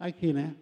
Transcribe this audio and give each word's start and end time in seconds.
aqui, 0.00 0.32
né? 0.32 0.54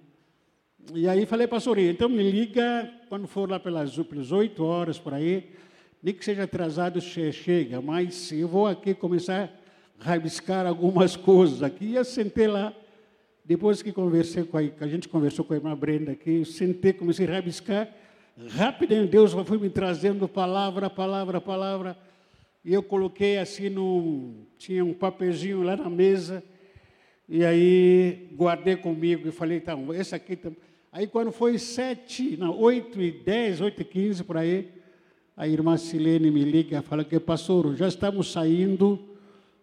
E 0.93 1.06
aí 1.08 1.25
falei, 1.25 1.46
pastor, 1.46 1.79
então 1.79 2.08
me 2.08 2.29
liga 2.29 2.92
quando 3.09 3.29
for 3.29 3.49
lá 3.49 3.61
pelas, 3.61 3.97
pelas 3.97 4.33
8 4.33 4.64
horas 4.64 4.99
por 4.99 5.14
aí, 5.14 5.51
nem 6.03 6.12
que 6.12 6.25
seja 6.25 6.43
atrasado, 6.43 7.00
chega, 7.00 7.80
mas 7.80 8.32
eu 8.32 8.48
vou 8.48 8.66
aqui 8.66 8.95
começar 8.95 9.48
a 10.01 10.04
rabiscar 10.04 10.66
algumas 10.66 11.14
coisas 11.16 11.62
aqui. 11.62 11.85
E 11.87 11.95
eu 11.95 12.04
sentei 12.04 12.48
lá, 12.48 12.74
depois 13.45 13.80
que 13.80 13.93
conversei 13.93 14.43
com 14.43 14.59
a, 14.59 14.62
a 14.80 14.88
gente 14.88 15.08
conversou 15.08 15.44
com 15.44 15.52
a 15.52 15.56
irmã 15.56 15.76
Brenda 15.76 16.12
aqui, 16.12 16.39
eu 16.39 16.45
sentei, 16.45 16.93
comecei 16.93 17.27
a 17.27 17.32
rabiscar, 17.34 17.89
rapidamente 18.50 19.12
Deus 19.12 19.32
foi 19.32 19.59
me 19.59 19.70
trazendo 19.70 20.27
palavra, 20.27 20.91
palavra, 20.91 21.41
palavra, 21.41 21.96
e 22.64 22.75
eu 22.75 22.82
coloquei 22.82 23.39
assim 23.39 23.68
no, 23.68 24.46
tinha 24.59 24.84
um 24.84 24.93
papelzinho 24.93 25.62
lá 25.62 25.77
na 25.77 25.89
mesa, 25.89 26.43
e 27.29 27.45
aí 27.45 28.31
guardei 28.35 28.77
comigo 28.77 29.29
e 29.29 29.31
falei, 29.31 29.59
então, 29.59 29.93
esse 29.93 30.15
aqui 30.15 30.35
também. 30.35 30.59
Aí 30.91 31.07
quando 31.07 31.30
foi 31.30 31.59
sete, 31.59 32.37
não, 32.37 32.59
oito 32.59 33.01
e 33.01 33.12
dez, 33.12 33.61
oito 33.61 33.83
e 33.83 33.85
quinze 33.85 34.25
por 34.25 34.37
aí, 34.37 34.73
a 35.37 35.47
irmã 35.47 35.77
Silene 35.77 36.30
me 36.30 36.43
liga 36.43 36.79
e 36.79 36.83
fala 36.83 37.05
que, 37.05 37.21
pastor, 37.21 37.77
já 37.77 37.87
estamos 37.87 38.33
saindo 38.33 38.99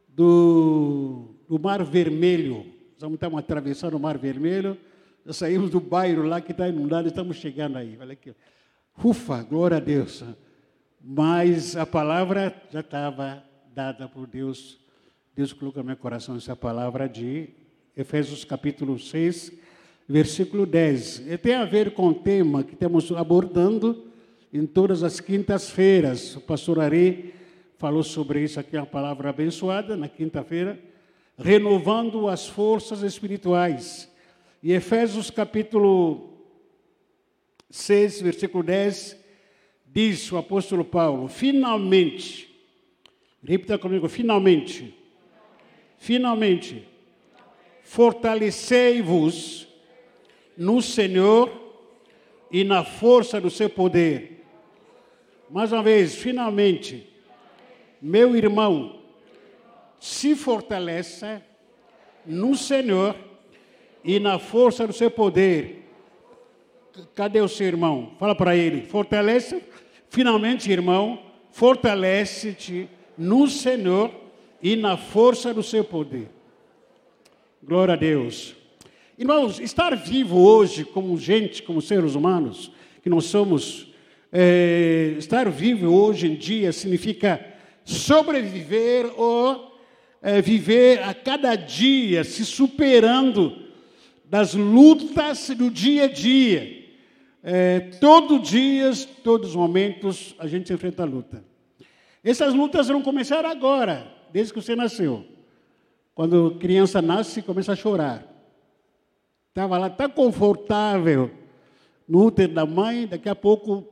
do, 0.08 1.36
do 1.49 1.59
Mar 1.59 1.84
Vermelho. 1.84 2.66
Estamos, 2.94 3.16
estamos 3.16 3.39
atravessando 3.39 3.95
o 3.95 4.00
Mar 4.00 4.17
Vermelho, 4.17 4.77
já 5.25 5.34
saímos 5.34 5.70
do 5.70 5.81
bairro 5.81 6.23
lá 6.23 6.39
que 6.39 6.52
está 6.52 6.70
inundado, 6.70 7.08
estamos 7.08 7.38
chegando 7.38 7.77
aí. 7.77 7.97
Falei 7.97 8.16
que, 8.16 8.34
ufa, 9.03 9.44
glória 9.44 9.77
a 9.77 9.80
Deus. 9.81 10.23
Mas 11.03 11.75
a 11.75 11.86
palavra 11.86 12.55
já 12.72 12.80
estava 12.80 13.44
dada 13.73 14.08
por 14.08 14.27
Deus. 14.27 14.80
Deus 15.36 15.52
colocou 15.52 15.84
no 15.84 15.88
meu 15.88 15.97
coração 15.97 16.38
essa 16.38 16.55
palavra 16.55 17.09
de 17.09 17.50
Efésios 17.98 18.44
capítulo 18.44 18.99
6, 18.99 19.54
versículo 20.05 20.66
10. 20.66 21.27
E 21.27 21.38
tem 21.38 21.53
a 21.53 21.63
ver 21.63 21.94
com 21.94 22.09
o 22.09 22.13
tema 22.13 22.62
que 22.62 22.73
estamos 22.73 23.09
abordando 23.13 24.06
em 24.52 24.66
todas 24.66 25.02
as 25.02 25.22
quintas-feiras. 25.22 26.36
O 26.36 26.42
pastor 26.42 26.81
Ari 26.81 27.34
falou 27.78 28.03
sobre 28.03 28.44
isso 28.44 28.59
aqui, 28.59 28.75
uma 28.75 28.86
palavra 28.86 29.30
abençoada, 29.30 29.95
na 29.95 30.09
quinta-feira, 30.09 30.78
renovando 31.38 32.28
as 32.28 32.45
forças 32.45 33.02
espirituais. 33.02 34.12
E 34.62 34.73
Efésios 34.73 35.30
capítulo 35.30 36.34
6, 37.69 38.22
versículo 38.22 38.62
10, 38.62 39.17
diz 39.86 40.30
o 40.34 40.38
apóstolo 40.38 40.84
Paulo: 40.84 41.30
finalmente, 41.30 42.53
repita 43.41 43.78
comigo, 43.78 44.09
finalmente, 44.09 44.94
finalmente, 45.97 46.86
fortalecei-vos 47.86 49.67
no 50.58 50.81
Senhor 50.81 51.52
e 52.52 52.64
na 52.64 52.83
força 52.83 53.39
do 53.39 53.50
seu 53.50 53.69
poder. 53.69 54.44
Mais 55.50 55.72
uma 55.72 55.83
vez, 55.83 56.16
finalmente, 56.16 57.08
meu 58.02 58.36
irmão, 58.36 59.00
se 60.00 60.36
fortaleça 60.36 61.44
no 62.25 62.56
Senhor 62.56 63.16
e 64.03 64.19
na 64.19 64.39
força 64.39 64.88
do 64.88 64.94
seu 64.94 65.11
poder. 65.11 65.88
Cadê 67.13 67.39
o 67.39 67.47
seu 67.47 67.67
irmão? 67.67 68.13
Fala 68.19 68.33
para 68.33 68.56
ele. 68.56 68.81
Fortalece, 68.81 69.61
finalmente, 70.09 70.72
irmão, 70.72 71.22
fortalece-te 71.52 72.89
no 73.16 73.47
Senhor 73.47 74.11
e 74.61 74.75
na 74.75 74.97
força 74.97 75.53
do 75.53 75.61
seu 75.61 75.83
poder. 75.83 76.30
Glória 77.67 77.95
a 77.95 77.97
Deus. 77.97 78.55
Irmãos, 79.17 79.59
estar 79.59 79.95
vivo 79.95 80.39
hoje 80.39 80.85
como 80.85 81.17
gente, 81.17 81.63
como 81.63 81.81
seres 81.81 82.13
humanos, 82.13 82.72
que 83.02 83.09
nós 83.09 83.25
somos, 83.25 83.88
é, 84.31 85.16
estar 85.17 85.49
vivo 85.49 85.91
hoje 85.91 86.27
em 86.27 86.35
dia 86.35 86.72
significa 86.72 87.44
sobreviver 87.84 89.12
ou 89.19 89.79
é, 90.22 90.44
viver 90.44 91.01
a 91.01 91.12
cada 91.16 91.56
dia, 91.56 92.23
se 92.23 92.45
superando 92.45 93.57
das 94.25 94.53
lutas 94.53 95.50
do 95.50 95.72
dia 95.72 96.03
a 96.03 96.07
dia. 96.07 96.85
É, 97.41 97.79
todo 98.00 98.38
dia, 98.38 98.91
todos 99.23 99.50
os 99.50 99.56
momentos, 99.56 100.35
a 100.38 100.45
gente 100.45 100.72
enfrenta 100.72 101.01
a 101.01 101.07
luta. 101.07 101.44
Essas 102.23 102.53
lutas 102.53 102.90
não 102.90 103.01
começaram 103.01 103.50
agora, 103.50 104.06
desde 104.31 104.53
que 104.53 104.61
você 104.61 104.75
nasceu. 104.75 105.34
Quando 106.16 106.56
criança 106.56 107.02
nasce, 107.02 107.42
começa 107.42 107.74
a 107.74 107.76
chorar. 107.76 108.26
Estava 109.50 109.78
lá 109.78 109.90
tão 109.90 110.09
confortável 110.09 111.30
no 112.08 112.26
útero 112.26 112.53
da 112.53 112.66
mãe, 112.66 113.06
daqui 113.06 113.28
a 113.28 113.36
pouco 113.36 113.86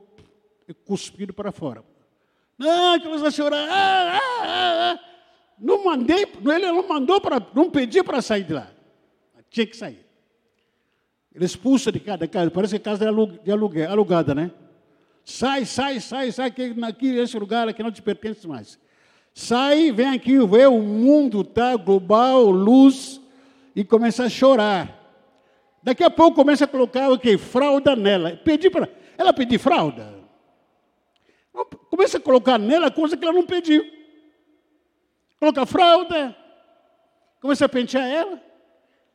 cuspido 0.86 1.34
para 1.34 1.52
fora. 1.52 1.84
Não, 2.58 2.98
que 2.98 3.08
você 3.08 3.30
chorar. 3.30 3.68
Ah, 3.68 4.18
ah, 4.18 4.42
ah, 4.42 4.92
ah. 4.92 5.00
Não 5.58 5.84
mandei, 5.84 6.22
ele 6.22 6.66
não 6.66 6.88
mandou 6.88 7.20
para, 7.20 7.46
não 7.54 7.70
pediu 7.70 8.02
para 8.02 8.22
sair 8.22 8.44
de 8.44 8.54
lá. 8.54 8.70
Tinha 9.50 9.66
que 9.66 9.76
sair. 9.76 10.04
Ele 11.34 11.44
expulsa 11.44 11.92
de 11.92 12.00
cada 12.00 12.26
casa, 12.26 12.50
parece 12.50 12.78
que 12.78 12.84
casa 12.84 13.04
de 13.04 13.50
aluguel, 13.50 13.90
alugada, 13.90 14.34
né? 14.34 14.50
Sai, 15.24 15.64
sai, 15.64 16.00
sai, 16.00 16.32
sai, 16.32 16.52
aqui, 16.86 17.06
esse 17.16 17.38
lugar 17.38 17.68
aqui 17.68 17.82
não 17.82 17.90
te 17.90 18.02
pertence 18.02 18.46
mais. 18.46 18.78
Sai, 19.34 19.90
vem 19.90 20.10
aqui, 20.10 20.38
vê 20.46 20.64
o 20.66 20.80
mundo, 20.80 21.42
tá? 21.42 21.74
Global, 21.76 22.44
luz, 22.50 23.20
e 23.74 23.84
começa 23.84 24.24
a 24.24 24.28
chorar. 24.28 25.00
Daqui 25.82 26.04
a 26.04 26.10
pouco 26.10 26.36
começa 26.36 26.64
a 26.64 26.68
colocar 26.68 27.10
o 27.10 27.18
quê? 27.18 27.36
Fralda 27.36 27.96
nela. 27.96 28.40
Pedi 28.44 28.70
para 28.70 28.88
ela 29.18 29.32
pedir 29.32 29.58
fralda. 29.58 30.14
Começa 31.90 32.18
a 32.18 32.20
colocar 32.20 32.58
nela 32.58 32.90
coisa 32.90 33.16
que 33.16 33.24
ela 33.24 33.34
não 33.34 33.44
pediu. 33.44 33.84
Coloca 35.38 35.66
fralda. 35.66 36.34
Começa 37.40 37.64
a 37.64 37.68
pentear 37.68 38.06
ela. 38.06 38.40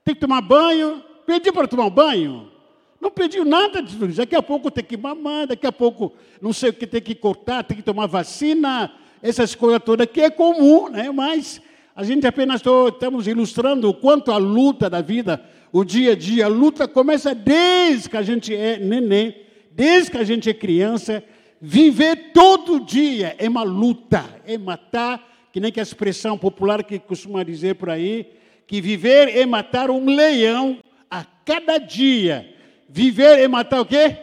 Tem 0.03 0.13
que 0.13 0.22
tomar 0.22 0.41
banho. 0.41 1.03
Pedi 1.25 1.52
para 1.52 1.68
tomar 1.68 1.90
banho. 1.90 2.52
Não 3.00 3.09
pediu 3.09 3.46
nada 3.46 3.81
disso. 3.81 4.08
Daqui 4.08 4.35
a 4.35 4.44
pouco 4.44 4.69
tem 4.69 4.84
que 4.84 4.97
mamar, 4.97 5.47
daqui 5.47 5.66
a 5.66 5.72
pouco 5.72 6.13
não 6.41 6.52
sei 6.52 6.69
o 6.69 6.74
que 6.74 6.85
tem 6.85 7.02
que 7.02 7.16
cortar, 7.16 7.63
tem 7.63 7.78
que 7.78 7.84
tomar 7.84 8.08
vacina, 8.08 8.94
essas 9.22 9.56
coisas 9.56 9.81
todas 9.84 10.07
que 10.07 10.22
é 10.22 10.30
comum, 10.30 10.90
né? 10.90 11.12
Mas 11.12 11.62
a 11.96 12.03
gente 12.03 12.25
apenas 12.25 12.62
tô, 12.62 12.88
estamos 12.88 13.28
ilustrando 13.28 13.90
o 13.90 13.94
quanto 13.94 14.31
a 14.31 14.38
luta 14.38 14.90
da 14.90 15.02
vida 15.02 15.44
o 15.72 15.84
dia 15.84 16.13
a 16.13 16.16
dia. 16.16 16.46
A 16.46 16.50
luta 16.50 16.88
começa 16.88 17.34
desde 17.35 18.09
que 18.09 18.18
a 18.18 18.22
gente 18.22 18.56
é 18.56 18.78
neném, 18.78 19.35
desde 19.72 20.12
que 20.12 20.18
a 20.18 20.24
gente 20.24 20.50
é 20.50 20.53
criança. 20.53 21.24
Viver 21.62 22.31
todo 22.34 22.79
dia 22.79 23.35
é 23.38 23.50
uma 23.50 23.63
luta, 23.63 24.24
é 24.46 24.58
matar, 24.58 25.50
que 25.52 25.59
nem 25.59 25.72
que 25.72 25.79
a 25.79 25.84
expressão 25.84 26.38
popular 26.38 26.84
que 26.84 26.97
costuma 27.00 27.44
dizer 27.44 27.75
por 27.75 27.90
aí, 27.90 28.31
que 28.66 28.79
viver 28.79 29.35
é 29.35 29.46
matar 29.46 29.90
um 29.90 30.06
leão 30.06 30.78
a 31.09 31.25
cada 31.44 31.78
dia. 31.78 32.56
Viver 32.88 33.40
é 33.40 33.47
matar 33.47 33.81
o 33.81 33.85
quê? 33.85 34.18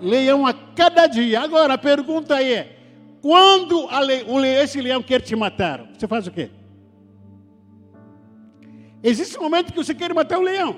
Leão 0.00 0.46
a 0.46 0.54
cada 0.54 1.06
dia. 1.06 1.40
Agora 1.40 1.74
a 1.74 1.78
pergunta 1.78 2.42
é: 2.42 2.76
quando 3.24 3.88
esse 4.44 4.82
leão 4.82 5.02
quer 5.02 5.22
te 5.22 5.34
matar, 5.34 5.88
você 5.96 6.06
faz 6.06 6.26
o 6.26 6.30
quê? 6.30 6.50
Existe 9.02 9.38
um 9.38 9.44
momento 9.44 9.72
que 9.72 9.78
você 9.78 9.94
quer 9.94 10.12
matar 10.12 10.38
o 10.38 10.42
leão. 10.42 10.76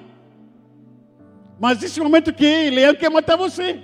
Mas 1.58 1.78
existe 1.78 2.00
um 2.00 2.04
momento 2.04 2.32
que 2.32 2.68
o 2.68 2.72
leão 2.72 2.94
quer 2.94 3.10
matar 3.10 3.34
você. 3.34 3.82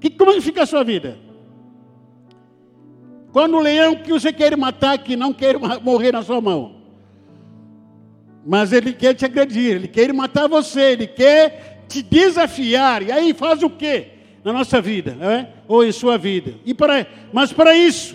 Que, 0.00 0.08
como 0.08 0.30
é 0.30 0.40
fica 0.40 0.62
a 0.62 0.66
sua 0.66 0.82
vida? 0.82 1.18
Quando 3.32 3.58
o 3.58 3.60
leão 3.60 3.96
que 3.96 4.10
você 4.10 4.32
quer 4.32 4.56
matar, 4.56 4.96
que 4.96 5.14
não 5.14 5.34
quer 5.34 5.58
morrer 5.82 6.12
na 6.12 6.22
sua 6.22 6.40
mão. 6.40 6.76
Mas 8.46 8.72
ele 8.72 8.94
quer 8.94 9.12
te 9.12 9.26
agredir, 9.26 9.76
ele 9.76 9.88
quer 9.88 10.10
matar 10.14 10.48
você, 10.48 10.92
ele 10.92 11.06
quer 11.06 11.84
te 11.86 12.00
desafiar. 12.00 13.02
E 13.02 13.12
aí 13.12 13.34
faz 13.34 13.62
o 13.62 13.68
quê? 13.68 14.15
Na 14.46 14.52
nossa 14.52 14.80
vida, 14.80 15.16
é? 15.20 15.48
ou 15.66 15.84
em 15.84 15.90
sua 15.90 16.16
vida. 16.16 16.54
E 16.64 16.72
para, 16.72 17.04
mas 17.32 17.52
para 17.52 17.76
isso, 17.76 18.14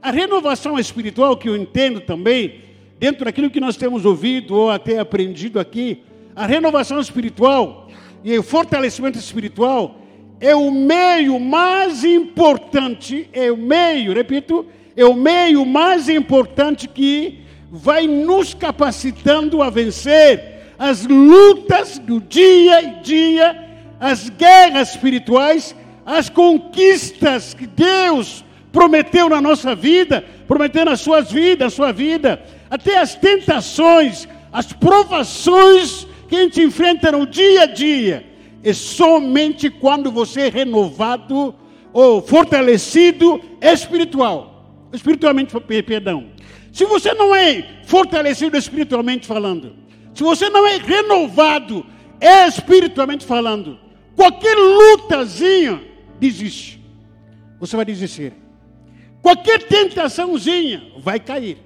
a 0.00 0.10
renovação 0.10 0.78
espiritual 0.78 1.36
que 1.36 1.50
eu 1.50 1.54
entendo 1.54 2.00
também 2.00 2.62
dentro 2.98 3.26
daquilo 3.26 3.50
que 3.50 3.60
nós 3.60 3.76
temos 3.76 4.06
ouvido 4.06 4.56
ou 4.56 4.70
até 4.70 4.98
aprendido 4.98 5.60
aqui, 5.60 6.02
a 6.34 6.46
renovação 6.46 6.98
espiritual 6.98 7.90
e 8.24 8.38
o 8.38 8.42
fortalecimento 8.42 9.18
espiritual 9.18 10.00
é 10.40 10.56
o 10.56 10.70
meio 10.70 11.38
mais 11.38 12.04
importante, 12.04 13.28
é 13.30 13.52
o 13.52 13.56
meio, 13.58 14.14
repito, 14.14 14.64
é 14.96 15.04
o 15.04 15.12
meio 15.12 15.66
mais 15.66 16.08
importante 16.08 16.88
que 16.88 17.40
vai 17.70 18.06
nos 18.06 18.54
capacitando 18.54 19.60
a 19.60 19.68
vencer 19.68 20.72
as 20.78 21.04
lutas 21.04 21.98
do 21.98 22.18
dia 22.18 22.78
a 22.78 22.82
dia, 23.02 23.67
as 24.00 24.28
guerras 24.28 24.90
espirituais, 24.90 25.74
as 26.04 26.28
conquistas 26.28 27.54
que 27.54 27.66
Deus 27.66 28.44
prometeu 28.72 29.28
na 29.28 29.40
nossa 29.40 29.74
vida, 29.74 30.24
prometeu 30.46 30.84
nas 30.84 31.00
suas 31.00 31.30
vidas, 31.30 31.74
sua 31.74 31.92
vida, 31.92 32.42
até 32.70 32.98
as 32.98 33.14
tentações, 33.14 34.28
as 34.52 34.72
provações 34.72 36.06
que 36.28 36.36
a 36.36 36.40
gente 36.40 36.62
enfrenta 36.62 37.10
no 37.12 37.26
dia 37.26 37.62
a 37.62 37.66
dia, 37.66 38.26
é 38.62 38.72
somente 38.72 39.70
quando 39.70 40.10
você 40.10 40.42
é 40.42 40.48
renovado 40.48 41.54
ou 41.92 42.20
fortalecido 42.20 43.40
espiritual, 43.60 44.88
espiritualmente, 44.92 45.54
perdão. 45.86 46.26
Se 46.72 46.84
você 46.84 47.14
não 47.14 47.34
é 47.34 47.64
fortalecido 47.86 48.56
espiritualmente 48.56 49.26
falando, 49.26 49.74
se 50.14 50.22
você 50.22 50.50
não 50.50 50.66
é 50.66 50.76
renovado 50.76 51.84
espiritualmente 52.20 53.24
falando, 53.24 53.78
qualquer 54.18 54.56
lutazinha 54.56 55.80
desiste. 56.18 56.84
Você 57.60 57.76
vai 57.76 57.84
desistir. 57.84 58.32
Qualquer 59.22 59.62
tentaçãozinha 59.62 60.92
vai 60.98 61.20
cair. 61.20 61.58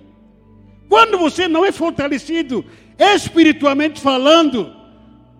Quando 0.86 1.16
você 1.16 1.48
não 1.48 1.64
é 1.64 1.72
fortalecido 1.72 2.62
espiritualmente 2.98 3.98
falando, 3.98 4.70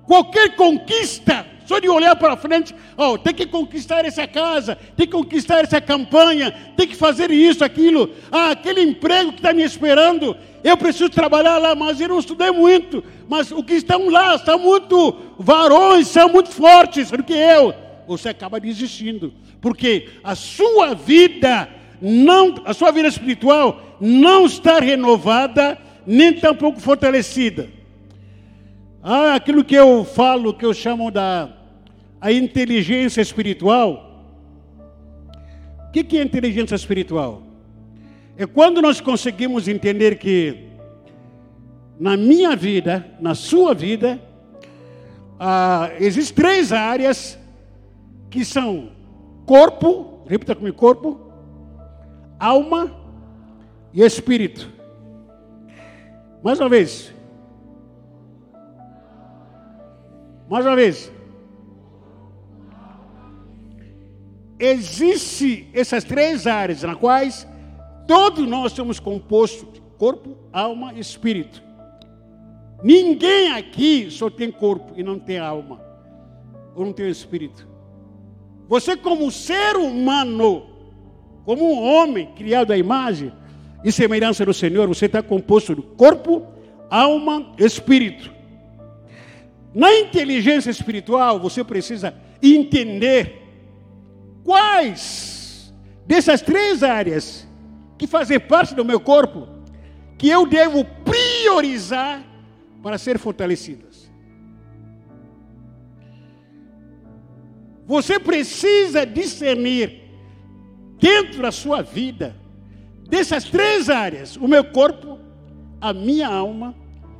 qualquer 0.07 0.57
conquista, 0.57 1.47
só 1.67 1.79
de 1.79 1.89
olhar 1.89 2.15
para 2.17 2.37
frente, 2.37 2.75
oh, 2.97 3.17
tem 3.19 3.35
que 3.35 3.47
conquistar 3.47 4.05
essa 4.05 4.27
casa, 4.27 4.77
tem 4.97 5.07
que 5.07 5.13
conquistar 5.13 5.63
essa 5.63 5.81
campanha, 5.81 6.53
tem 6.77 6.87
que 6.87 6.97
fazer 6.97 7.31
isso, 7.31 7.65
aquilo, 7.65 8.11
ah, 8.31 8.51
aquele 8.51 8.83
emprego 8.83 9.33
que 9.33 9.39
está 9.39 9.53
me 9.53 9.63
esperando, 9.63 10.37
eu 10.63 10.77
preciso 10.77 11.11
trabalhar 11.11 11.59
lá, 11.59 11.75
mas 11.75 12.01
eu 12.01 12.09
não 12.09 12.19
estudei 12.19 12.51
muito, 12.51 13.03
mas 13.29 13.51
o 13.51 13.63
que 13.63 13.75
estão 13.75 14.09
lá 14.09 14.39
são 14.39 14.59
muito 14.59 15.17
varões, 15.39 16.09
são 16.09 16.29
muito 16.29 16.51
fortes 16.51 17.11
do 17.11 17.23
que 17.23 17.35
eu. 17.35 17.75
Você 18.07 18.29
acaba 18.29 18.61
desistindo, 18.61 19.33
porque 19.61 20.09
a 20.23 20.35
sua 20.35 20.95
vida 20.95 21.69
não, 22.01 22.57
a 22.65 22.75
sua 22.75 22.91
vida 22.91 23.09
espiritual 23.09 23.99
não 24.01 24.47
está 24.47 24.81
renovada, 24.81 25.79
nem 26.05 26.33
tampouco 26.33 26.81
fortalecida. 26.81 27.82
Ah, 29.03 29.35
aquilo 29.35 29.65
que 29.65 29.75
eu 29.75 30.05
falo, 30.05 30.55
que 30.55 30.65
eu 30.65 30.73
chamo 30.73 31.11
da 31.11 31.49
a 32.21 32.31
inteligência 32.31 33.21
espiritual. 33.21 34.25
O 35.89 35.91
que, 35.91 36.05
que 36.05 36.17
é 36.17 36.23
inteligência 36.23 36.77
espiritual? 36.77 37.43
É 38.37 38.47
quando 38.47 38.81
nós 38.81 39.01
conseguimos 39.01 39.67
entender 39.67 40.19
que 40.19 40.69
na 41.99 42.17
minha 42.17 42.55
vida, 42.55 43.05
na 43.21 43.35
sua 43.35 43.75
vida, 43.75 44.23
ah, 45.39 45.91
existem 45.99 46.37
três 46.37 46.73
áreas 46.73 47.37
que 48.31 48.45
são 48.45 48.93
corpo, 49.45 50.25
repita 50.29 50.55
comigo, 50.55 50.77
corpo, 50.77 51.33
alma 52.39 52.95
e 53.93 54.01
espírito. 54.01 54.71
Mais 56.41 56.61
uma 56.61 56.69
vez. 56.69 57.13
Mais 60.53 60.67
uma 60.67 60.77
vez. 60.77 61.11
Existem 64.59 65.69
essas 65.73 66.05
três 66.05 66.47
áreas 66.47 66.83
nas 66.83 66.95
quais 66.97 67.49
todos 68.07 68.47
nós 68.47 68.73
somos 68.73 69.01
compostos 69.01 69.73
de 69.73 69.81
corpo, 69.97 70.37
alma 70.53 70.93
e 70.93 71.01
espírito. 71.01 71.63
Ninguém 72.85 73.53
aqui 73.53 74.11
só 74.11 74.29
tem 74.29 74.51
corpo 74.51 74.93
e 74.95 75.03
não 75.03 75.19
tem 75.19 75.39
alma, 75.39 75.81
ou 76.77 76.85
não 76.85 76.93
tem 76.93 77.09
espírito. 77.09 77.67
Você, 78.69 78.95
como 78.95 79.31
ser 79.31 79.77
humano, 79.77 80.67
como 81.47 81.65
um 81.65 81.83
homem 81.83 82.27
criado 82.35 82.73
à 82.73 82.77
imagem 82.77 83.33
e 83.83 83.91
semelhança 83.91 84.45
do 84.45 84.53
Senhor, 84.53 84.87
você 84.87 85.07
está 85.07 85.23
composto 85.23 85.75
de 85.75 85.81
corpo, 85.81 86.47
alma, 86.91 87.55
espírito. 87.57 88.42
Na 89.75 89.93
inteligência 89.95 90.71
espiritual, 90.71 91.41
você 91.41 91.65
precisa 91.65 92.15
entender 92.43 93.43
quais 94.45 95.73
dessas 96.07 96.43
três 96.43 96.83
áreas 96.83 97.49
que 97.97 98.07
fazem 98.07 98.39
parte 98.39 98.75
do 98.75 98.85
meu 98.85 99.01
corpo 99.01 99.49
que 100.19 100.29
eu 100.29 100.47
devo 100.47 100.85
priorizar 100.85 102.23
para 102.83 102.99
ser 102.99 103.19
fortalecidas. 103.19 104.11
Você 107.87 108.19
precisa 108.19 109.05
discernir 109.05 110.03
dentro 111.01 111.43
da 111.43 111.51
sua 111.51 111.83
vida, 111.83 112.37
dessas 113.09 113.45
três 113.45 113.91
áreas: 113.91 114.37
o 114.37 114.47
meu 114.47 114.65
corpo, 114.65 115.19
a 115.81 115.93
minha 115.93 116.29
alma 116.29 116.75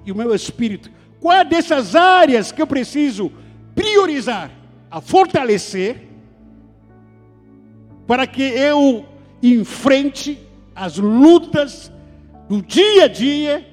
e 0.05 0.13
o 0.13 0.15
meu 0.15 0.35
espírito. 0.35 0.91
Qual 1.23 1.39
é 1.39 1.45
dessas 1.45 1.95
áreas 1.95 2.51
que 2.51 2.61
eu 2.61 2.67
preciso 2.67 3.31
priorizar, 3.77 4.51
a 4.91 5.01
fortalecer, 5.01 6.09
para 8.09 8.27
que 8.27 8.43
eu 8.43 9.07
enfrente 9.41 10.37
as 10.75 10.99
lutas 10.99 11.93
do 12.49 12.61
dia 12.61 13.05
a 13.05 13.07
dia, 13.07 13.65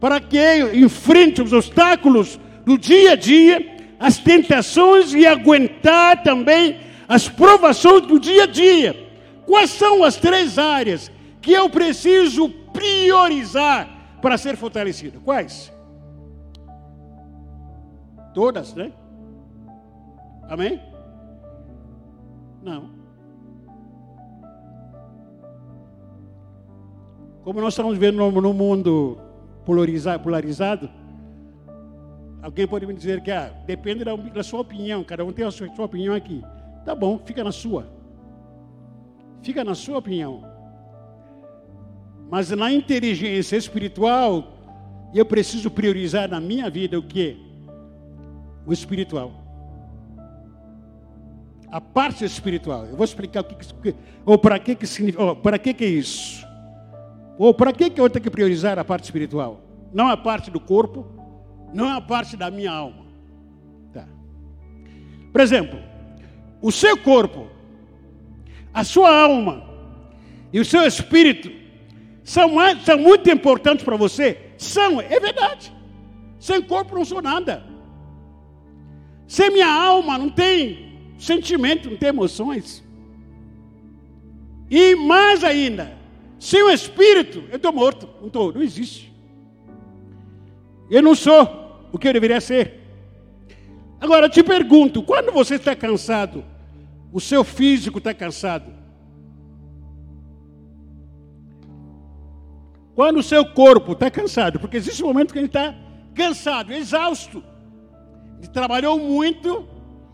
para 0.00 0.18
que 0.18 0.36
eu 0.36 0.74
enfrente 0.74 1.40
os 1.40 1.52
obstáculos 1.52 2.40
do 2.64 2.76
dia 2.76 3.12
a 3.12 3.16
dia, 3.16 3.94
as 4.00 4.18
tentações 4.18 5.14
e 5.14 5.24
aguentar 5.24 6.24
também 6.24 6.80
as 7.06 7.28
provações 7.28 8.04
do 8.04 8.18
dia 8.18 8.42
a 8.42 8.46
dia. 8.46 9.08
Quais 9.46 9.70
são 9.70 10.02
as 10.02 10.16
três 10.16 10.58
áreas 10.58 11.08
que 11.40 11.52
eu 11.52 11.70
preciso 11.70 12.48
priorizar 12.48 14.18
para 14.20 14.36
ser 14.36 14.56
fortalecido? 14.56 15.20
Quais? 15.20 15.75
Todas, 18.36 18.74
né? 18.74 18.92
Amém? 20.46 20.78
Não. 22.62 22.90
Como 27.42 27.62
nós 27.62 27.72
estamos 27.72 27.96
vendo 27.96 28.30
no, 28.30 28.52
mundo 28.52 29.18
polarizado, 29.64 30.22
polarizado, 30.22 30.90
alguém 32.42 32.68
pode 32.68 32.84
me 32.84 32.92
dizer 32.92 33.22
que 33.22 33.30
ah, 33.30 33.50
depende 33.64 34.04
da, 34.04 34.14
da, 34.14 34.42
sua 34.42 34.60
opinião, 34.60 35.02
cada 35.02 35.24
um 35.24 35.32
tem 35.32 35.46
a 35.46 35.50
sua, 35.50 35.68
a 35.68 35.74
sua 35.74 35.86
opinião 35.86 36.14
aqui. 36.14 36.44
Tá 36.84 36.94
bom, 36.94 37.18
fica 37.24 37.42
na 37.42 37.52
sua. 37.52 37.88
Fica 39.40 39.64
na 39.64 39.74
sua 39.74 39.96
opinião. 39.96 40.42
Mas 42.28 42.50
na 42.50 42.70
inteligência 42.70 43.56
espiritual, 43.56 44.58
eu 45.14 45.24
preciso 45.24 45.70
priorizar 45.70 46.28
na 46.28 46.38
minha 46.38 46.68
vida 46.68 46.98
o 46.98 47.02
que? 47.02 47.45
O 48.66 48.72
espiritual. 48.72 49.32
A 51.70 51.80
parte 51.80 52.24
espiritual. 52.24 52.86
Eu 52.86 52.96
vou 52.96 53.04
explicar 53.04 53.40
o 53.40 53.44
que, 53.44 53.94
ou 54.24 54.38
para 54.38 54.58
que 54.58 54.74
que 54.74 54.86
significa, 54.86 55.22
ou 55.22 55.36
para 55.36 55.58
que 55.58 55.72
que 55.72 55.84
é 55.84 55.88
isso? 55.88 56.46
Ou 57.38 57.54
para 57.54 57.72
que 57.72 57.90
que 57.90 58.00
eu 58.00 58.10
tenho 58.10 58.22
que 58.22 58.30
priorizar 58.30 58.78
a 58.78 58.84
parte 58.84 59.04
espiritual? 59.04 59.60
Não 59.92 60.08
a 60.08 60.16
parte 60.16 60.50
do 60.50 60.58
corpo, 60.58 61.06
não 61.72 61.88
a 61.88 62.00
parte 62.00 62.36
da 62.36 62.50
minha 62.50 62.72
alma. 62.72 63.06
Tá. 63.92 64.06
Por 65.32 65.40
exemplo, 65.40 65.78
o 66.60 66.72
seu 66.72 66.96
corpo 66.96 67.56
a 68.76 68.84
sua 68.84 69.08
alma 69.10 69.66
e 70.52 70.60
o 70.60 70.64
seu 70.66 70.82
espírito 70.82 71.50
são, 72.22 72.50
são 72.84 72.98
muito 72.98 73.30
importantes 73.30 73.82
para 73.82 73.96
você? 73.96 74.52
São, 74.58 75.00
é 75.00 75.18
verdade. 75.18 75.72
Sem 76.38 76.60
corpo 76.60 76.94
não 76.94 77.02
sou 77.02 77.22
nada. 77.22 77.64
Sem 79.26 79.50
minha 79.50 79.68
alma 79.68 80.16
não 80.16 80.30
tem 80.30 80.98
sentimento, 81.18 81.90
não 81.90 81.96
tem 81.96 82.10
emoções. 82.10 82.84
E 84.70 84.94
mais 84.94 85.42
ainda, 85.44 85.96
sem 86.38 86.62
o 86.62 86.70
espírito, 86.70 87.44
eu 87.50 87.56
estou 87.56 87.72
morto. 87.72 88.08
Não 88.20 88.26
estou, 88.28 88.52
não 88.52 88.62
existe. 88.62 89.12
Eu 90.90 91.02
não 91.02 91.14
sou 91.14 91.88
o 91.92 91.98
que 91.98 92.08
eu 92.08 92.12
deveria 92.12 92.40
ser. 92.40 92.80
Agora 94.00 94.26
eu 94.26 94.30
te 94.30 94.42
pergunto, 94.42 95.02
quando 95.02 95.32
você 95.32 95.54
está 95.54 95.74
cansado, 95.74 96.44
o 97.12 97.20
seu 97.20 97.42
físico 97.42 97.98
está 97.98 98.12
cansado. 98.12 98.72
Quando 102.94 103.18
o 103.18 103.22
seu 103.22 103.44
corpo 103.44 103.92
está 103.92 104.10
cansado, 104.10 104.58
porque 104.58 104.76
existe 104.76 105.02
um 105.02 105.08
momento 105.08 105.32
que 105.32 105.38
ele 105.38 105.46
está 105.46 105.74
cansado, 106.14 106.72
exausto. 106.72 107.42
Ele 108.38 108.48
trabalhou 108.48 108.98
muito, 108.98 109.66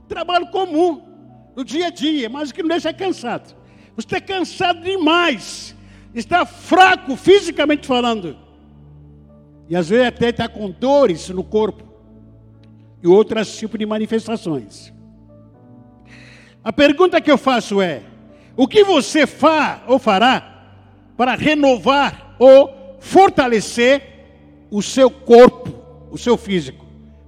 trabalho 0.08 0.46
comum, 0.48 1.02
no 1.56 1.64
dia 1.64 1.88
a 1.88 1.90
dia, 1.90 2.28
mas 2.28 2.52
que 2.52 2.62
não 2.62 2.68
deixa 2.68 2.92
cansado. 2.92 3.54
Você 3.96 4.06
está 4.06 4.20
cansado 4.20 4.80
demais, 4.82 5.76
está 6.14 6.46
fraco 6.46 7.16
fisicamente 7.16 7.86
falando. 7.86 8.36
E 9.68 9.76
às 9.76 9.88
vezes 9.88 10.06
até 10.06 10.30
está 10.30 10.48
com 10.48 10.70
dores 10.70 11.28
no 11.28 11.44
corpo 11.44 11.84
e 13.02 13.06
outros 13.06 13.56
tipos 13.56 13.78
de 13.78 13.86
manifestações. 13.86 14.92
A 16.64 16.72
pergunta 16.72 17.20
que 17.20 17.30
eu 17.30 17.38
faço 17.38 17.80
é: 17.80 18.02
o 18.56 18.66
que 18.66 18.84
você 18.84 19.26
faz 19.26 19.82
ou 19.86 19.98
fará 19.98 20.48
para 21.16 21.34
renovar 21.34 22.36
ou 22.38 22.96
fortalecer 23.00 24.02
o 24.70 24.80
seu 24.80 25.10
corpo 25.10 25.82
o 26.12 26.18
seu 26.18 26.36
físico, 26.36 26.81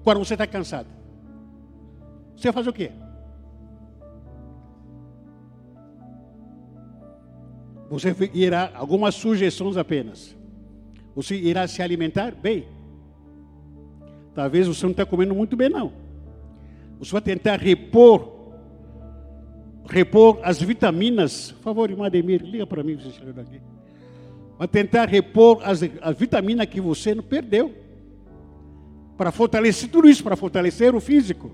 quando 0.04 0.18
você 0.18 0.34
está 0.34 0.46
cansado? 0.46 0.86
Você 2.36 2.52
faz 2.52 2.66
o 2.66 2.72
quê? 2.72 2.92
Você 7.88 8.14
irá, 8.34 8.70
algumas 8.74 9.14
sugestões 9.14 9.76
apenas. 9.76 10.36
Você 11.16 11.36
irá 11.36 11.66
se 11.66 11.80
alimentar 11.80 12.34
bem. 12.34 12.66
Talvez 14.34 14.66
você 14.66 14.84
não 14.84 14.90
está 14.90 15.06
comendo 15.06 15.34
muito 15.34 15.56
bem, 15.56 15.70
não. 15.70 15.92
Você 16.98 17.12
vai 17.12 17.22
tentar 17.22 17.58
repor, 17.58 18.52
repor 19.86 20.40
as 20.42 20.60
vitaminas. 20.60 21.52
Por 21.52 21.62
favor, 21.62 21.90
irmã 21.90 22.06
Ademir, 22.06 22.42
liga 22.42 22.66
para 22.66 22.82
mim, 22.82 22.96
você 22.96 23.10
chegando 23.10 23.40
aqui. 23.40 23.60
Vai 24.58 24.68
tentar 24.68 25.08
repor 25.08 25.60
as, 25.64 25.80
as 26.02 26.16
vitaminas 26.16 26.66
que 26.66 26.80
você 26.80 27.14
não 27.14 27.22
perdeu. 27.22 27.83
Para 29.16 29.30
fortalecer 29.30 29.88
tudo 29.90 30.08
isso, 30.08 30.22
para 30.22 30.36
fortalecer 30.36 30.94
o 30.94 31.00
físico. 31.00 31.50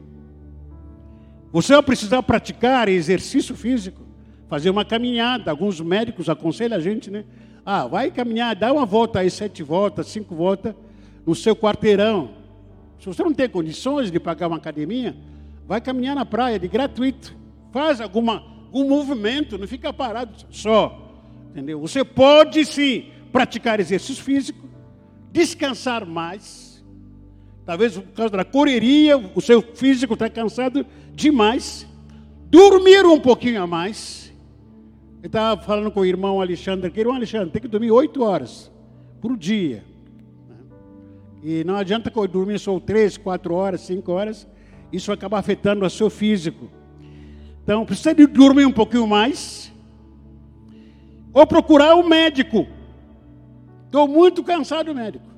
Você 1.52 1.72
vai 1.72 1.82
precisar 1.82 2.22
praticar 2.22 2.88
exercício 2.88 3.54
físico, 3.56 4.02
fazer 4.48 4.70
uma 4.70 4.84
caminhada. 4.84 5.50
Alguns 5.50 5.80
médicos 5.80 6.28
aconselham 6.28 6.76
a 6.76 6.80
gente, 6.80 7.10
né? 7.10 7.24
Ah, 7.64 7.86
vai 7.86 8.10
caminhar, 8.10 8.54
dá 8.56 8.72
uma 8.72 8.86
volta 8.86 9.20
aí, 9.20 9.30
sete 9.30 9.62
voltas, 9.62 10.06
cinco 10.06 10.34
voltas, 10.34 10.74
no 11.26 11.34
seu 11.34 11.54
quarteirão. 11.54 12.30
Se 12.98 13.06
você 13.06 13.22
não 13.22 13.32
tem 13.32 13.48
condições 13.48 14.10
de 14.10 14.20
pagar 14.20 14.46
uma 14.46 14.56
academia, 14.56 15.16
vai 15.66 15.80
caminhar 15.80 16.14
na 16.14 16.24
praia 16.24 16.58
de 16.58 16.68
gratuito. 16.68 17.34
Faz 17.72 18.00
alguma, 18.00 18.42
algum 18.66 18.88
movimento, 18.88 19.58
não 19.58 19.66
fica 19.66 19.92
parado 19.92 20.32
só. 20.50 21.10
Entendeu? 21.50 21.80
Você 21.80 22.04
pode 22.04 22.64
sim 22.64 23.06
praticar 23.32 23.80
exercício 23.80 24.22
físico, 24.22 24.68
descansar 25.32 26.06
mais. 26.06 26.69
Talvez 27.70 27.96
por 27.96 28.12
causa 28.14 28.36
da 28.36 28.44
correria, 28.44 29.16
o 29.16 29.40
seu 29.40 29.62
físico 29.62 30.14
está 30.14 30.28
cansado 30.28 30.84
demais. 31.14 31.86
Dormir 32.46 33.06
um 33.06 33.20
pouquinho 33.20 33.62
a 33.62 33.66
mais. 33.66 34.34
Eu 35.22 35.28
estava 35.28 35.62
falando 35.62 35.88
com 35.92 36.00
o 36.00 36.04
irmão 36.04 36.40
Alexandre 36.40 36.88
aqui, 36.88 36.98
irmão 36.98 37.14
Alexandre, 37.14 37.50
tem 37.50 37.62
que 37.62 37.68
dormir 37.68 37.92
oito 37.92 38.24
horas 38.24 38.72
por 39.20 39.36
dia. 39.36 39.84
E 41.44 41.62
não 41.62 41.76
adianta 41.76 42.10
dormir 42.26 42.58
só 42.58 42.80
três, 42.80 43.16
quatro 43.16 43.54
horas, 43.54 43.82
cinco 43.82 44.10
horas, 44.10 44.48
isso 44.92 45.12
acaba 45.12 45.38
afetando 45.38 45.86
o 45.86 45.90
seu 45.90 46.10
físico. 46.10 46.68
Então, 47.62 47.86
precisa 47.86 48.12
de 48.12 48.26
dormir 48.26 48.66
um 48.66 48.72
pouquinho 48.72 49.06
mais, 49.06 49.72
ou 51.32 51.46
procurar 51.46 51.94
um 51.94 52.02
médico. 52.02 52.66
Estou 53.86 54.08
muito 54.08 54.42
cansado, 54.42 54.92
médico. 54.92 55.29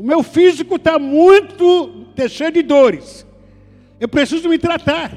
O 0.00 0.02
meu 0.02 0.22
físico 0.22 0.76
está 0.76 0.98
muito 0.98 2.06
tá 2.16 2.26
cheio 2.26 2.50
de 2.50 2.62
dores. 2.62 3.26
Eu 4.00 4.08
preciso 4.08 4.48
me 4.48 4.56
tratar. 4.56 5.12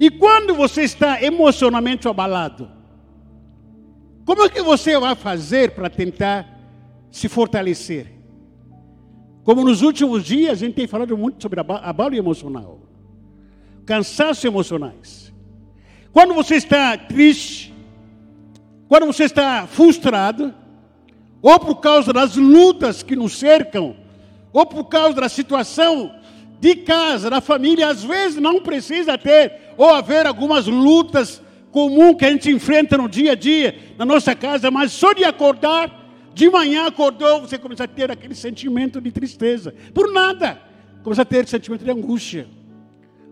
E 0.00 0.10
quando 0.10 0.52
você 0.52 0.82
está 0.82 1.22
emocionalmente 1.22 2.08
abalado, 2.08 2.68
como 4.24 4.42
é 4.42 4.48
que 4.48 4.60
você 4.60 4.98
vai 4.98 5.14
fazer 5.14 5.76
para 5.76 5.88
tentar 5.88 6.44
se 7.08 7.28
fortalecer? 7.28 8.12
Como 9.44 9.62
nos 9.62 9.80
últimos 9.82 10.24
dias 10.24 10.54
a 10.60 10.66
gente 10.66 10.74
tem 10.74 10.88
falado 10.88 11.16
muito 11.16 11.40
sobre 11.40 11.60
abalo 11.60 12.16
emocional, 12.16 12.80
cansaço 13.86 14.44
emocionais. 14.44 15.32
Quando 16.12 16.34
você 16.34 16.56
está 16.56 16.98
triste, 16.98 17.72
quando 18.88 19.06
você 19.06 19.22
está 19.22 19.68
frustrado, 19.68 20.52
ou 21.40 21.58
por 21.58 21.76
causa 21.76 22.12
das 22.12 22.36
lutas 22.36 23.02
que 23.02 23.14
nos 23.14 23.38
cercam, 23.38 23.96
ou 24.52 24.66
por 24.66 24.84
causa 24.84 25.20
da 25.20 25.28
situação 25.28 26.14
de 26.60 26.74
casa, 26.76 27.30
da 27.30 27.40
família, 27.40 27.88
às 27.88 28.02
vezes 28.02 28.40
não 28.40 28.60
precisa 28.60 29.16
ter 29.16 29.74
ou 29.76 29.88
haver 29.90 30.26
algumas 30.26 30.66
lutas 30.66 31.40
comuns 31.70 32.16
que 32.16 32.24
a 32.24 32.30
gente 32.30 32.50
enfrenta 32.50 32.96
no 32.96 33.08
dia 33.08 33.32
a 33.32 33.34
dia, 33.34 33.78
na 33.96 34.04
nossa 34.04 34.34
casa, 34.34 34.70
mas 34.70 34.90
só 34.90 35.12
de 35.12 35.24
acordar 35.24 35.98
de 36.34 36.48
manhã 36.48 36.86
acordou, 36.86 37.40
você 37.40 37.58
começa 37.58 37.84
a 37.84 37.88
ter 37.88 38.10
aquele 38.10 38.34
sentimento 38.34 39.00
de 39.00 39.10
tristeza. 39.10 39.74
Por 39.92 40.12
nada. 40.12 40.60
Começa 41.02 41.22
a 41.22 41.24
ter 41.24 41.46
sentimento 41.48 41.84
de 41.84 41.90
angústia. 41.90 42.46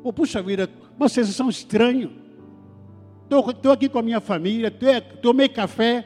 Oh, 0.03 0.13
puxa 0.13 0.43
vida, 0.43 0.69
uma 0.99 1.09
sensação 1.09 1.49
estranha. 1.49 2.11
Estou 3.29 3.73
aqui 3.73 3.89
com 3.89 3.99
a 3.99 4.03
minha 4.03 4.21
família, 4.21 4.73
tomei 5.21 5.49
café, 5.49 6.05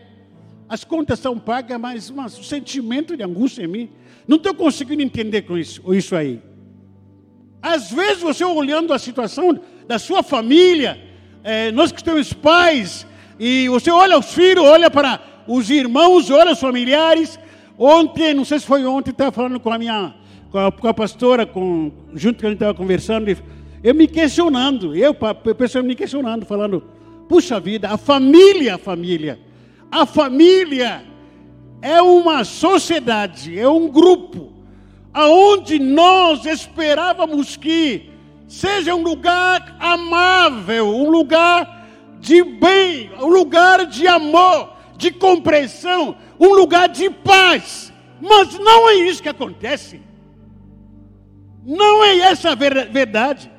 as 0.71 0.85
contas 0.85 1.19
são 1.19 1.37
pagas, 1.37 1.81
mas 1.81 2.11
um 2.11 2.45
sentimento 2.45 3.17
de 3.17 3.25
angústia 3.25 3.65
em 3.65 3.67
mim. 3.67 3.91
Não 4.29 4.37
estou 4.37 4.55
conseguindo 4.55 5.03
entender 5.03 5.43
com 5.43 5.59
isso, 5.59 5.83
isso 5.93 6.15
aí. 6.15 6.41
Às 7.61 7.91
vezes 7.91 8.23
você 8.23 8.45
olhando 8.45 8.95
a 8.95 8.99
situação 9.01 9.61
da 9.89 9.99
sua 9.99 10.23
família, 10.23 10.97
é, 11.43 11.73
nós 11.73 11.91
que 11.91 12.05
temos 12.05 12.33
pais, 12.33 13.05
e 13.37 13.69
você 13.69 13.91
olha 13.91 14.17
os 14.17 14.33
filhos, 14.33 14.63
olha 14.63 14.89
para 14.89 15.21
os 15.49 15.69
irmãos, 15.69 16.31
olha 16.31 16.53
os 16.53 16.61
familiares. 16.61 17.37
Ontem, 17.77 18.33
não 18.33 18.45
sei 18.45 18.61
se 18.61 18.67
foi 18.67 18.87
ontem, 18.87 19.11
estava 19.11 19.33
falando 19.33 19.59
com 19.59 19.73
a 19.73 19.79
minha, 19.79 20.15
com 20.53 20.59
a, 20.59 20.71
com 20.71 20.87
a 20.87 20.95
pastora, 20.95 21.45
com, 21.45 21.91
junto 22.15 22.39
que 22.39 22.47
a 22.47 22.49
gente 22.49 22.59
estava 22.59 22.75
conversando, 22.75 23.37
eu 23.83 23.93
me 23.93 24.07
questionando, 24.07 24.95
eu, 24.95 25.13
pessoa 25.59 25.83
me 25.83 25.97
questionando, 25.97 26.47
falando, 26.47 26.85
puxa 27.29 27.59
vida, 27.59 27.91
a 27.91 27.97
família, 27.97 28.77
a 28.77 28.79
família, 28.79 29.50
a 29.91 30.07
família 30.07 31.05
é 31.83 32.01
uma 32.01 32.45
sociedade, 32.45 33.59
é 33.59 33.69
um 33.69 33.89
grupo, 33.89 34.53
aonde 35.13 35.79
nós 35.79 36.45
esperávamos 36.45 37.57
que 37.57 38.11
seja 38.47 38.95
um 38.95 39.03
lugar 39.03 39.77
amável, 39.81 40.89
um 40.89 41.11
lugar 41.11 41.87
de 42.21 42.43
bem, 42.43 43.11
um 43.19 43.29
lugar 43.29 43.87
de 43.87 44.07
amor, 44.07 44.75
de 44.97 45.11
compreensão, 45.11 46.17
um 46.39 46.55
lugar 46.55 46.89
de 46.89 47.09
paz. 47.09 47.93
Mas 48.21 48.59
não 48.59 48.89
é 48.91 48.95
isso 48.97 49.23
que 49.23 49.29
acontece. 49.29 50.03
Não 51.65 52.05
é 52.05 52.19
essa 52.19 52.51
a 52.51 52.55
verdade. 52.55 53.51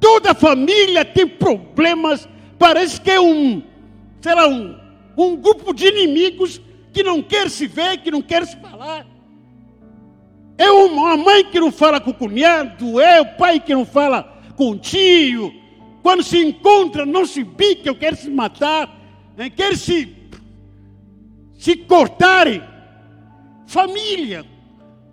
Toda 0.00 0.34
família 0.34 1.04
tem 1.04 1.26
problemas. 1.26 2.26
Parece 2.58 3.00
que 3.00 3.10
é 3.10 3.20
um, 3.20 3.62
sei 4.20 4.34
lá, 4.34 4.48
um, 4.48 4.77
um 5.26 5.36
grupo 5.36 5.72
de 5.72 5.86
inimigos 5.86 6.60
que 6.92 7.02
não 7.02 7.22
quer 7.22 7.50
se 7.50 7.66
ver, 7.66 7.98
que 7.98 8.10
não 8.10 8.22
quer 8.22 8.46
se 8.46 8.56
falar. 8.56 9.06
É 10.56 10.70
uma 10.70 11.16
mãe 11.16 11.44
que 11.44 11.60
não 11.60 11.70
fala 11.70 12.00
com 12.00 12.10
o 12.10 12.14
cunhado, 12.14 13.00
é 13.00 13.20
o 13.20 13.36
pai 13.36 13.60
que 13.60 13.74
não 13.74 13.86
fala 13.86 14.22
com 14.56 14.70
o 14.70 14.78
tio. 14.78 15.54
Quando 16.02 16.22
se 16.22 16.38
encontra, 16.38 17.06
não 17.06 17.24
se 17.24 17.44
pica, 17.44 17.94
quer 17.94 18.16
se 18.16 18.30
matar, 18.30 18.96
né? 19.36 19.50
quer 19.50 19.76
se 19.76 20.16
se 21.58 21.76
cortarem, 21.76 22.62
família, 23.66 24.46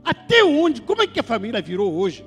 até 0.04 0.44
onde? 0.44 0.80
Como 0.82 1.02
é 1.02 1.08
que 1.08 1.20
a 1.20 1.24
família 1.24 1.60
virou 1.60 1.92
hoje? 1.92 2.24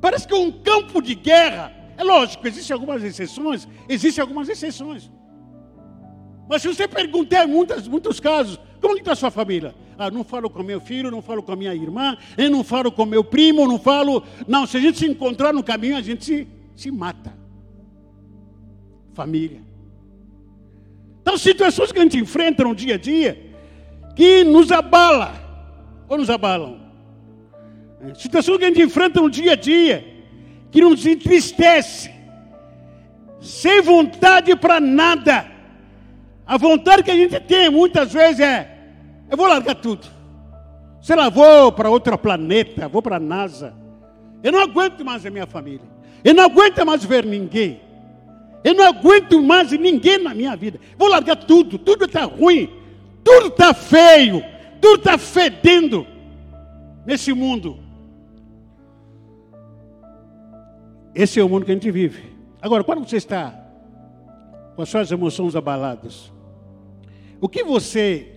Parece 0.00 0.28
que 0.28 0.34
é 0.34 0.36
um 0.36 0.52
campo 0.52 1.00
de 1.00 1.14
guerra. 1.14 1.72
É 1.96 2.04
lógico, 2.04 2.46
existem 2.46 2.74
algumas 2.74 3.02
exceções, 3.02 3.66
existem 3.88 4.20
algumas 4.20 4.50
exceções. 4.50 5.10
Mas 6.48 6.62
se 6.62 6.68
você 6.68 6.86
perguntar 6.86 7.44
em 7.44 7.48
muitos, 7.48 7.88
muitos 7.88 8.20
casos, 8.20 8.58
como 8.80 8.96
é 8.96 8.98
está 8.98 9.12
a 9.12 9.16
sua 9.16 9.30
família? 9.30 9.74
Ah, 9.98 10.10
não 10.10 10.22
falo 10.22 10.48
com 10.48 10.62
meu 10.62 10.80
filho, 10.80 11.10
não 11.10 11.22
falo 11.22 11.42
com 11.42 11.52
a 11.52 11.56
minha 11.56 11.74
irmã, 11.74 12.16
eu 12.36 12.50
não 12.50 12.62
falo 12.62 12.92
com 12.92 13.04
meu 13.04 13.24
primo, 13.24 13.66
não 13.66 13.78
falo. 13.78 14.22
Não, 14.46 14.66
se 14.66 14.76
a 14.76 14.80
gente 14.80 14.98
se 14.98 15.06
encontrar 15.06 15.52
no 15.52 15.62
caminho, 15.62 15.96
a 15.96 16.02
gente 16.02 16.24
se, 16.24 16.48
se 16.76 16.90
mata. 16.90 17.32
Família. 19.14 19.60
Então, 21.22 21.36
situações 21.36 21.90
que 21.90 21.98
a 21.98 22.02
gente 22.02 22.18
enfrenta 22.18 22.62
no 22.62 22.74
dia 22.74 22.94
a 22.94 22.98
dia, 22.98 23.52
que 24.14 24.44
nos 24.44 24.70
abala, 24.70 25.34
ou 26.08 26.18
nos 26.18 26.30
abalam. 26.30 26.80
É, 28.00 28.14
situações 28.14 28.58
que 28.58 28.64
a 28.64 28.68
gente 28.68 28.82
enfrenta 28.82 29.20
no 29.20 29.28
dia 29.28 29.52
a 29.52 29.56
dia, 29.56 30.06
que 30.70 30.80
nos 30.80 31.04
entristece, 31.06 32.10
sem 33.40 33.80
vontade 33.82 34.54
para 34.54 34.78
nada. 34.78 35.55
A 36.46 36.56
vontade 36.56 37.02
que 37.02 37.10
a 37.10 37.16
gente 37.16 37.38
tem 37.40 37.68
muitas 37.68 38.12
vezes 38.12 38.40
é: 38.40 38.78
eu 39.30 39.36
vou 39.36 39.48
largar 39.48 39.74
tudo. 39.74 40.06
Sei 41.00 41.16
lá, 41.16 41.28
vou 41.28 41.72
para 41.72 41.90
outro 41.90 42.16
planeta, 42.16 42.88
vou 42.88 43.02
para 43.02 43.16
a 43.16 43.20
NASA. 43.20 43.74
Eu 44.42 44.52
não 44.52 44.60
aguento 44.60 45.04
mais 45.04 45.24
a 45.26 45.30
minha 45.30 45.46
família. 45.46 45.86
Eu 46.22 46.34
não 46.34 46.44
aguento 46.44 46.84
mais 46.84 47.04
ver 47.04 47.24
ninguém. 47.24 47.80
Eu 48.62 48.74
não 48.74 48.84
aguento 48.84 49.40
mais 49.42 49.70
ninguém 49.72 50.18
na 50.18 50.34
minha 50.34 50.56
vida. 50.56 50.80
Vou 50.96 51.08
largar 51.08 51.36
tudo, 51.36 51.78
tudo 51.78 52.04
está 52.04 52.24
ruim. 52.24 52.70
Tudo 53.26 53.48
está 53.48 53.74
feio, 53.74 54.40
tudo 54.80 54.98
está 54.98 55.18
fedendo 55.18 56.06
nesse 57.04 57.32
mundo. 57.32 57.76
Esse 61.12 61.40
é 61.40 61.42
o 61.42 61.48
mundo 61.48 61.64
que 61.64 61.72
a 61.72 61.74
gente 61.74 61.90
vive. 61.90 62.22
Agora, 62.62 62.84
quando 62.84 63.04
você 63.04 63.16
está 63.16 63.52
com 64.76 64.82
as 64.82 64.88
suas 64.88 65.10
emoções 65.10 65.56
abaladas, 65.56 66.30
o 67.40 67.48
que 67.48 67.62
você 67.62 68.32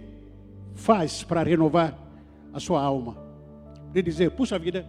faz 0.75 1.24
para 1.24 1.44
renovar 1.44 1.98
a 2.53 2.60
sua 2.60 2.82
alma? 2.82 3.18
De 3.91 4.01
dizer, 4.01 4.32
puxa 4.32 4.60
vida, 4.60 4.86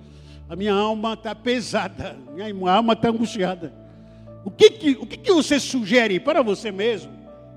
a 0.48 0.56
minha 0.56 0.74
alma 0.74 1.14
está 1.14 1.34
pesada, 1.34 2.18
minha 2.34 2.72
alma 2.72 2.92
está 2.94 3.08
angustiada. 3.08 3.72
O 4.44 4.50
que, 4.50 4.70
que, 4.70 4.90
o 4.92 5.06
que, 5.06 5.16
que 5.16 5.32
você 5.32 5.60
sugere 5.60 6.18
para 6.18 6.42
você 6.42 6.72
mesmo? 6.72 7.12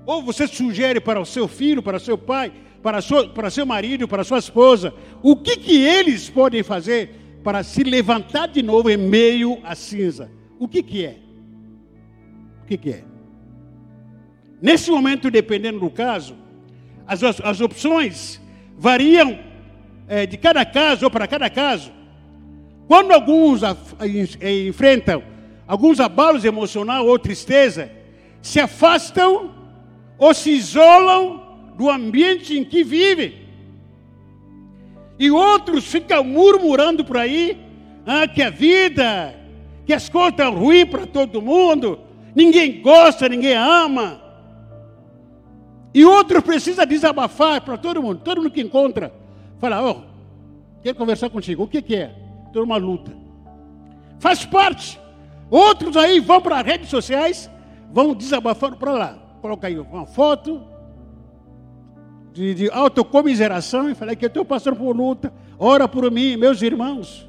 Ou 0.06 0.22
você 0.22 0.46
sugere 0.46 1.00
para 1.00 1.20
o 1.20 1.26
seu 1.26 1.48
filho, 1.48 1.82
para 1.82 1.96
o 1.96 2.00
seu 2.00 2.16
pai, 2.16 2.52
para, 2.82 3.00
sua, 3.00 3.28
para 3.28 3.50
seu 3.50 3.64
marido, 3.64 4.06
para 4.06 4.22
sua 4.22 4.38
esposa? 4.38 4.94
O 5.22 5.34
que, 5.34 5.56
que 5.56 5.82
eles 5.82 6.28
podem 6.28 6.62
fazer 6.62 7.40
para 7.42 7.62
se 7.62 7.82
levantar 7.82 8.48
de 8.48 8.62
novo 8.62 8.90
em 8.90 8.96
meio 8.96 9.58
à 9.64 9.74
cinza? 9.74 10.30
O 10.58 10.68
que, 10.68 10.82
que 10.82 11.04
é? 11.04 11.18
O 12.62 12.66
que, 12.66 12.76
que 12.76 12.90
é? 12.90 13.04
Nesse 14.60 14.90
momento, 14.90 15.30
dependendo 15.30 15.80
do 15.80 15.90
caso, 15.90 16.36
as, 17.06 17.22
as 17.22 17.60
opções 17.60 18.40
variam 18.76 19.38
é, 20.08 20.26
de 20.26 20.36
cada 20.36 20.64
caso 20.64 21.04
ou 21.04 21.10
para 21.10 21.26
cada 21.26 21.48
caso. 21.50 21.92
Quando 22.86 23.12
alguns 23.12 23.62
enfrentam 24.68 25.22
alguns 25.66 26.00
abalos 26.00 26.44
emocionais 26.44 27.04
ou 27.04 27.18
tristeza, 27.18 27.90
se 28.42 28.60
afastam 28.60 29.54
ou 30.18 30.34
se 30.34 30.50
isolam 30.50 31.42
do 31.76 31.90
ambiente 31.90 32.56
em 32.56 32.64
que 32.64 32.84
vivem. 32.84 33.34
E 35.18 35.30
outros 35.30 35.86
ficam 35.86 36.22
murmurando 36.24 37.04
por 37.04 37.16
aí 37.16 37.58
ah, 38.06 38.28
que 38.28 38.42
a 38.42 38.50
vida, 38.50 39.34
que 39.86 39.92
as 39.92 40.08
coisas 40.08 40.32
estão 40.32 40.54
ruins 40.54 40.84
para 40.84 41.06
todo 41.06 41.40
mundo, 41.40 41.98
ninguém 42.34 42.82
gosta, 42.82 43.28
ninguém 43.28 43.54
ama. 43.54 44.20
E 45.94 46.04
outro 46.04 46.42
precisa 46.42 46.84
desabafar 46.84 47.60
para 47.60 47.78
todo 47.78 48.02
mundo, 48.02 48.20
todo 48.24 48.38
mundo 48.38 48.50
que 48.50 48.60
encontra. 48.60 49.14
Fala, 49.60 49.80
ó, 49.80 49.92
oh, 49.92 50.02
quero 50.82 50.98
conversar 50.98 51.30
contigo. 51.30 51.62
O 51.62 51.68
que, 51.68 51.80
que 51.80 51.94
é? 51.94 52.12
Toda 52.52 52.64
uma 52.64 52.76
luta. 52.76 53.12
Faz 54.18 54.44
parte. 54.44 55.00
Outros 55.48 55.96
aí 55.96 56.18
vão 56.18 56.40
para 56.40 56.58
as 56.58 56.66
redes 56.66 56.88
sociais, 56.88 57.48
vão 57.92 58.12
desabafando 58.12 58.76
para 58.76 58.92
lá. 58.92 59.18
Coloca 59.40 59.68
aí 59.68 59.78
uma 59.78 60.04
foto 60.04 60.62
de, 62.32 62.54
de 62.54 62.70
autocomiseração 62.70 63.88
e 63.88 63.94
fala 63.94 64.16
que 64.16 64.24
eu 64.24 64.28
estou 64.28 64.44
passando 64.44 64.76
por 64.76 64.96
luta. 64.96 65.32
Ora 65.56 65.86
por 65.86 66.10
mim, 66.10 66.36
meus 66.36 66.60
irmãos. 66.60 67.24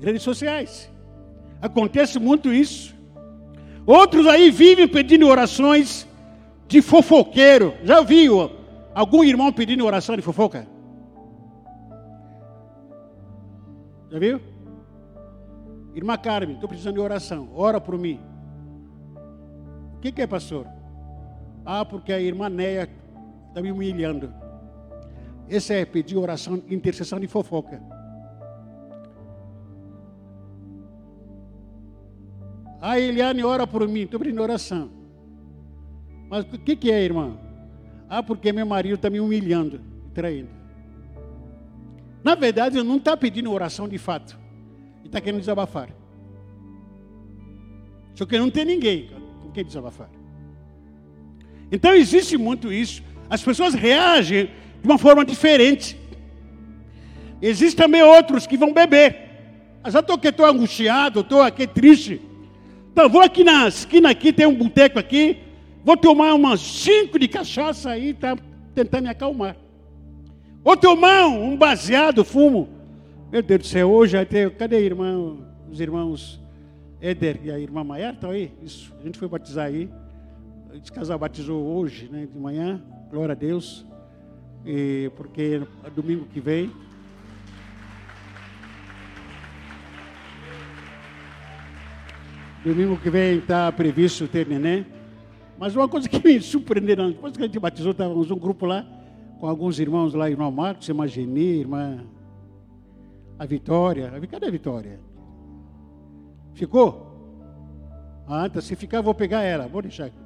Redes 0.00 0.22
sociais. 0.22 0.88
Acontece 1.60 2.20
muito 2.20 2.52
isso. 2.52 2.94
Outros 3.84 4.26
aí 4.28 4.52
vivem 4.52 4.86
pedindo 4.86 5.26
orações 5.26 6.06
de 6.66 6.82
fofoqueiro. 6.82 7.74
Já 7.82 8.02
viu 8.02 8.50
algum 8.94 9.24
irmão 9.24 9.52
pedindo 9.52 9.84
oração 9.84 10.16
de 10.16 10.22
fofoca? 10.22 10.66
Já 14.10 14.18
viu? 14.18 14.40
Irmã 15.94 16.16
Carmen, 16.16 16.54
estou 16.54 16.68
precisando 16.68 16.94
de 16.94 17.00
oração. 17.00 17.48
Ora 17.54 17.80
por 17.80 17.98
mim. 17.98 18.20
O 19.96 20.00
que, 20.00 20.12
que 20.12 20.22
é, 20.22 20.26
pastor? 20.26 20.66
Ah, 21.64 21.84
porque 21.84 22.12
a 22.12 22.20
irmã 22.20 22.48
Neia 22.48 22.88
está 23.48 23.62
me 23.62 23.70
humilhando. 23.70 24.32
Esse 25.48 25.74
é 25.74 25.84
pedir 25.84 26.16
oração, 26.16 26.62
intercessão 26.68 27.20
de 27.20 27.26
fofoca. 27.26 27.80
Ah, 32.80 32.98
Eliane, 33.00 33.42
ora 33.42 33.66
por 33.66 33.86
mim. 33.88 34.02
Estou 34.02 34.20
pedindo 34.20 34.42
oração. 34.42 34.90
Mas 36.28 36.44
o 36.44 36.58
que, 36.58 36.76
que 36.76 36.90
é, 36.90 37.02
irmã? 37.02 37.36
Ah, 38.08 38.22
porque 38.22 38.52
meu 38.52 38.66
marido 38.66 38.94
está 38.94 39.10
me 39.10 39.20
humilhando, 39.20 39.80
traindo. 40.12 40.50
Na 42.22 42.34
verdade, 42.34 42.78
ele 42.78 42.88
não 42.88 42.96
está 42.96 43.16
pedindo 43.16 43.52
oração 43.52 43.88
de 43.88 43.98
fato. 43.98 44.38
Ele 45.00 45.08
está 45.08 45.20
querendo 45.20 45.40
desabafar. 45.40 45.90
Só 48.14 48.24
que 48.24 48.38
não 48.38 48.50
tem 48.50 48.64
ninguém 48.64 49.10
com 49.42 49.50
quem 49.50 49.64
desabafar. 49.64 50.08
Então 51.70 51.92
existe 51.92 52.36
muito 52.36 52.72
isso. 52.72 53.02
As 53.28 53.42
pessoas 53.42 53.74
reagem 53.74 54.46
de 54.80 54.88
uma 54.88 54.96
forma 54.96 55.24
diferente. 55.24 55.98
Existem 57.42 57.84
também 57.84 58.02
outros 58.02 58.46
que 58.46 58.56
vão 58.56 58.72
beber. 58.72 59.24
Eu 59.84 59.90
já 59.90 60.00
estou 60.00 60.16
aqui, 60.16 60.28
estou 60.28 60.46
angustiado, 60.46 61.20
estou 61.20 61.42
aqui 61.42 61.66
triste. 61.66 62.20
Então 62.92 63.08
vou 63.08 63.20
aqui 63.20 63.44
na 63.44 63.68
esquina 63.68 64.10
aqui, 64.10 64.32
tem 64.32 64.46
um 64.46 64.54
boteco 64.54 64.98
aqui. 64.98 65.38
Vou 65.84 65.98
tomar 65.98 66.32
umas 66.34 66.60
cinco 66.62 67.18
de 67.18 67.28
cachaça 67.28 67.90
aí, 67.90 68.14
tá 68.14 68.38
tentando 68.74 69.02
me 69.02 69.10
acalmar. 69.10 69.54
Vou 70.62 70.78
tomar 70.78 71.26
um 71.26 71.54
baseado, 71.58 72.24
fumo. 72.24 72.70
Meu 73.30 73.42
Deus 73.42 73.60
do 73.60 73.66
céu, 73.66 73.90
hoje 73.90 74.16
até. 74.16 74.48
Cadê 74.48 74.80
irmão, 74.80 75.46
os 75.70 75.78
irmãos 75.78 76.40
Éder 77.02 77.38
e 77.44 77.50
a 77.50 77.58
irmã 77.58 77.84
Maiara? 77.84 78.14
Estão 78.14 78.30
aí? 78.30 78.50
Isso, 78.62 78.94
a 78.98 79.04
gente 79.04 79.18
foi 79.18 79.28
batizar 79.28 79.66
aí. 79.66 79.90
Esse 80.72 80.90
casal 80.90 81.18
batizou 81.18 81.62
hoje, 81.76 82.08
né, 82.10 82.26
de 82.32 82.38
manhã. 82.38 82.82
Glória 83.10 83.32
a 83.32 83.36
Deus. 83.36 83.84
E 84.64 85.10
porque 85.16 85.60
é 85.84 85.90
domingo 85.90 86.24
que 86.32 86.40
vem. 86.40 86.72
Domingo 92.64 92.96
que 92.96 93.10
vem 93.10 93.36
está 93.36 93.70
previsto 93.70 94.26
ter 94.26 94.46
neném. 94.46 94.93
Mas 95.58 95.74
uma 95.76 95.88
coisa 95.88 96.08
que 96.08 96.22
me 96.26 96.40
surpreendeu, 96.40 97.08
depois 97.08 97.36
que 97.36 97.42
a 97.42 97.46
gente 97.46 97.58
batizou, 97.58 97.92
estávamos 97.92 98.30
um 98.30 98.38
grupo 98.38 98.66
lá, 98.66 98.86
com 99.38 99.46
alguns 99.46 99.78
irmãos 99.78 100.14
lá, 100.14 100.28
irmão 100.28 100.50
Marcos, 100.50 100.88
irmã 100.88 101.06
Geni, 101.06 101.60
irmã 101.60 102.04
a 103.38 103.46
Vitória. 103.46 104.12
Cadê 104.30 104.46
a 104.46 104.50
Vitória? 104.50 105.00
Ficou? 106.54 107.12
Ah, 108.26 108.46
então 108.46 108.62
se 108.62 108.74
ficar, 108.74 109.00
vou 109.00 109.14
pegar 109.14 109.42
ela. 109.42 109.66
Vou 109.66 109.82
deixar 109.82 110.06
aqui. 110.06 110.16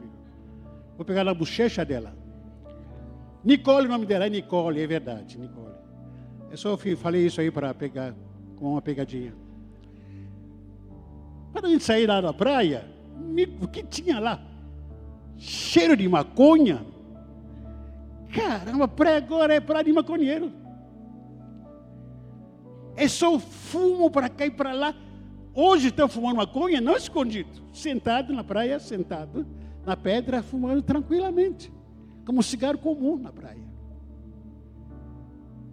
Vou 0.97 1.05
pegar 1.05 1.25
na 1.25 1.35
bochecha 1.35 1.85
dela. 1.85 2.17
Nicole, 3.45 3.87
o 3.87 3.91
nome 3.91 4.07
dela 4.07 4.27
é 4.27 4.31
Nicole, 4.31 4.81
é 4.81 4.87
verdade, 4.87 5.38
Nicole. 5.38 5.75
Eu 6.51 6.57
só 6.57 6.77
falei 6.77 7.27
isso 7.27 7.41
aí 7.41 7.51
para 7.51 7.73
pegar 7.73 8.14
com 8.57 8.73
uma 8.73 8.83
pegadinha. 8.83 9.35
Quando 11.53 11.67
a 11.67 11.69
gente 11.69 11.85
sair 11.85 12.07
lá 12.07 12.21
na 12.21 12.33
praia, 12.33 12.85
o 13.61 13.69
que 13.69 13.83
tinha 13.83 14.19
lá? 14.19 14.43
Cheiro 15.38 15.96
de 15.96 16.07
maconha. 16.09 16.85
Caramba, 18.35 18.90
agora 19.16 19.55
é 19.55 19.61
praia 19.61 19.85
de 19.85 19.92
maconheiro. 19.92 20.53
É 22.96 23.07
só 23.07 23.38
fumo 23.38 24.11
para 24.11 24.29
cá 24.29 24.44
e 24.44 24.51
para 24.51 24.72
lá. 24.72 24.94
Hoje 25.55 25.88
estão 25.88 26.09
fumando 26.09 26.37
maconha, 26.37 26.81
não 26.81 26.96
escondido. 26.96 27.48
Sentado 27.72 28.33
na 28.33 28.44
praia, 28.44 28.79
sentado 28.79 29.46
na 29.87 29.96
pedra, 29.96 30.42
fumando 30.42 30.83
tranquilamente. 30.83 31.72
Como 32.27 32.40
um 32.40 32.42
cigarro 32.42 32.79
comum 32.79 33.16
na 33.16 33.33
praia. 33.33 33.62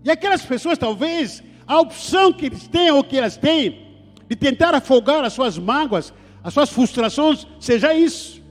E 0.04 0.12
aquelas 0.12 0.46
pessoas, 0.46 0.78
talvez, 0.78 1.44
a 1.66 1.80
opção 1.80 2.32
que 2.32 2.46
eles 2.46 2.68
têm 2.68 2.92
ou 2.92 3.04
que 3.04 3.18
elas 3.18 3.38
têm, 3.38 4.04
de 4.30 4.36
tentar 4.36 4.74
afogar 4.76 5.24
as 5.24 5.34
suas 5.34 5.58
mágoas, 5.58 6.14
as 6.44 6.54
suas 6.54 6.70
frustrações, 6.70 7.48
seja 7.60 7.94
isso. 7.94 8.45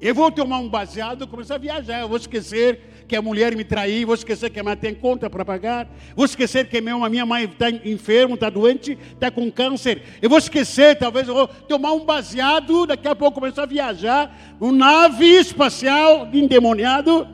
Eu 0.00 0.14
vou 0.14 0.30
tomar 0.30 0.58
um 0.58 0.68
baseado 0.68 1.26
começar 1.26 1.56
a 1.56 1.58
viajar. 1.58 2.00
Eu 2.00 2.08
vou 2.08 2.16
esquecer 2.16 3.04
que 3.08 3.16
a 3.16 3.22
mulher 3.22 3.56
me 3.56 3.64
traiu, 3.64 4.06
vou 4.06 4.14
esquecer 4.14 4.50
que 4.50 4.60
a 4.60 4.62
mãe 4.62 4.76
tem 4.76 4.94
conta 4.94 5.30
para 5.30 5.44
pagar, 5.44 5.88
vou 6.14 6.26
esquecer 6.26 6.68
que 6.68 6.76
a 6.76 6.80
minha 6.80 7.26
mãe 7.26 7.44
está 7.44 7.70
enferma, 7.70 8.34
está 8.34 8.50
doente, 8.50 8.98
está 9.12 9.30
com 9.30 9.50
câncer. 9.50 10.02
Eu 10.20 10.28
vou 10.28 10.38
esquecer, 10.38 10.96
talvez 10.96 11.26
eu 11.26 11.34
vou 11.34 11.48
tomar 11.48 11.92
um 11.92 12.04
baseado, 12.04 12.86
daqui 12.86 13.08
a 13.08 13.16
pouco 13.16 13.40
começar 13.40 13.62
a 13.62 13.66
viajar, 13.66 14.56
um 14.60 14.70
nave 14.70 15.24
espacial 15.24 16.28
endemoniado. 16.32 17.26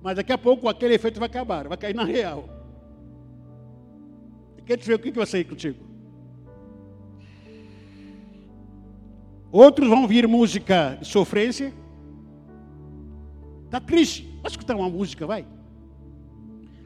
Mas 0.00 0.14
daqui 0.14 0.32
a 0.32 0.38
pouco 0.38 0.68
aquele 0.68 0.94
efeito 0.94 1.18
vai 1.18 1.26
acabar, 1.26 1.66
vai 1.66 1.76
cair 1.76 1.94
na 1.94 2.04
real. 2.04 2.48
Quer 4.64 4.76
dizer, 4.76 4.94
o 4.94 4.98
que 4.98 5.10
vai 5.10 5.26
sair 5.26 5.44
contigo? 5.44 5.95
Outros 9.56 9.88
vão 9.88 10.02
ouvir 10.02 10.28
música 10.28 10.98
de 11.00 11.08
sofrência. 11.08 11.72
Está 13.64 13.80
triste. 13.80 14.38
Vai 14.42 14.50
escutar 14.50 14.76
uma 14.76 14.90
música, 14.90 15.26
vai. 15.26 15.46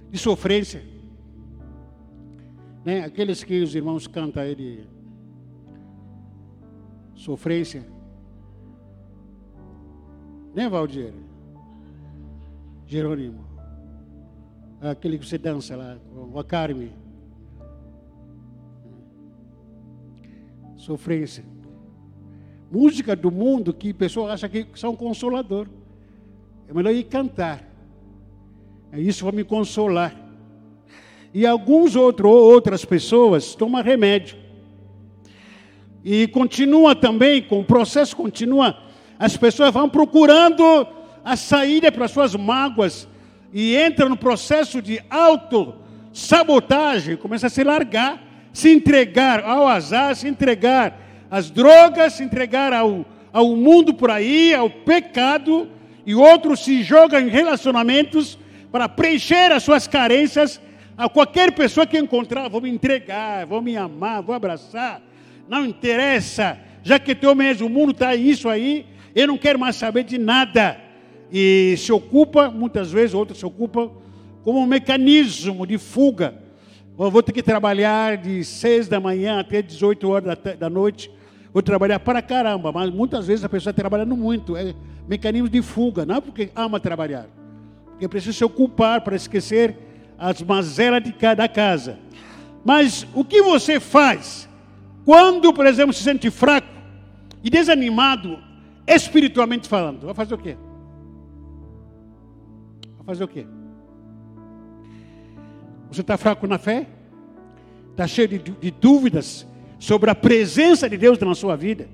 De 0.09 0.17
sofrência. 0.17 0.81
Né? 2.85 3.05
Aqueles 3.05 3.43
que 3.43 3.61
os 3.61 3.75
irmãos 3.75 4.07
cantam 4.07 4.41
aí 4.41 4.55
de 4.55 4.85
sofrência. 7.17 7.85
Né, 10.55 10.69
Valdir? 10.69 11.13
Jerônimo. 12.87 13.45
Aquele 14.81 15.19
que 15.19 15.27
você 15.27 15.39
dança 15.39 15.75
lá, 15.75 15.99
com 16.15 16.39
a 16.39 16.45
Carme. 16.45 16.93
Sofrência 20.77 21.50
música 22.71 23.17
do 23.17 23.31
mundo 23.31 23.75
que 23.75 23.93
pessoas 23.93 24.33
acham 24.33 24.49
que 24.49 24.67
são 24.75 24.95
consolador. 24.95 25.67
É 26.69 26.73
melhor 26.73 26.95
ir 26.95 27.05
cantar. 27.05 27.69
É 28.93 29.01
isso 29.01 29.25
vai 29.25 29.33
me 29.33 29.45
consolar. 29.45 30.15
E 31.35 31.47
alguns 31.47 31.97
outro, 31.97 32.29
outras 32.29 32.85
pessoas 32.85 33.55
tomam 33.55 33.83
remédio. 33.83 34.37
E 36.05 36.29
continua 36.29 36.95
também, 36.95 37.43
com 37.43 37.61
o 37.61 37.65
processo 37.65 38.17
continua, 38.17 38.77
as 39.19 39.37
pessoas 39.37 39.73
vão 39.73 39.89
procurando 39.89 40.63
a 41.25 41.37
saída 41.37 41.91
para 41.93 42.09
suas 42.09 42.35
mágoas 42.35 43.07
e 43.53 43.77
entram 43.77 44.09
no 44.09 44.17
processo 44.17 44.81
de 44.81 45.03
auto-sabotagem, 45.11 47.17
começa 47.17 47.49
a 47.49 47.51
se 47.51 47.63
largar, 47.63 48.49
se 48.53 48.73
entregar 48.73 49.45
ao 49.45 49.69
azar, 49.69 50.17
se 50.17 50.27
entregar 50.27 51.00
às 51.31 51.51
drogas, 51.51 52.15
se 52.15 52.25
entregar 52.25 52.73
ao, 52.73 53.05
ao 53.33 53.55
mundo 53.55 53.95
por 53.95 54.11
aí, 54.11 54.55
ao 54.55 54.69
pecado, 54.69 55.69
e 56.05 56.15
outros 56.15 56.65
se 56.65 56.83
jogam 56.83 57.21
em 57.21 57.29
relacionamentos 57.29 58.39
para 58.73 58.89
preencher 58.89 59.53
as 59.53 59.63
suas 59.63 59.87
carências 59.87 60.61
a 60.97 61.09
qualquer 61.09 61.53
pessoa 61.53 61.87
que 61.87 61.99
encontrar, 61.99 62.49
vou 62.49 62.61
me 62.61 62.69
entregar, 62.69 63.47
vou 63.47 63.63
me 63.63 63.77
amar, 63.77 64.23
vou 64.23 64.35
abraçar, 64.35 65.01
não 65.49 65.65
interessa, 65.65 66.59
já 66.83 66.99
que 66.99 67.15
teu 67.15 67.35
mesmo 67.35 67.69
mundo 67.69 67.93
está 67.93 68.15
isso 68.15 68.49
aí, 68.49 68.87
eu 69.15 69.27
não 69.27 69.39
quero 69.39 69.59
mais 69.59 69.77
saber 69.77 70.05
de 70.05 70.19
nada. 70.19 70.79
E 71.33 71.75
se 71.79 71.93
ocupa, 71.93 72.51
muitas 72.51 72.91
vezes, 72.93 73.15
outros 73.15 73.39
se 73.39 73.47
ocupam, 73.47 73.91
como 74.43 74.61
um 74.61 74.67
mecanismo 74.67 75.67
de 75.67 75.79
fuga. 75.79 76.35
Eu 76.99 77.11
vou 77.11 77.23
ter 77.23 77.33
que 77.33 77.43
trabalhar 77.43 78.17
de 78.19 78.45
seis 78.45 78.87
da 78.87 79.01
manhã 79.01 79.41
até 79.41 79.63
18 79.63 80.09
horas 80.09 80.39
da, 80.39 80.53
da 80.55 80.71
noite. 80.71 81.11
Vou 81.53 81.63
trabalhar 81.63 81.99
para 82.01 82.23
caramba, 82.23 82.71
mas 82.71 82.91
muitas 82.91 83.27
vezes 83.27 83.45
a 83.45 83.49
pessoa 83.49 83.71
está 83.71 83.83
trabalhando 83.83 84.17
muito. 84.17 84.57
É 84.57 84.75
mecanismo 85.09 85.49
de 85.49 85.61
fuga, 85.61 86.07
não 86.07 86.17
é 86.17 86.21
porque 86.21 86.51
ama 86.55 86.79
trabalhar, 86.79 87.27
porque 87.91 88.07
precisa 88.07 88.33
se 88.33 88.45
ocupar 88.45 89.01
para 89.01 89.17
esquecer 89.17 89.77
as 90.17 90.41
mazelas 90.43 91.03
de 91.03 91.13
cada 91.13 91.49
casa. 91.49 91.99
Mas 92.65 93.07
o 93.15 93.25
que 93.25 93.43
você 93.43 93.81
faz 93.81 94.49
quando, 95.05 95.53
por 95.53 95.67
exemplo, 95.67 95.93
se 95.93 96.05
sente 96.05 96.31
fraco 96.31 96.69
e 97.43 97.51
desanimado, 97.51 98.39
espiritualmente 98.87 99.69
falando? 99.69 100.05
Vai 100.05 100.15
fazer 100.15 100.35
o 100.35 100.39
quê? 100.39 100.57
Vai 102.99 103.07
fazer 103.07 103.25
o 103.25 103.29
quê? 103.29 103.47
Você 105.91 106.03
está 106.03 106.17
fraco 106.17 106.47
na 106.47 106.59
fé? 106.59 106.87
Está 107.91 108.07
cheio 108.07 108.29
de, 108.29 108.39
de 108.39 108.71
dúvidas 108.71 109.47
sobre 109.81 110.11
a 110.11 110.15
presença 110.15 110.89
de 110.89 110.97
Deus 110.97 111.19
na 111.19 111.35
sua 111.35 111.57
vida? 111.57 111.89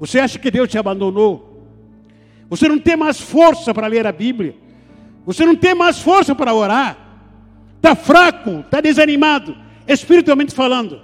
Você 0.00 0.18
acha 0.18 0.38
que 0.38 0.50
Deus 0.50 0.68
te 0.68 0.78
abandonou? 0.78 1.62
Você 2.50 2.66
não 2.66 2.78
tem 2.78 2.96
mais 2.96 3.20
força 3.20 3.72
para 3.72 3.86
ler 3.86 4.06
a 4.06 4.10
Bíblia? 4.10 4.56
Você 5.24 5.46
não 5.46 5.54
tem 5.54 5.74
mais 5.74 6.00
força 6.00 6.34
para 6.34 6.52
orar? 6.52 6.98
Está 7.76 7.94
fraco, 7.94 8.60
está 8.60 8.80
desanimado, 8.80 9.56
espiritualmente 9.86 10.54
falando. 10.54 11.00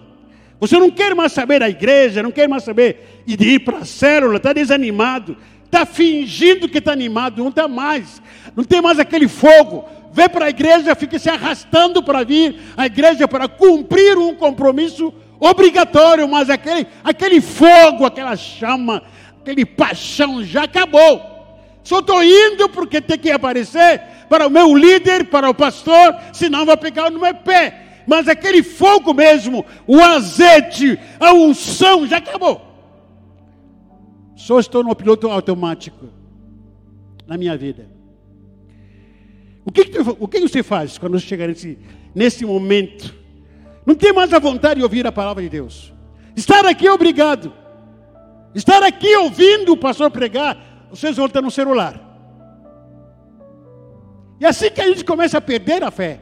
Você 0.58 0.78
não 0.78 0.90
quer 0.90 1.14
mais 1.14 1.30
saber 1.32 1.60
da 1.60 1.68
igreja, 1.68 2.22
não 2.22 2.32
quer 2.32 2.48
mais 2.48 2.64
saber 2.64 3.22
de 3.26 3.34
ir 3.34 3.60
para 3.60 3.78
a 3.78 3.84
célula, 3.84 4.38
está 4.38 4.52
desanimado, 4.52 5.36
está 5.64 5.84
fingindo 5.84 6.68
que 6.68 6.78
está 6.78 6.92
animado, 6.92 7.42
não 7.42 7.50
está 7.50 7.68
mais, 7.68 8.20
não 8.56 8.64
tem 8.64 8.80
mais 8.80 8.98
aquele 8.98 9.28
fogo. 9.28 9.84
Vem 10.12 10.28
para 10.28 10.46
a 10.46 10.50
igreja, 10.50 10.94
fica 10.94 11.18
se 11.18 11.28
arrastando 11.28 12.02
para 12.02 12.24
vir 12.24 12.58
à 12.76 12.86
igreja 12.86 13.28
para 13.28 13.46
cumprir 13.46 14.16
um 14.16 14.34
compromisso 14.34 15.12
obrigatório, 15.40 16.28
mas 16.28 16.50
aquele, 16.50 16.86
aquele 17.02 17.40
fogo, 17.40 18.04
aquela 18.04 18.36
chama, 18.36 19.02
aquele 19.40 19.64
paixão 19.64 20.42
já 20.42 20.64
acabou. 20.64 21.20
Só 21.82 22.00
estou 22.00 22.22
indo 22.22 22.68
porque 22.68 23.00
tem 23.00 23.18
que 23.18 23.30
aparecer 23.30 24.02
para 24.28 24.46
o 24.46 24.50
meu 24.50 24.76
líder, 24.76 25.26
para 25.26 25.48
o 25.48 25.54
pastor, 25.54 26.14
senão 26.32 26.66
vai 26.66 26.76
pegar 26.76 27.10
no 27.10 27.20
meu 27.20 27.34
pé. 27.34 28.02
Mas 28.06 28.28
aquele 28.28 28.62
fogo 28.62 29.12
mesmo, 29.12 29.64
o 29.86 30.00
azeite, 30.00 30.98
a 31.20 31.32
unção, 31.32 32.06
já 32.06 32.18
acabou. 32.18 32.62
Só 34.34 34.58
estou 34.58 34.82
no 34.82 34.94
piloto 34.94 35.28
automático 35.28 36.06
na 37.26 37.36
minha 37.36 37.56
vida. 37.56 37.86
O 39.64 39.70
que, 39.70 39.84
que, 39.84 39.98
o 39.98 40.26
que 40.26 40.40
você 40.40 40.62
faz 40.62 40.96
quando 40.96 41.20
chega 41.20 41.46
nesse, 41.46 41.78
nesse 42.14 42.46
momento? 42.46 43.14
Não 43.88 43.94
tem 43.94 44.12
mais 44.12 44.34
a 44.34 44.38
vontade 44.38 44.80
de 44.80 44.82
ouvir 44.82 45.06
a 45.06 45.10
palavra 45.10 45.42
de 45.42 45.48
Deus. 45.48 45.94
Estar 46.36 46.66
aqui 46.66 46.86
é 46.86 46.92
obrigado. 46.92 47.54
Estar 48.54 48.82
aqui 48.82 49.16
ouvindo 49.16 49.72
o 49.72 49.78
pastor 49.78 50.10
pregar, 50.10 50.58
vocês 50.90 51.16
vão 51.16 51.24
estar 51.24 51.40
no 51.40 51.50
celular. 51.50 51.98
E 54.38 54.44
assim 54.44 54.70
que 54.70 54.82
a 54.82 54.88
gente 54.88 55.06
começa 55.06 55.38
a 55.38 55.40
perder 55.40 55.82
a 55.82 55.90
fé, 55.90 56.20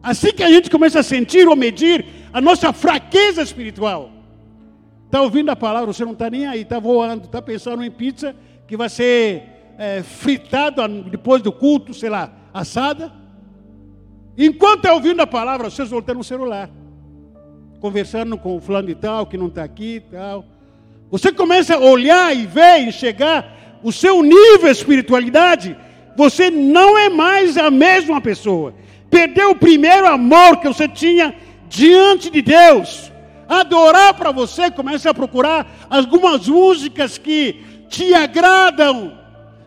assim 0.00 0.30
que 0.30 0.44
a 0.44 0.48
gente 0.48 0.70
começa 0.70 1.00
a 1.00 1.02
sentir 1.02 1.48
ou 1.48 1.56
medir 1.56 2.06
a 2.32 2.40
nossa 2.40 2.72
fraqueza 2.72 3.42
espiritual, 3.42 4.12
está 5.06 5.20
ouvindo 5.20 5.50
a 5.50 5.56
palavra, 5.56 5.92
você 5.92 6.04
não 6.04 6.12
está 6.12 6.30
nem 6.30 6.46
aí, 6.46 6.62
está 6.62 6.78
voando, 6.78 7.24
está 7.24 7.42
pensando 7.42 7.82
em 7.82 7.90
pizza 7.90 8.32
que 8.68 8.76
vai 8.76 8.88
ser 8.88 9.42
é, 9.76 10.04
fritada 10.04 10.86
depois 10.86 11.42
do 11.42 11.50
culto, 11.50 11.92
sei 11.92 12.10
lá, 12.10 12.30
assada. 12.54 13.12
Enquanto 14.38 14.84
está 14.84 14.94
ouvindo 14.94 15.20
a 15.20 15.26
palavra, 15.26 15.68
vocês 15.68 15.90
vão 15.90 15.98
estar 15.98 16.14
no 16.14 16.22
celular, 16.22 16.70
conversando 17.80 18.38
com 18.38 18.56
o 18.56 18.60
fulano 18.60 18.86
de 18.86 18.94
tal, 18.94 19.26
que 19.26 19.36
não 19.36 19.48
está 19.48 19.64
aqui 19.64 19.96
e 19.96 20.00
tal. 20.00 20.44
Você 21.10 21.32
começa 21.32 21.74
a 21.74 21.78
olhar 21.80 22.34
e 22.36 22.46
ver, 22.46 22.86
enxergar 22.86 23.80
o 23.82 23.90
seu 23.90 24.22
nível 24.22 24.64
de 24.64 24.70
espiritualidade 24.70 25.76
você 26.18 26.50
não 26.50 26.98
é 26.98 27.08
mais 27.08 27.56
a 27.56 27.70
mesma 27.70 28.20
pessoa. 28.20 28.74
Perdeu 29.08 29.52
o 29.52 29.54
primeiro 29.54 30.04
amor 30.04 30.56
que 30.56 30.66
você 30.66 30.88
tinha 30.88 31.32
diante 31.68 32.28
de 32.28 32.42
Deus. 32.42 33.12
Adorar 33.48 34.12
para 34.14 34.32
você, 34.32 34.68
começa 34.68 35.08
a 35.08 35.14
procurar 35.14 35.86
algumas 35.88 36.48
músicas 36.48 37.18
que 37.18 37.64
te 37.88 38.12
agradam. 38.14 39.16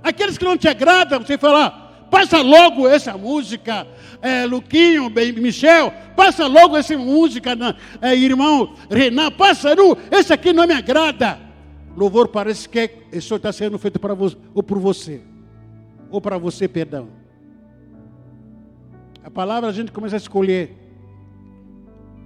Aqueles 0.04 0.38
que 0.38 0.44
não 0.44 0.58
te 0.58 0.68
agradam, 0.68 1.22
você 1.22 1.38
fala, 1.38 1.81
passa 2.12 2.42
logo 2.42 2.88
essa 2.88 3.18
música, 3.18 3.88
é, 4.22 4.46
Luquinho, 4.46 5.10
Michel, 5.10 5.92
passa 6.16 6.46
logo 6.46 6.78
essa 6.78 6.96
música, 6.96 7.58
é, 8.02 8.16
irmão 8.16 8.76
Renan, 8.90 9.32
passa, 9.32 9.74
não, 9.74 9.98
esse 10.12 10.32
aqui 10.32 10.54
não 10.54 10.68
me 10.68 10.74
agrada. 10.76 11.40
Louvor 11.98 12.28
parece 12.28 12.70
que 12.70 12.80
é, 12.80 12.98
isso 13.12 13.34
está 13.36 13.52
sendo 13.52 13.80
feito 13.80 14.00
para 14.00 14.14
você, 14.14 14.38
ou 14.54 14.62
por 14.62 14.78
você 14.78 15.22
ou 16.12 16.20
para 16.20 16.38
você, 16.38 16.68
perdão. 16.68 17.08
A 19.24 19.32
palavra 19.32 19.70
a 19.70 19.74
gente 19.74 19.92
começa 19.92 20.16
a 20.16 20.18
escolher. 20.18 20.78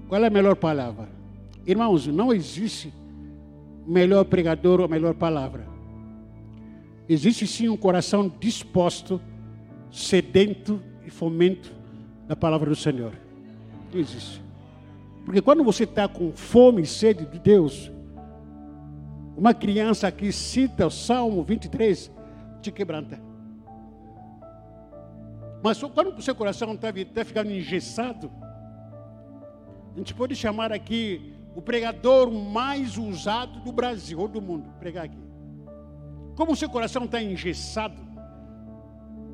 Qual 0.09 0.23
é 0.23 0.27
a 0.27 0.29
melhor 0.29 0.55
palavra? 0.55 1.07
Irmãos, 1.65 2.07
não 2.07 2.33
existe 2.33 2.91
melhor 3.85 4.25
pregador 4.25 4.81
ou 4.81 4.89
melhor 4.89 5.13
palavra. 5.13 5.67
Existe 7.07 7.45
sim 7.45 7.69
um 7.69 7.77
coração 7.77 8.31
disposto, 8.39 9.21
sedento 9.95 10.81
e 11.05 11.09
fomento 11.09 11.73
da 12.27 12.35
palavra 12.35 12.69
do 12.69 12.75
Senhor. 12.75 13.13
Não 13.93 13.99
existe. 13.99 14.41
Porque 15.23 15.41
quando 15.41 15.63
você 15.63 15.85
está 15.85 16.05
com 16.05 16.33
fome 16.33 16.81
e 16.81 16.85
sede 16.85 17.25
de 17.25 17.39
Deus, 17.39 17.89
uma 19.37 19.53
criança 19.53 20.11
que 20.11 20.31
cita 20.33 20.85
o 20.85 20.91
Salmo 20.91 21.41
23 21.43 22.11
te 22.61 22.71
quebranta. 22.71 23.19
Mas 25.63 25.81
quando 25.81 26.15
o 26.15 26.21
seu 26.21 26.35
coração 26.35 26.73
está 26.73 26.89
tá 26.91 27.25
ficando 27.25 27.51
engessado, 27.51 28.29
a 29.95 29.97
gente 29.97 30.13
pode 30.13 30.35
chamar 30.35 30.73
aqui 30.73 31.33
o 31.55 31.61
pregador 31.61 32.29
mais 32.29 32.97
usado 32.97 33.61
do 33.61 33.71
Brasil 33.71 34.19
ou 34.19 34.27
do 34.27 34.41
mundo, 34.41 34.69
pregar 34.77 35.05
aqui. 35.05 35.17
Como 36.35 36.51
o 36.51 36.55
seu 36.55 36.69
coração 36.69 37.05
está 37.05 37.23
engessado, 37.23 38.04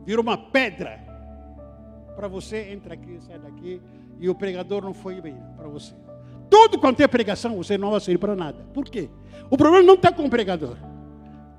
virou 0.05 0.23
uma 0.23 0.37
pedra 0.37 0.99
para 2.15 2.27
você, 2.27 2.71
entra 2.71 2.93
aqui, 2.93 3.19
sai 3.21 3.39
daqui, 3.39 3.81
e 4.19 4.29
o 4.29 4.35
pregador 4.35 4.83
não 4.83 4.93
foi 4.93 5.19
bem 5.21 5.37
para 5.57 5.67
você. 5.67 5.93
Tudo 6.49 6.77
quanto 6.79 7.01
é 7.01 7.07
pregação, 7.07 7.55
você 7.55 7.77
não 7.77 7.91
vai 7.91 7.99
servir 7.99 8.19
para 8.19 8.35
nada. 8.35 8.65
Por 8.73 8.85
quê? 8.85 9.09
O 9.49 9.57
problema 9.57 9.85
não 9.85 9.95
está 9.95 10.11
com 10.11 10.25
o 10.25 10.29
pregador. 10.29 10.75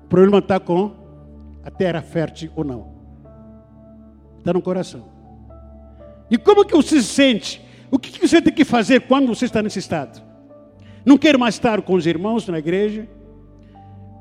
O 0.05 0.07
problema 0.07 0.37
está 0.37 0.59
com 0.59 0.91
a 1.63 1.71
terra 1.71 2.01
fértil 2.01 2.51
ou 2.55 2.63
não. 2.63 2.93
Está 4.37 4.53
no 4.53 4.61
coração. 4.61 5.05
E 6.29 6.37
como 6.37 6.65
que 6.65 6.75
você 6.75 7.01
se 7.01 7.07
sente? 7.07 7.61
O 7.89 7.97
que, 7.97 8.19
você 8.19 8.41
tem 8.41 8.53
que 8.53 8.65
fazer 8.65 9.01
quando 9.01 9.27
você 9.27 9.45
está 9.45 9.61
nesse 9.61 9.79
estado? 9.79 10.21
Não 11.05 11.17
quer 11.17 11.37
mais 11.37 11.55
estar 11.55 11.81
com 11.81 11.93
os 11.93 12.05
irmãos 12.05 12.47
na 12.47 12.59
igreja? 12.59 13.07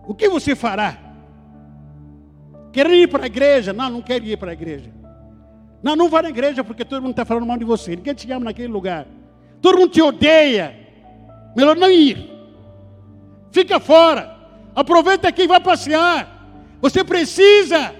O 0.06 0.14
que 0.14 0.28
você 0.28 0.54
fará? 0.54 1.12
Quer 2.72 2.90
ir 2.90 3.08
para 3.08 3.24
a 3.24 3.26
igreja? 3.26 3.72
Não, 3.72 3.90
não 3.90 4.02
quer 4.02 4.22
ir 4.22 4.37
para 4.37 4.50
a 4.50 4.54
igreja. 4.54 4.90
Não, 5.82 5.94
não 5.94 6.08
vá 6.08 6.22
na 6.22 6.30
igreja 6.30 6.64
porque 6.64 6.85
todo 6.85 7.02
mundo 7.02 7.11
está 7.12 7.24
falando 7.24 7.46
mal 7.46 7.58
de 7.58 7.64
você. 7.64 7.94
Ninguém 7.94 8.14
te 8.14 8.30
ama 8.32 8.46
naquele 8.46 8.68
lugar. 8.68 9.06
Todo 9.61 9.78
mundo 9.78 9.90
te 9.90 10.00
odeia. 10.00 10.74
Melhor 11.56 11.76
não 11.76 11.90
ir. 11.90 12.30
Fica 13.50 13.78
fora. 13.78 14.35
Aproveita 14.74 15.32
e 15.37 15.46
vai 15.46 15.61
passear. 15.61 16.40
Você 16.80 17.04
precisa 17.04 17.94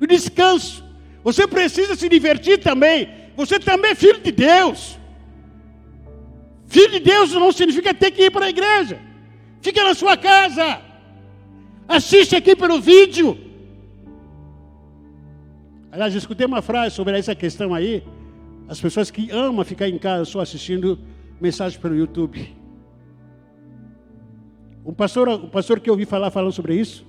do 0.00 0.06
descanso. 0.06 0.82
Você 1.22 1.46
precisa 1.46 1.94
se 1.94 2.08
divertir 2.08 2.58
também. 2.60 3.08
você 3.36 3.58
também 3.58 3.90
é 3.90 3.94
filho 3.94 4.20
de 4.20 4.32
Deus. 4.32 4.98
Filho 6.66 6.92
de 6.92 7.00
Deus 7.00 7.32
não 7.32 7.52
significa 7.52 7.92
ter 7.92 8.10
que 8.10 8.24
ir 8.24 8.30
para 8.30 8.46
a 8.46 8.50
igreja. 8.50 8.98
Fica 9.60 9.84
na 9.84 9.94
sua 9.94 10.16
casa. 10.16 10.80
Assiste 11.86 12.34
aqui 12.34 12.56
pelo 12.56 12.80
vídeo. 12.80 13.38
Aliás, 15.94 16.12
escutei 16.12 16.44
uma 16.44 16.60
frase 16.60 16.92
sobre 16.92 17.16
essa 17.16 17.36
questão 17.36 17.72
aí. 17.72 18.02
As 18.66 18.80
pessoas 18.80 19.12
que 19.12 19.30
amam 19.30 19.64
ficar 19.64 19.88
em 19.88 19.96
casa 19.96 20.24
só 20.24 20.40
assistindo 20.40 20.98
mensagem 21.40 21.78
pelo 21.78 21.94
YouTube. 21.94 22.52
Um 24.84 24.92
pastor, 24.92 25.28
um 25.28 25.48
pastor 25.48 25.78
que 25.78 25.88
eu 25.88 25.94
ouvi 25.94 26.04
falar 26.04 26.32
falando 26.32 26.50
sobre 26.50 26.74
isso, 26.74 27.06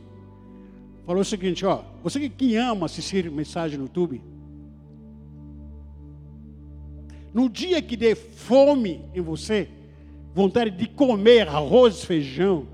falou 1.04 1.24
o 1.24 1.26
seguinte, 1.26 1.66
ó, 1.66 1.82
você 2.04 2.30
que 2.30 2.56
ama 2.58 2.86
assistir 2.86 3.28
mensagem 3.32 3.80
no 3.80 3.86
YouTube, 3.86 4.22
no 7.34 7.50
dia 7.50 7.82
que 7.82 7.98
der 7.98 8.16
fome 8.16 9.04
em 9.16 9.22
você, 9.22 9.68
vontade 10.32 10.70
de 10.70 10.86
comer 10.86 11.48
arroz 11.48 12.04
feijão, 12.04 12.68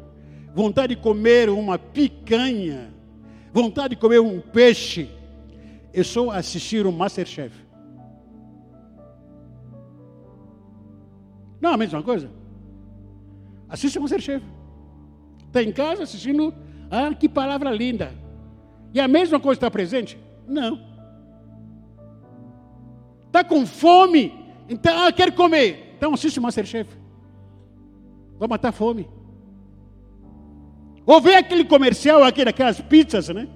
vontade 0.53 0.93
de 0.93 1.01
comer 1.01 1.49
uma 1.49 1.79
picanha, 1.79 2.93
vontade 3.53 3.95
de 3.95 4.01
comer 4.01 4.19
um 4.19 4.41
peixe, 4.41 5.09
é 5.93 6.03
só 6.03 6.29
assistir 6.31 6.85
o 6.85 6.91
Masterchef. 6.91 7.53
Não 11.59 11.71
é 11.71 11.73
a 11.73 11.77
mesma 11.77 12.01
coisa? 12.01 12.29
Assiste 13.69 13.97
o 13.97 14.01
Masterchef. 14.01 14.45
Está 15.47 15.61
em 15.61 15.71
casa 15.71 16.03
assistindo, 16.03 16.53
ah, 16.89 17.13
que 17.13 17.29
palavra 17.29 17.71
linda. 17.71 18.13
E 18.93 18.99
a 18.99 19.07
mesma 19.07 19.39
coisa 19.39 19.57
está 19.57 19.71
presente? 19.71 20.17
Não. 20.47 20.81
Está 23.27 23.43
com 23.43 23.65
fome? 23.65 24.33
Então, 24.67 25.05
ah, 25.05 25.11
quer 25.11 25.33
comer. 25.33 25.95
Então 25.97 26.13
assiste 26.13 26.39
o 26.39 26.41
Masterchef. 26.41 26.89
Vai 28.39 28.47
matar 28.47 28.71
fome. 28.71 29.07
Ou 31.05 31.21
vê 31.21 31.35
aquele 31.35 31.63
comercial 31.63 32.23
aqui 32.23 32.43
daquelas 32.43 32.81
pizzas, 32.81 33.29
né? 33.29 33.47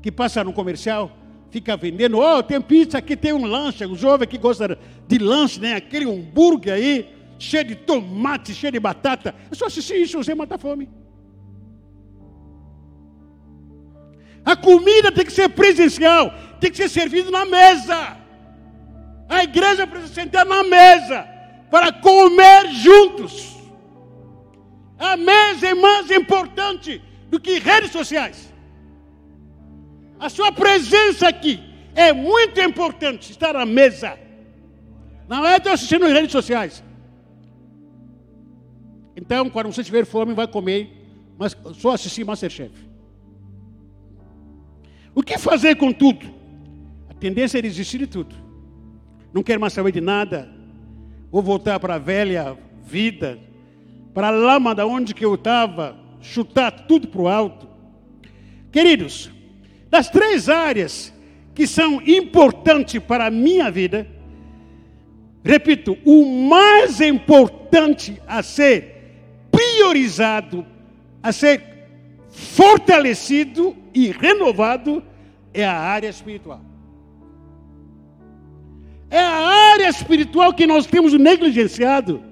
Que 0.00 0.12
passa 0.12 0.44
no 0.44 0.52
comercial, 0.52 1.10
fica 1.50 1.76
vendendo, 1.76 2.18
oh, 2.18 2.42
tem 2.42 2.60
pizza 2.60 2.98
aqui, 2.98 3.16
tem 3.16 3.32
um 3.32 3.44
lanche. 3.44 3.84
O 3.86 3.96
jovem 3.96 4.28
que 4.28 4.38
gosta 4.38 4.78
de 5.06 5.18
lanche, 5.18 5.60
né? 5.60 5.74
Aquele 5.74 6.04
hambúrguer 6.04 6.74
aí, 6.74 7.08
cheio 7.38 7.64
de 7.64 7.74
tomate, 7.74 8.54
cheio 8.54 8.72
de 8.72 8.80
batata. 8.80 9.34
É 9.50 9.54
só 9.54 9.66
assistir 9.66 9.96
isso, 9.96 10.18
você 10.18 10.34
mata 10.34 10.58
fome. 10.58 10.88
A 14.44 14.56
comida 14.56 15.12
tem 15.12 15.24
que 15.24 15.32
ser 15.32 15.48
presencial, 15.50 16.32
tem 16.60 16.70
que 16.70 16.76
ser 16.76 16.88
servida 16.88 17.30
na 17.30 17.44
mesa. 17.44 18.16
A 19.28 19.44
igreja 19.44 19.86
precisa 19.86 20.14
sentar 20.14 20.46
na 20.46 20.62
mesa 20.62 21.28
para 21.70 21.92
comer 21.92 22.68
juntos. 22.72 23.56
A 24.98 25.16
mesa 25.16 25.68
é 25.68 25.74
mais 25.74 26.10
importante 26.10 27.02
do 27.28 27.38
que 27.38 27.58
redes 27.58 27.92
sociais. 27.92 28.52
A 30.18 30.28
sua 30.28 30.50
presença 30.50 31.28
aqui 31.28 31.60
é 31.94 32.12
muito 32.12 32.60
importante, 32.60 33.30
estar 33.30 33.54
à 33.54 33.64
mesa. 33.64 34.18
Não 35.28 35.46
é 35.46 35.56
estar 35.56 35.72
assistindo 35.72 36.06
em 36.06 36.12
redes 36.12 36.32
sociais. 36.32 36.82
Então, 39.16 39.50
quando 39.50 39.72
você 39.72 39.82
tiver 39.82 40.04
fome, 40.04 40.32
vai 40.32 40.46
comer, 40.46 40.90
mas 41.36 41.56
só 41.74 41.92
assistir 41.92 42.24
Masterchef. 42.24 42.72
O 45.14 45.22
que 45.22 45.36
fazer 45.36 45.76
com 45.76 45.92
tudo? 45.92 46.26
A 47.10 47.14
tendência 47.14 47.58
é 47.58 47.62
desistir 47.62 47.98
de 47.98 48.06
tudo. 48.06 48.34
Não 49.32 49.42
quero 49.42 49.60
mais 49.60 49.72
saber 49.72 49.92
de 49.92 50.00
nada. 50.00 50.48
Vou 51.30 51.42
voltar 51.42 51.78
para 51.78 51.96
a 51.96 51.98
velha 51.98 52.56
vida, 52.84 53.38
para 54.14 54.28
a 54.28 54.30
lama 54.30 54.74
da 54.74 54.86
onde 54.86 55.14
que 55.14 55.24
eu 55.24 55.34
estava, 55.34 55.96
chutar 56.20 56.70
tudo 56.86 57.08
para 57.08 57.20
o 57.20 57.28
alto. 57.28 57.68
Queridos, 58.72 59.30
das 59.90 60.08
três 60.08 60.48
áreas 60.48 61.12
que 61.54 61.66
são 61.66 62.00
importantes 62.02 63.00
para 63.02 63.26
a 63.26 63.30
minha 63.30 63.70
vida, 63.70 64.06
repito, 65.42 65.96
o 66.04 66.24
mais 66.48 67.00
importante 67.00 68.20
a 68.26 68.42
ser 68.42 68.94
priorizado, 69.50 70.64
a 71.22 71.32
ser 71.32 71.62
fortalecido 72.28 73.76
e 73.92 74.10
renovado 74.10 75.02
é 75.52 75.64
a 75.64 75.76
área 75.76 76.08
espiritual. 76.08 76.60
É 79.10 79.18
a 79.18 79.72
área 79.72 79.88
espiritual 79.88 80.52
que 80.52 80.66
nós 80.66 80.86
temos 80.86 81.12
negligenciado, 81.14 82.22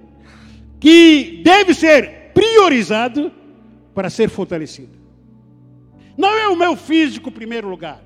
que 0.79 1.41
deve 1.43 1.75
ser 1.75 2.31
priorizado 2.35 3.33
para 3.95 4.11
ser 4.11 4.29
fortalecido. 4.29 4.96
Não 6.17 6.35
é 6.37 6.49
o 6.49 6.57
meu 6.57 6.77
físico, 6.77 7.31
primeiro 7.31 7.69
lugar. 7.69 8.03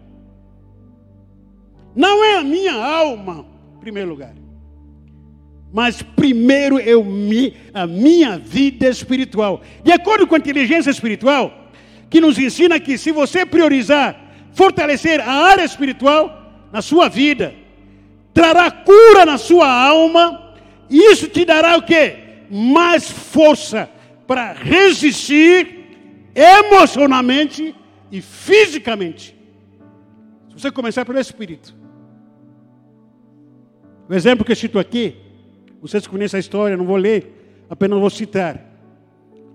Não 1.95 2.25
é 2.25 2.37
a 2.37 2.43
minha 2.43 2.75
alma, 2.75 3.47
primeiro 3.81 4.11
lugar. 4.11 4.35
Mas 5.73 6.03
primeiro 6.03 6.79
é 6.79 6.93
a 7.73 7.87
minha 7.87 8.39
vida 8.39 8.89
espiritual. 8.89 9.61
De 9.85 9.93
acordo 9.93 10.27
com 10.27 10.35
a 10.35 10.39
inteligência 10.39 10.91
espiritual, 10.91 11.71
que 12.09 12.21
nos 12.21 12.39
ensina 12.39 12.81
que 12.81 12.99
se 12.99 13.13
você 13.13 13.47
priorizar 13.47 14.31
fortalecer 14.53 15.21
a 15.21 15.33
área 15.33 15.65
espiritual 15.65 16.69
na 16.73 16.83
sua 16.83 17.09
vida, 17.09 17.55
trará 18.33 18.71
cura 18.71 19.25
na 19.25 19.39
sua 19.39 19.71
alma, 19.71 20.55
e 20.89 21.13
isso 21.13 21.29
te 21.29 21.45
dará 21.45 21.77
o 21.77 21.83
que? 21.83 22.17
Mais 22.51 23.11
força 23.11 23.89
para 24.27 24.53
resistir 24.53 25.79
emocionalmente 26.35 27.75
e 28.11 28.21
fisicamente. 28.21 29.37
Se 30.49 30.55
você 30.55 30.71
começar 30.71 31.05
pelo 31.05 31.19
Espírito. 31.19 31.75
O 34.09 34.15
exemplo 34.15 34.45
que 34.45 34.53
eu 34.53 34.57
cito 34.57 34.79
aqui, 34.79 35.17
vocês 35.81 36.07
conhecem 36.07 36.37
a 36.37 36.41
história, 36.41 36.77
não 36.77 36.85
vou 36.85 36.97
ler, 36.97 37.65
apenas 37.71 37.99
vou 37.99 38.11
citar. 38.11 38.67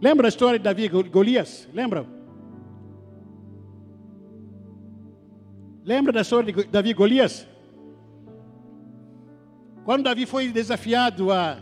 Lembra 0.02 0.28
a 0.28 0.30
história 0.30 0.58
de 0.58 0.64
Davi 0.64 0.86
e 0.86 0.88
Golias? 0.88 1.68
Lembra? 1.74 2.06
Lembra 5.84 6.14
da 6.14 6.22
história 6.22 6.52
de 6.52 6.64
Davi 6.66 6.90
e 6.90 6.94
Golias? 6.94 7.48
Quando 9.84 10.04
Davi 10.04 10.26
foi 10.26 10.48
desafiado 10.48 11.32
a, 11.32 11.60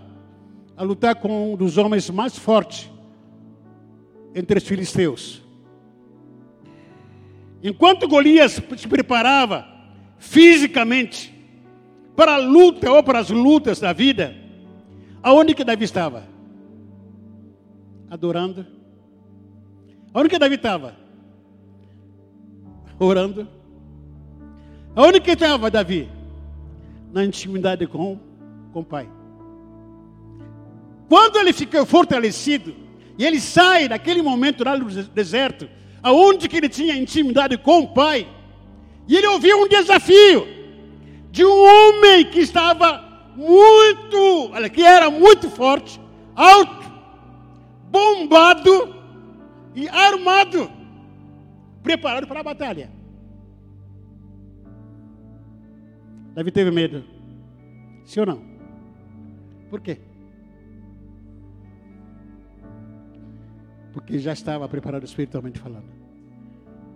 a 0.77 0.83
lutar 0.83 1.15
com 1.15 1.53
um 1.53 1.57
dos 1.57 1.77
homens 1.77 2.09
mais 2.09 2.37
fortes 2.37 2.89
entre 4.33 4.57
os 4.57 4.63
filisteus. 4.63 5.42
Enquanto 7.63 8.07
Golias 8.07 8.61
se 8.77 8.87
preparava 8.87 9.65
fisicamente 10.17 11.33
para 12.15 12.35
a 12.35 12.37
luta 12.37 12.91
ou 12.91 13.01
para 13.01 13.19
as 13.19 13.29
lutas 13.29 13.79
da 13.79 13.93
vida, 13.93 14.35
aonde 15.21 15.55
que 15.55 15.63
Davi 15.63 15.85
estava? 15.85 16.27
Adorando. 18.09 18.67
Aonde 20.13 20.29
que 20.29 20.37
Davi 20.37 20.55
estava? 20.55 20.95
Orando 22.99 23.47
Onde 24.95 25.19
que 25.19 25.31
estava 25.31 25.71
Davi? 25.71 26.07
Na 27.11 27.23
intimidade 27.23 27.87
com, 27.87 28.19
com 28.71 28.79
o 28.81 28.85
Pai. 28.85 29.09
Quando 31.09 31.37
ele 31.37 31.53
fica 31.53 31.85
fortalecido, 31.85 32.75
e 33.17 33.25
ele 33.25 33.39
sai 33.39 33.87
daquele 33.87 34.21
momento 34.21 34.63
lá 34.63 34.77
no 34.77 34.85
deserto, 34.85 35.67
aonde 36.03 36.49
que 36.49 36.57
ele 36.57 36.67
tinha 36.67 36.95
intimidade 36.95 37.57
com 37.57 37.79
o 37.79 37.93
Pai, 37.93 38.27
e 39.07 39.15
ele 39.15 39.27
ouviu 39.27 39.63
um 39.63 39.67
desafio 39.67 40.45
de 41.31 41.45
um 41.45 41.63
homem 41.63 42.29
que 42.29 42.39
estava 42.39 43.31
muito, 43.35 44.51
olha, 44.51 44.69
que 44.69 44.83
era 44.83 45.09
muito 45.09 45.49
forte, 45.49 45.99
alto, 46.35 46.91
bombado 47.89 48.95
e 49.73 49.87
armado, 49.87 50.69
preparado 51.81 52.27
para 52.27 52.41
a 52.41 52.43
batalha. 52.43 52.91
Davi 56.35 56.51
teve 56.51 56.71
medo. 56.71 57.03
Sim 58.05 58.21
ou 58.21 58.25
não? 58.25 58.41
Por 59.69 59.79
quê? 59.81 59.99
Porque 63.93 64.17
já 64.17 64.33
estava 64.33 64.67
preparado 64.67 65.03
espiritualmente 65.03 65.59
falando 65.59 65.92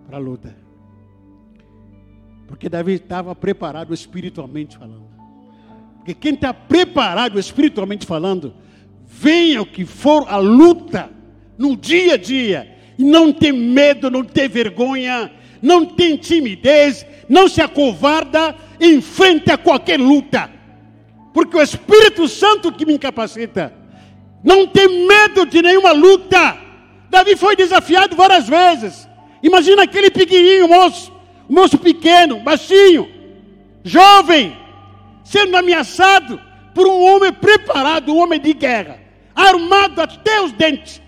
para 0.07 0.17
a 0.17 0.19
luta. 0.19 0.55
Porque 2.47 2.69
Davi 2.69 2.93
estava 2.93 3.35
preparado 3.35 3.93
espiritualmente 3.93 4.77
falando. 4.77 5.07
Porque 5.97 6.13
quem 6.13 6.33
está 6.33 6.53
preparado 6.53 7.37
espiritualmente 7.37 8.05
falando, 8.05 8.53
venha 9.05 9.61
o 9.61 9.65
que 9.65 9.83
for 9.83 10.25
a 10.29 10.37
luta 10.37 11.09
no 11.57 11.75
dia 11.75 12.13
a 12.13 12.17
dia, 12.17 12.77
e 12.97 13.03
não 13.03 13.33
tem 13.33 13.51
medo, 13.51 14.09
não 14.09 14.23
tem 14.23 14.47
vergonha, 14.47 15.31
não 15.61 15.85
tem 15.85 16.15
timidez, 16.15 17.05
não 17.27 17.49
se 17.49 17.61
acovarda, 17.61 18.55
enfrenta 18.79 19.57
qualquer 19.57 19.99
luta. 19.99 20.49
porque 21.33 21.55
o 21.55 21.61
Espírito 21.61 22.27
Santo 22.27 22.71
que 22.71 22.83
me 22.83 22.93
incapacita. 22.95 23.71
Não 24.43 24.65
tem 24.65 25.07
medo 25.07 25.45
de 25.45 25.61
nenhuma 25.61 25.91
luta. 25.91 26.57
Davi 27.11 27.35
foi 27.35 27.55
desafiado 27.55 28.15
várias 28.15 28.47
vezes. 28.47 29.06
Imagina 29.41 29.83
aquele 29.83 30.09
pequenininho 30.09 30.67
moço, 30.67 31.11
moço 31.47 31.77
pequeno, 31.77 32.39
baixinho, 32.39 33.09
jovem, 33.83 34.57
sendo 35.23 35.55
ameaçado 35.55 36.39
por 36.73 36.87
um 36.87 37.03
homem 37.03 37.31
preparado, 37.33 38.13
um 38.13 38.17
homem 38.17 38.39
de 38.39 38.53
guerra, 38.53 38.99
armado 39.35 40.01
até 40.01 40.41
os 40.41 40.51
dentes. 40.51 41.01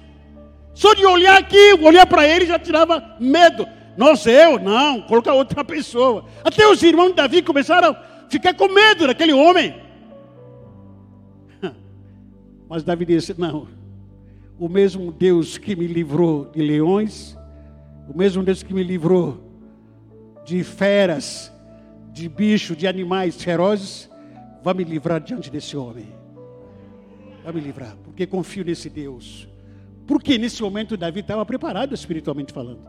Só 0.74 0.94
de 0.94 1.06
olhar 1.06 1.38
aqui, 1.38 1.74
olhar 1.82 2.06
para 2.06 2.28
ele 2.28 2.46
já 2.46 2.58
tirava 2.58 3.18
medo. 3.20 3.68
Nossa, 3.98 4.32
eu 4.32 4.58
não, 4.60 5.02
colocar 5.02 5.34
outra 5.34 5.64
pessoa. 5.64 6.26
Até 6.44 6.68
os 6.68 6.82
irmãos 6.82 7.10
de 7.10 7.16
Davi 7.16 7.42
começaram 7.42 7.92
a 7.92 8.30
ficar 8.30 8.54
com 8.54 8.70
medo 8.70 9.06
daquele 9.06 9.34
homem. 9.34 9.76
Mas 12.70 12.82
Davi 12.82 13.06
disse: 13.06 13.36
Não, 13.38 13.68
o 14.58 14.70
mesmo 14.70 15.12
Deus 15.12 15.58
que 15.58 15.76
me 15.76 15.86
livrou 15.86 16.46
de 16.46 16.62
leões, 16.62 17.38
o 18.10 18.18
mesmo 18.18 18.44
Deus 18.44 18.64
que 18.64 18.74
me 18.74 18.84
livrou 18.84 19.40
de 20.44 20.64
feras, 20.64 21.54
de 22.12 22.28
bichos, 22.28 22.76
de 22.76 22.88
animais 22.88 23.42
ferozes, 23.42 24.10
vai 24.64 24.74
me 24.74 24.84
livrar 24.84 25.22
diante 25.22 25.52
desse 25.52 25.78
homem. 25.78 26.08
Vai 27.44 27.54
me 27.54 27.62
livrar, 27.62 27.96
porque 28.04 28.26
confio 28.26 28.66
nesse 28.66 28.90
Deus. 28.90 29.48
Porque 30.08 30.40
nesse 30.40 30.62
momento 30.64 30.98
Davi 30.98 31.20
estava 31.20 31.46
preparado 31.46 31.94
espiritualmente 31.94 32.52
falando. 32.52 32.82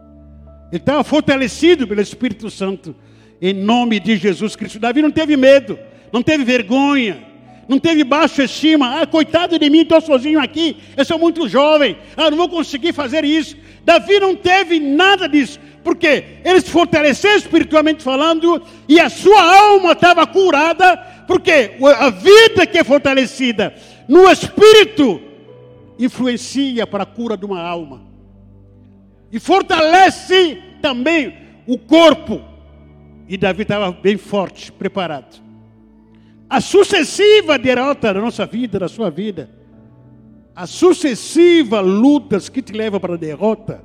Ele 0.73 0.81
estava 0.81 1.05
fortalecido 1.05 1.87
pelo 1.87 2.01
Espírito 2.01 2.51
Santo. 2.51 2.97
Em 3.43 3.53
nome 3.53 4.01
de 4.01 4.17
Jesus 4.17 4.57
Cristo. 4.57 4.79
Davi 4.79 5.03
não 5.03 5.11
teve 5.11 5.37
medo, 5.37 5.79
não 6.13 6.23
teve 6.23 6.45
vergonha, 6.45 7.27
não 7.69 7.79
teve 7.79 8.05
baixa 8.05 8.45
estima. 8.45 9.01
Ah, 9.01 9.07
coitado 9.07 9.59
de 9.59 9.71
mim, 9.71 9.81
estou 9.81 10.01
sozinho 10.01 10.41
aqui. 10.41 10.79
Eu 10.97 11.05
sou 11.05 11.19
muito 11.19 11.49
jovem. 11.49 11.97
Ah, 12.17 12.31
não 12.31 12.37
vou 12.37 12.49
conseguir 12.49 12.93
fazer 12.93 13.25
isso. 13.25 13.57
Davi 13.85 14.21
não 14.21 14.37
teve 14.37 14.79
nada 14.79 15.29
disso. 15.29 15.59
Porque 15.83 16.25
ele 16.45 16.61
se 16.61 16.71
fortaleceu 16.71 17.37
espiritualmente 17.37 18.03
falando 18.03 18.63
e 18.87 19.01
a 19.01 19.09
sua 19.09 19.43
alma 19.43 19.93
estava 19.93 20.27
curada. 20.27 20.97
Porque 21.27 21.73
a 21.99 22.11
vida 22.11 22.67
que 22.67 22.79
é 22.79 22.85
fortalecida 22.85 23.75
no 24.09 24.29
espírito 24.31 25.21
influencia 25.99 26.87
para 26.87 27.05
a 27.05 27.07
cura 27.07 27.37
de 27.37 27.45
uma 27.45 27.61
alma. 27.61 28.03
E 29.33 29.39
fortalece 29.39 30.63
também 30.83 31.35
o 31.67 31.79
corpo. 31.79 32.43
E 33.29 33.37
Davi 33.37 33.63
estava 33.63 33.93
bem 33.93 34.17
forte, 34.17 34.73
preparado. 34.73 35.41
A 36.49 36.61
sucessiva 36.61 37.57
derrota 37.57 38.13
da 38.13 38.21
nossa 38.21 38.45
vida, 38.45 38.79
da 38.81 38.89
sua 38.89 39.09
vida, 39.09 39.49
as 40.61 40.69
sucessivas 40.69 41.83
lutas 41.83 42.51
que 42.51 42.61
te 42.61 42.75
levam 42.75 43.01
para 43.01 43.15
a 43.15 43.17
derrota, 43.17 43.83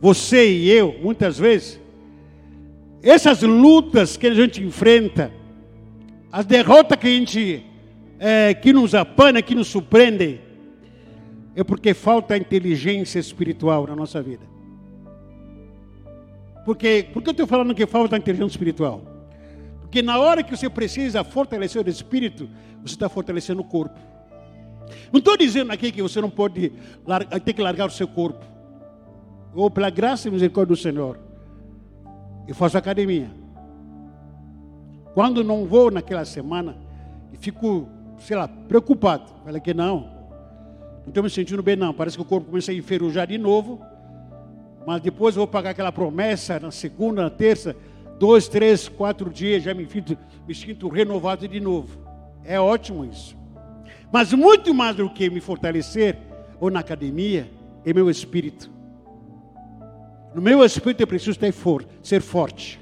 você 0.00 0.50
e 0.50 0.68
eu, 0.68 0.96
muitas 1.00 1.38
vezes, 1.38 1.80
essas 3.00 3.42
lutas 3.42 4.16
que 4.16 4.26
a 4.26 4.34
gente 4.34 4.60
enfrenta, 4.60 5.32
as 6.32 6.44
derrotas 6.46 6.98
que 6.98 7.06
a 7.06 7.10
gente, 7.10 7.64
é, 8.18 8.54
que 8.54 8.72
nos 8.72 8.92
apana, 8.92 9.40
que 9.40 9.54
nos 9.54 9.68
surpreendem, 9.68 10.40
é 11.54 11.62
porque 11.62 11.94
falta 11.94 12.36
inteligência 12.36 13.20
espiritual 13.20 13.86
na 13.86 13.94
nossa 13.94 14.20
vida. 14.20 14.42
Porque, 16.64 17.06
por 17.12 17.22
que 17.22 17.28
eu 17.28 17.32
estou 17.32 17.46
falando 17.46 17.72
que 17.72 17.86
falta 17.86 18.16
inteligência 18.16 18.54
espiritual? 18.54 19.00
Porque 19.80 20.02
na 20.02 20.18
hora 20.18 20.42
que 20.42 20.56
você 20.56 20.68
precisa 20.68 21.22
fortalecer 21.22 21.86
o 21.86 21.88
espírito, 21.88 22.50
você 22.82 22.96
está 22.96 23.08
fortalecendo 23.08 23.60
o 23.60 23.64
corpo. 23.64 24.13
Não 25.12 25.18
estou 25.18 25.36
dizendo 25.36 25.72
aqui 25.72 25.92
que 25.92 26.02
você 26.02 26.20
não 26.20 26.30
pode 26.30 26.72
ter 27.44 27.52
que 27.52 27.62
largar 27.62 27.86
o 27.86 27.90
seu 27.90 28.08
corpo. 28.08 28.44
Ou 29.54 29.70
pela 29.70 29.90
graça 29.90 30.28
e 30.28 30.30
misericórdia 30.30 30.74
do 30.74 30.80
Senhor, 30.80 31.18
eu 32.46 32.54
faço 32.54 32.76
academia. 32.76 33.30
Quando 35.14 35.44
não 35.44 35.66
vou 35.66 35.90
naquela 35.90 36.24
semana, 36.24 36.76
e 37.32 37.36
fico, 37.36 37.88
sei 38.18 38.36
lá, 38.36 38.48
preocupado. 38.48 39.32
Falei 39.44 39.60
que 39.60 39.72
não, 39.72 40.00
não 41.02 41.08
estou 41.08 41.22
me 41.22 41.30
sentindo 41.30 41.62
bem, 41.62 41.76
não. 41.76 41.94
Parece 41.94 42.16
que 42.16 42.22
o 42.22 42.26
corpo 42.26 42.48
começa 42.48 42.72
a 42.72 42.74
enferrujar 42.74 43.26
de 43.26 43.38
novo. 43.38 43.80
Mas 44.86 45.00
depois 45.00 45.36
eu 45.36 45.40
vou 45.40 45.46
pagar 45.46 45.70
aquela 45.70 45.92
promessa 45.92 46.58
na 46.58 46.70
segunda, 46.70 47.22
na 47.22 47.30
terça, 47.30 47.74
dois, 48.18 48.48
três, 48.48 48.88
quatro 48.88 49.30
dias, 49.30 49.62
já 49.62 49.72
me 49.72 49.88
sinto, 49.88 50.18
me 50.46 50.54
sinto 50.54 50.88
renovado 50.88 51.46
de 51.48 51.60
novo. 51.60 51.98
É 52.44 52.60
ótimo 52.60 53.04
isso. 53.04 53.36
Mas 54.14 54.32
muito 54.32 54.72
mais 54.72 54.94
do 54.94 55.10
que 55.10 55.28
me 55.28 55.40
fortalecer, 55.40 56.16
ou 56.60 56.70
na 56.70 56.78
academia, 56.78 57.50
é 57.84 57.92
meu 57.92 58.08
espírito. 58.08 58.70
No 60.32 60.40
meu 60.40 60.64
espírito 60.64 61.00
eu 61.00 61.06
preciso 61.08 61.36
ter 61.36 61.50
for, 61.50 61.84
ser 62.00 62.22
forte. 62.22 62.78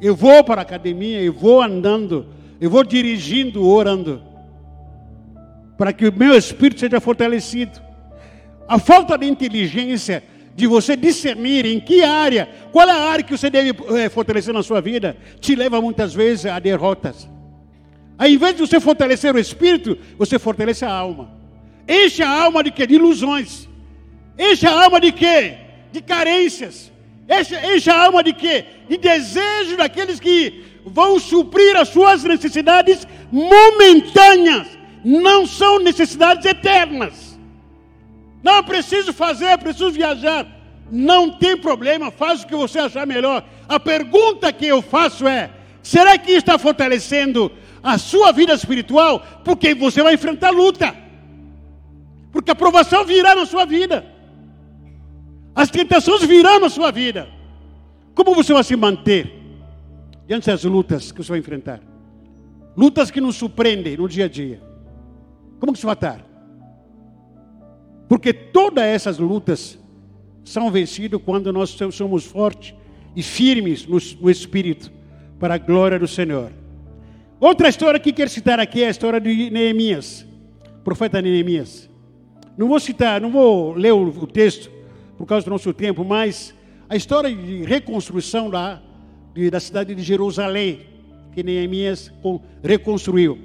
Eu 0.00 0.16
vou 0.16 0.42
para 0.42 0.62
a 0.62 0.62
academia, 0.62 1.22
eu 1.22 1.32
vou 1.32 1.62
andando, 1.62 2.26
eu 2.60 2.68
vou 2.68 2.82
dirigindo, 2.82 3.64
orando 3.64 4.20
para 5.78 5.92
que 5.92 6.08
o 6.08 6.12
meu 6.12 6.36
espírito 6.36 6.80
seja 6.80 7.00
fortalecido. 7.00 7.80
A 8.66 8.80
falta 8.80 9.16
de 9.16 9.26
inteligência 9.28 10.24
de 10.56 10.66
você 10.66 10.96
discernir 10.96 11.66
em 11.66 11.78
que 11.78 12.02
área, 12.02 12.48
qual 12.72 12.88
é 12.88 12.90
a 12.90 13.10
área 13.10 13.24
que 13.24 13.38
você 13.38 13.48
deve 13.48 13.72
é, 13.96 14.08
fortalecer 14.08 14.52
na 14.52 14.64
sua 14.64 14.80
vida, 14.80 15.16
te 15.38 15.54
leva 15.54 15.80
muitas 15.80 16.12
vezes 16.12 16.46
a 16.46 16.58
derrotas. 16.58 17.32
Ao 18.16 18.28
invés 18.28 18.54
de 18.54 18.60
você 18.60 18.78
fortalecer 18.80 19.34
o 19.34 19.38
espírito, 19.38 19.98
você 20.16 20.38
fortalece 20.38 20.84
a 20.84 20.90
alma. 20.90 21.30
Enche 21.88 22.22
a 22.22 22.28
alma 22.28 22.62
de 22.62 22.70
quê? 22.70 22.86
De 22.86 22.94
ilusões. 22.94 23.68
Enche 24.38 24.66
a 24.66 24.84
alma 24.84 25.00
de 25.00 25.12
quê? 25.12 25.54
De 25.92 26.00
carências. 26.00 26.92
Enche, 27.28 27.54
enche 27.74 27.90
a 27.90 28.04
alma 28.04 28.22
de 28.22 28.32
quê? 28.32 28.64
De 28.88 28.96
desejo 28.96 29.76
daqueles 29.76 30.20
que 30.20 30.64
vão 30.84 31.18
suprir 31.18 31.76
as 31.76 31.88
suas 31.88 32.22
necessidades 32.24 33.06
momentâneas 33.32 34.66
não 35.04 35.46
são 35.46 35.78
necessidades 35.78 36.44
eternas. 36.46 37.38
Não 38.42 38.62
preciso 38.62 39.12
fazer, 39.12 39.56
preciso 39.58 39.90
viajar. 39.90 40.46
Não 40.90 41.30
tem 41.30 41.56
problema, 41.56 42.10
faz 42.10 42.42
o 42.42 42.46
que 42.46 42.54
você 42.54 42.78
achar 42.78 43.06
melhor. 43.06 43.44
A 43.68 43.80
pergunta 43.80 44.52
que 44.52 44.66
eu 44.66 44.82
faço 44.82 45.26
é: 45.26 45.50
será 45.82 46.16
que 46.18 46.32
está 46.32 46.58
fortalecendo 46.58 47.50
a 47.84 47.98
sua 47.98 48.32
vida 48.32 48.54
espiritual? 48.54 49.20
Porque 49.44 49.74
você 49.74 50.02
vai 50.02 50.14
enfrentar 50.14 50.50
luta. 50.50 50.96
Porque 52.32 52.50
a 52.50 52.54
provação 52.54 53.04
virá 53.04 53.34
na 53.34 53.44
sua 53.44 53.66
vida. 53.66 54.06
As 55.54 55.70
tentações 55.70 56.24
virão 56.24 56.58
na 56.58 56.70
sua 56.70 56.90
vida. 56.90 57.28
Como 58.14 58.34
você 58.34 58.54
vai 58.54 58.64
se 58.64 58.74
manter 58.74 59.30
diante 60.26 60.46
das 60.46 60.64
lutas 60.64 61.12
que 61.12 61.22
você 61.22 61.28
vai 61.28 61.38
enfrentar? 61.38 61.80
Lutas 62.74 63.10
que 63.10 63.20
nos 63.20 63.36
surpreendem 63.36 63.98
no 63.98 64.08
dia 64.08 64.24
a 64.24 64.28
dia. 64.28 64.62
Como 65.60 65.74
que 65.74 65.78
se 65.78 65.86
vai 65.86 65.94
estar? 65.94 66.24
Porque 68.08 68.32
todas 68.32 68.84
essas 68.84 69.18
lutas 69.18 69.78
são 70.42 70.70
vencidas 70.70 71.20
quando 71.24 71.52
nós 71.52 71.76
somos 71.92 72.24
fortes 72.24 72.74
e 73.14 73.22
firmes 73.22 73.86
no, 73.86 73.98
no 74.20 74.30
Espírito, 74.30 74.90
para 75.38 75.54
a 75.54 75.58
glória 75.58 75.98
do 75.98 76.08
Senhor. 76.08 76.50
Outra 77.44 77.68
história 77.68 78.00
que 78.00 78.10
quero 78.10 78.30
citar 78.30 78.58
aqui 78.58 78.82
é 78.82 78.86
a 78.86 78.90
história 78.90 79.20
de 79.20 79.50
Neemias, 79.50 80.26
profeta 80.82 81.20
Neemias. 81.20 81.90
Não 82.56 82.66
vou 82.66 82.80
citar, 82.80 83.20
não 83.20 83.30
vou 83.30 83.74
ler 83.74 83.92
o, 83.92 84.26
texto 84.26 84.70
por 85.18 85.26
causa 85.26 85.44
do 85.44 85.50
nosso 85.50 85.70
tempo, 85.74 86.02
mas 86.06 86.54
a 86.88 86.96
história 86.96 87.30
de 87.30 87.62
reconstrução 87.64 88.48
lá 88.48 88.80
de, 89.34 89.50
da 89.50 89.60
cidade 89.60 89.94
de 89.94 90.02
Jerusalém, 90.02 90.86
que 91.34 91.42
Neemias 91.42 92.10
reconstruiu. 92.62 93.38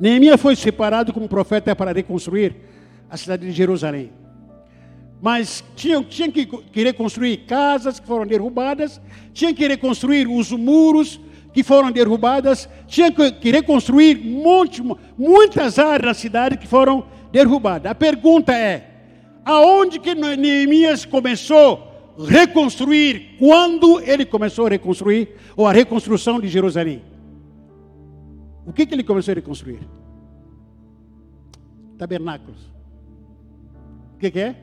Neemias 0.00 0.40
foi 0.40 0.56
separado 0.56 1.12
como 1.12 1.28
profeta 1.28 1.76
para 1.76 1.92
reconstruir 1.92 2.56
a 3.10 3.16
cidade 3.18 3.44
de 3.44 3.52
Jerusalém. 3.52 4.10
Mas 5.20 5.62
tinha, 5.76 6.02
tinha 6.02 6.32
que, 6.32 6.46
que 6.46 6.82
reconstruir 6.82 7.44
casas 7.46 8.00
que 8.00 8.06
foram 8.06 8.26
derrubadas, 8.26 9.02
tinha 9.34 9.52
que 9.52 9.68
reconstruir 9.68 10.26
os 10.26 10.50
muros 10.50 11.20
que 11.52 11.62
foram 11.62 11.90
derrubadas, 11.92 12.68
tinha 12.86 13.12
que, 13.12 13.50
reconstruir 13.50 14.16
muitas 15.18 15.78
áreas 15.78 16.02
da 16.02 16.14
cidade 16.14 16.56
que 16.56 16.66
foram 16.66 17.04
derrubadas. 17.30 17.90
A 17.90 17.94
pergunta 17.94 18.52
é: 18.52 18.90
aonde 19.44 19.98
que 19.98 20.14
Neemias 20.14 21.04
começou 21.04 22.14
a 22.18 22.24
reconstruir? 22.24 23.36
Quando 23.38 24.00
ele 24.00 24.24
começou 24.24 24.66
a 24.66 24.70
reconstruir, 24.70 25.36
ou 25.56 25.66
a 25.66 25.72
reconstrução 25.72 26.40
de 26.40 26.48
Jerusalém? 26.48 27.02
O 28.64 28.72
que, 28.72 28.86
que 28.86 28.94
ele 28.94 29.02
começou 29.02 29.32
a 29.32 29.34
reconstruir? 29.34 29.80
Tabernáculos. 31.98 32.72
O 34.14 34.18
que, 34.18 34.30
que 34.30 34.40
é? 34.40 34.56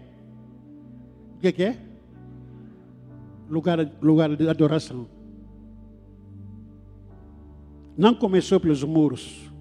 O 1.35 1.39
que, 1.39 1.51
que 1.51 1.63
é? 1.63 1.77
Lugar, 3.49 3.79
lugar 4.01 4.35
de 4.35 4.47
adoração. 4.47 5.18
Não 7.99 8.15
começou 8.15 8.61
pelos 8.61 8.81
muros. 8.81 9.51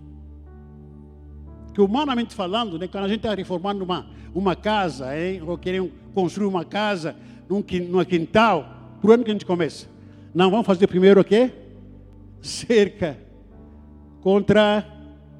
Que 1.74 1.80
humanamente 1.80 2.36
falando, 2.36 2.78
né, 2.78 2.86
quando 2.86 3.02
a 3.02 3.08
gente 3.08 3.18
está 3.18 3.34
reformando 3.34 3.82
uma, 3.82 4.06
uma 4.32 4.54
casa, 4.54 5.18
hein, 5.18 5.42
ou 5.44 5.58
querendo 5.58 5.90
construir 6.14 6.46
uma 6.46 6.64
casa 6.64 7.16
num, 7.48 7.64
num 7.90 8.04
quintal, 8.04 8.96
por 9.00 9.10
onde 9.10 9.24
que 9.24 9.30
a 9.30 9.34
gente 9.34 9.44
começa? 9.44 9.88
Não, 10.32 10.52
vamos 10.52 10.64
fazer 10.66 10.86
primeiro 10.86 11.20
o 11.20 11.24
quê? 11.24 11.50
Cerca 12.40 13.18
contra 14.20 14.86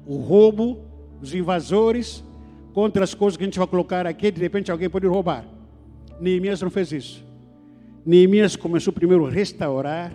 o 0.05 0.17
roubo, 0.17 0.79
os 1.21 1.33
invasores, 1.33 2.21
contra 2.73 3.05
as 3.05 3.13
coisas 3.13 3.37
que 3.37 3.43
a 3.43 3.47
gente 3.47 3.59
vai 3.59 3.67
colocar 3.67 4.05
aqui, 4.05 4.29
de 4.29 4.41
repente 4.41 4.71
alguém 4.71 4.89
pode 4.89 5.07
roubar. 5.07 5.45
Neemias 6.19 6.61
não 6.61 6.69
fez 6.69 6.91
isso. 6.91 7.25
Neemias 8.05 8.57
começou 8.57 8.91
primeiro 8.91 9.25
a 9.25 9.29
restaurar 9.29 10.11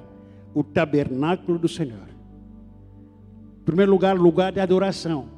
o 0.53 0.63
tabernáculo 0.63 1.59
do 1.59 1.69
Senhor. 1.69 2.14
Primeiro 3.65 3.91
lugar, 3.91 4.17
lugar 4.17 4.53
de 4.53 4.61
adoração. 4.61 5.29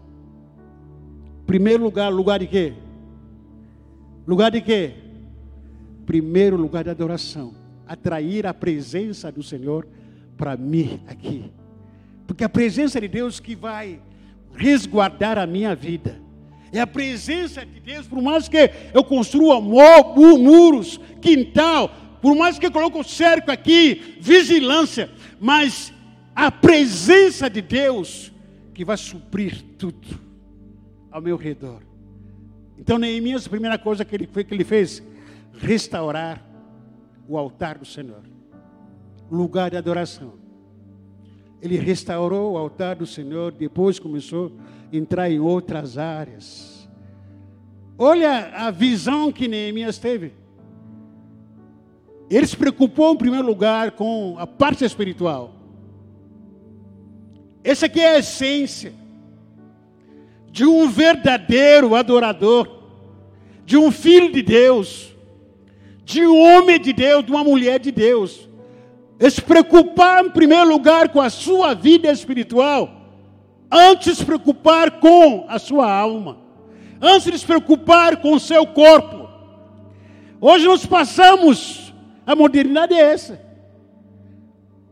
Primeiro 1.46 1.84
lugar, 1.84 2.12
lugar 2.12 2.40
de 2.40 2.46
quê? 2.46 2.72
Lugar 4.26 4.50
de 4.50 4.60
quê? 4.60 4.94
Primeiro 6.04 6.56
lugar 6.56 6.84
de 6.84 6.90
adoração. 6.90 7.54
Atrair 7.86 8.46
a 8.46 8.52
presença 8.52 9.30
do 9.30 9.42
Senhor 9.42 9.86
para 10.36 10.56
mim 10.56 11.00
aqui. 11.06 11.52
Porque 12.26 12.42
a 12.42 12.48
presença 12.48 13.00
de 13.00 13.06
Deus 13.06 13.38
que 13.38 13.54
vai 13.54 14.00
resguardar 14.54 15.38
a 15.38 15.46
minha 15.46 15.74
vida. 15.74 16.20
É 16.72 16.80
a 16.80 16.86
presença 16.86 17.64
de 17.64 17.78
Deus, 17.78 18.06
por 18.06 18.20
mais 18.20 18.48
que 18.48 18.70
eu 18.92 19.04
construa 19.04 19.60
muros, 19.60 21.00
quintal, 21.22 21.90
por 22.20 22.34
mais 22.34 22.58
que 22.58 22.66
eu 22.66 22.72
coloque 22.72 23.08
cerco 23.08 23.52
aqui, 23.52 24.16
vigilância, 24.20 25.08
mas 25.40 25.92
a 26.36 26.52
presença 26.52 27.48
de 27.48 27.62
Deus 27.62 28.30
que 28.74 28.84
vai 28.84 28.98
suprir 28.98 29.62
tudo 29.78 30.20
ao 31.10 31.22
meu 31.22 31.34
redor. 31.38 31.80
Então 32.76 32.98
Neemias, 32.98 33.46
a 33.46 33.50
primeira 33.50 33.78
coisa 33.78 34.04
que 34.04 34.14
ele, 34.14 34.26
que 34.26 34.54
ele 34.54 34.62
fez, 34.62 35.02
restaurar 35.54 36.46
o 37.26 37.38
altar 37.38 37.78
do 37.78 37.86
Senhor, 37.86 38.20
lugar 39.30 39.70
de 39.70 39.78
adoração. 39.78 40.34
Ele 41.62 41.78
restaurou 41.78 42.52
o 42.52 42.58
altar 42.58 42.96
do 42.96 43.06
Senhor, 43.06 43.50
depois 43.50 43.98
começou 43.98 44.52
a 44.92 44.94
entrar 44.94 45.30
em 45.30 45.40
outras 45.40 45.96
áreas. 45.96 46.86
Olha 47.96 48.52
a 48.54 48.70
visão 48.70 49.32
que 49.32 49.48
Neemias 49.48 49.96
teve. 49.96 50.34
Ele 52.28 52.46
se 52.46 52.56
preocupou 52.56 53.14
em 53.14 53.16
primeiro 53.16 53.46
lugar 53.46 53.92
com 53.92 54.36
a 54.38 54.46
parte 54.46 54.84
espiritual. 54.84 55.55
Essa 57.66 57.86
aqui 57.86 58.00
é 58.00 58.14
a 58.14 58.18
essência 58.20 58.94
de 60.52 60.64
um 60.64 60.88
verdadeiro 60.88 61.96
adorador, 61.96 62.68
de 63.64 63.76
um 63.76 63.90
filho 63.90 64.30
de 64.32 64.40
Deus, 64.40 65.12
de 66.04 66.24
um 66.24 66.40
homem 66.40 66.80
de 66.80 66.92
Deus, 66.92 67.26
de 67.26 67.32
uma 67.32 67.42
mulher 67.42 67.80
de 67.80 67.90
Deus. 67.90 68.48
É 69.18 69.28
se 69.28 69.42
preocupar 69.42 70.24
em 70.24 70.30
primeiro 70.30 70.68
lugar 70.68 71.08
com 71.08 71.20
a 71.20 71.28
sua 71.28 71.74
vida 71.74 72.08
espiritual, 72.08 72.88
antes 73.68 74.12
de 74.12 74.18
se 74.20 74.24
preocupar 74.24 75.00
com 75.00 75.44
a 75.48 75.58
sua 75.58 75.92
alma, 75.92 76.38
antes 77.02 77.32
de 77.32 77.36
se 77.36 77.44
preocupar 77.44 78.18
com 78.18 78.32
o 78.32 78.38
seu 78.38 78.64
corpo. 78.64 79.28
Hoje 80.40 80.66
nós 80.66 80.86
passamos, 80.86 81.92
a 82.24 82.36
modernidade 82.36 82.94
é 82.94 83.12
essa. 83.12 83.45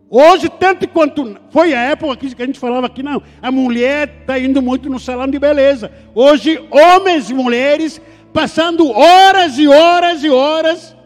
Hoje, 0.08 0.48
tanto 0.48 0.86
quanto 0.88 1.36
foi 1.50 1.74
a 1.74 1.80
época 1.80 2.16
que 2.16 2.42
a 2.42 2.46
gente 2.46 2.58
falava 2.58 2.88
que 2.88 3.02
não, 3.02 3.22
a 3.40 3.50
mulher 3.50 4.18
está 4.20 4.38
indo 4.38 4.60
muito 4.62 4.88
no 4.88 5.00
salão 5.00 5.26
de 5.26 5.38
beleza. 5.38 5.90
Hoje, 6.14 6.62
homens 6.70 7.30
e 7.30 7.34
mulheres 7.34 8.00
passando 8.32 8.90
horas 8.90 9.58
e 9.58 9.66
horas 9.66 10.22
e 10.22 10.30
horas 10.30 10.96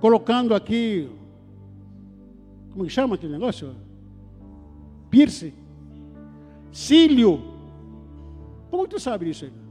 colocando 0.00 0.54
aqui, 0.54 1.10
como 2.70 2.84
que 2.84 2.90
chama 2.90 3.16
aquele 3.16 3.32
negócio? 3.32 3.74
Pierce, 5.10 5.52
cílio. 6.70 7.42
Como 8.70 8.86
tu 8.86 9.00
sabe 9.00 9.26
disso 9.26 9.46
aí? 9.46 9.67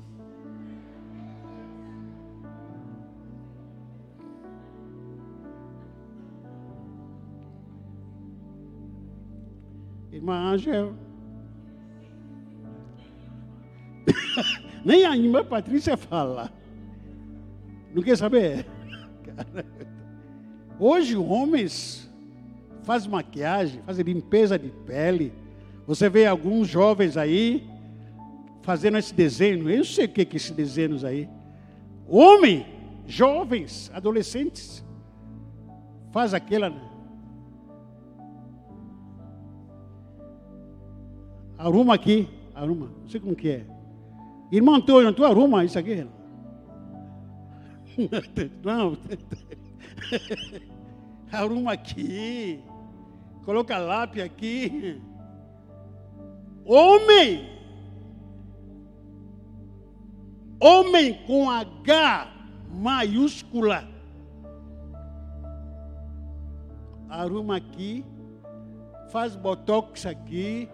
Irmã 10.28 10.52
Angel. 10.52 10.94
Nem 14.84 15.06
a 15.06 15.16
irmã 15.16 15.46
Patrícia 15.46 15.96
fala. 15.96 16.52
Não 17.96 18.04
quer 18.04 18.18
saber? 18.18 18.66
Hoje, 20.78 21.16
homens 21.16 22.12
fazem 22.84 23.10
maquiagem, 23.10 23.82
fazem 23.86 24.04
limpeza 24.04 24.60
de 24.60 24.70
pele. 24.70 25.34
Você 25.86 26.10
vê 26.10 26.26
alguns 26.26 26.68
jovens 26.68 27.16
aí 27.16 27.66
fazendo 28.62 28.98
esse 28.98 29.14
desenho. 29.14 29.70
Eu 29.70 29.86
sei 29.86 30.06
o 30.06 30.10
que 30.10 30.22
é 30.22 30.36
esses 30.36 30.52
desenhos 30.52 31.06
aí. 31.06 31.30
Homem, 32.06 32.66
jovens, 33.06 33.90
adolescentes, 33.94 34.84
faz 36.12 36.34
aquela 36.34 36.70
Arruma 41.58 41.96
aqui, 41.96 42.30
arruma. 42.54 42.92
Não 43.02 43.10
sei 43.10 43.20
como 43.20 43.36
que 43.36 43.50
é. 43.50 43.66
Irmão 44.52 44.76
Antônio, 44.76 45.12
tu 45.12 45.26
arruma 45.26 45.66
isso 45.66 45.80
aqui? 45.80 46.08
Não. 48.64 48.96
arruma 51.32 51.74
aqui. 51.74 52.64
Coloca 53.44 53.78
lápis 53.78 54.24
aqui. 54.24 55.02
Homem. 56.64 57.50
Homem 60.60 61.26
com 61.26 61.50
H 61.50 62.34
maiúscula. 62.70 63.88
Arruma 67.10 67.58
aqui. 67.58 68.06
Faz 69.10 69.36
botox 69.36 70.06
aqui 70.06 70.70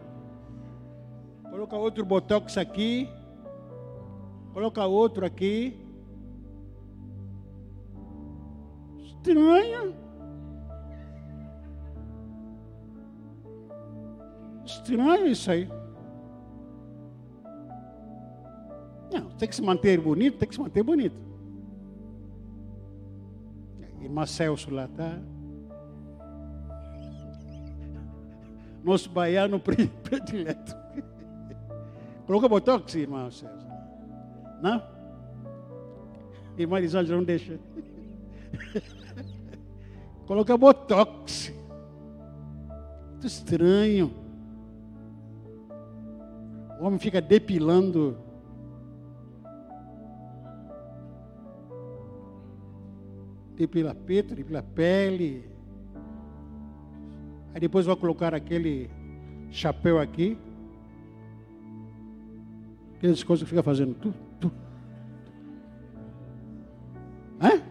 Coloca 1.54 1.78
outro 1.78 2.04
botox 2.04 2.58
aqui. 2.58 3.08
Coloca 4.54 4.84
outro 4.88 5.24
aqui. 5.24 5.80
Estranho. 8.98 9.96
Estranho 14.66 15.28
isso 15.28 15.52
aí. 15.52 15.70
Não, 19.12 19.30
tem 19.38 19.48
que 19.48 19.56
se 19.56 19.62
manter 19.62 20.02
bonito, 20.02 20.40
tem 20.40 20.50
que 20.50 20.56
se 20.56 20.62
manter 20.62 20.82
bonito. 20.82 21.16
Irmã 24.02 24.26
Celso 24.26 24.74
lá 24.74 24.88
tá. 24.88 25.20
Nosso 28.84 29.08
baiano 29.08 29.60
predileto. 30.02 30.83
Colocou 32.26 32.50
botox, 32.50 32.96
irmão 32.96 33.30
César? 33.30 33.68
Não? 34.62 34.82
Irmã 36.58 36.78
Elisângela 36.78 37.18
não 37.18 37.24
deixa. 37.26 37.60
Coloca 40.26 40.58
botox. 40.58 41.54
Muito 43.12 43.28
estranho. 43.28 44.14
O 46.80 46.86
homem 46.86 47.00
fica 47.00 47.20
depilando. 47.20 48.18
Depila 53.56 53.94
peito, 53.94 54.34
depila 54.34 54.64
pele. 54.64 55.50
Aí 57.54 57.60
depois 57.60 57.86
vai 57.86 57.96
colocar 57.96 58.34
aquele 58.34 58.90
chapéu 59.52 60.00
aqui. 60.00 60.38
Aquelas 63.04 63.22
coisas 63.22 63.44
que 63.44 63.50
fica 63.50 63.62
fazendo 63.62 63.96
tu, 63.96 64.14
tu. 64.40 64.50
Hã? 67.42 67.62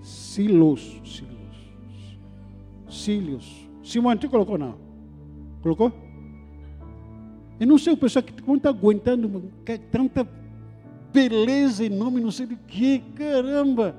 Silos, 0.00 1.00
silos. 1.04 2.18
Cílios. 2.88 3.68
Simone, 3.82 4.20
tu 4.20 4.30
colocou 4.30 4.56
não? 4.56 4.76
Colocou? 5.60 5.92
Eu 7.58 7.66
não 7.66 7.76
sei 7.78 7.92
o 7.92 7.96
pessoal 7.96 8.22
que 8.22 8.32
está 8.32 8.68
aguentando 8.68 9.50
que 9.66 9.76
tanta 9.76 10.24
beleza 11.12 11.84
em 11.84 11.88
nome 11.88 12.20
não 12.20 12.30
sei 12.30 12.46
de 12.46 12.54
que, 12.54 13.00
caramba. 13.16 13.96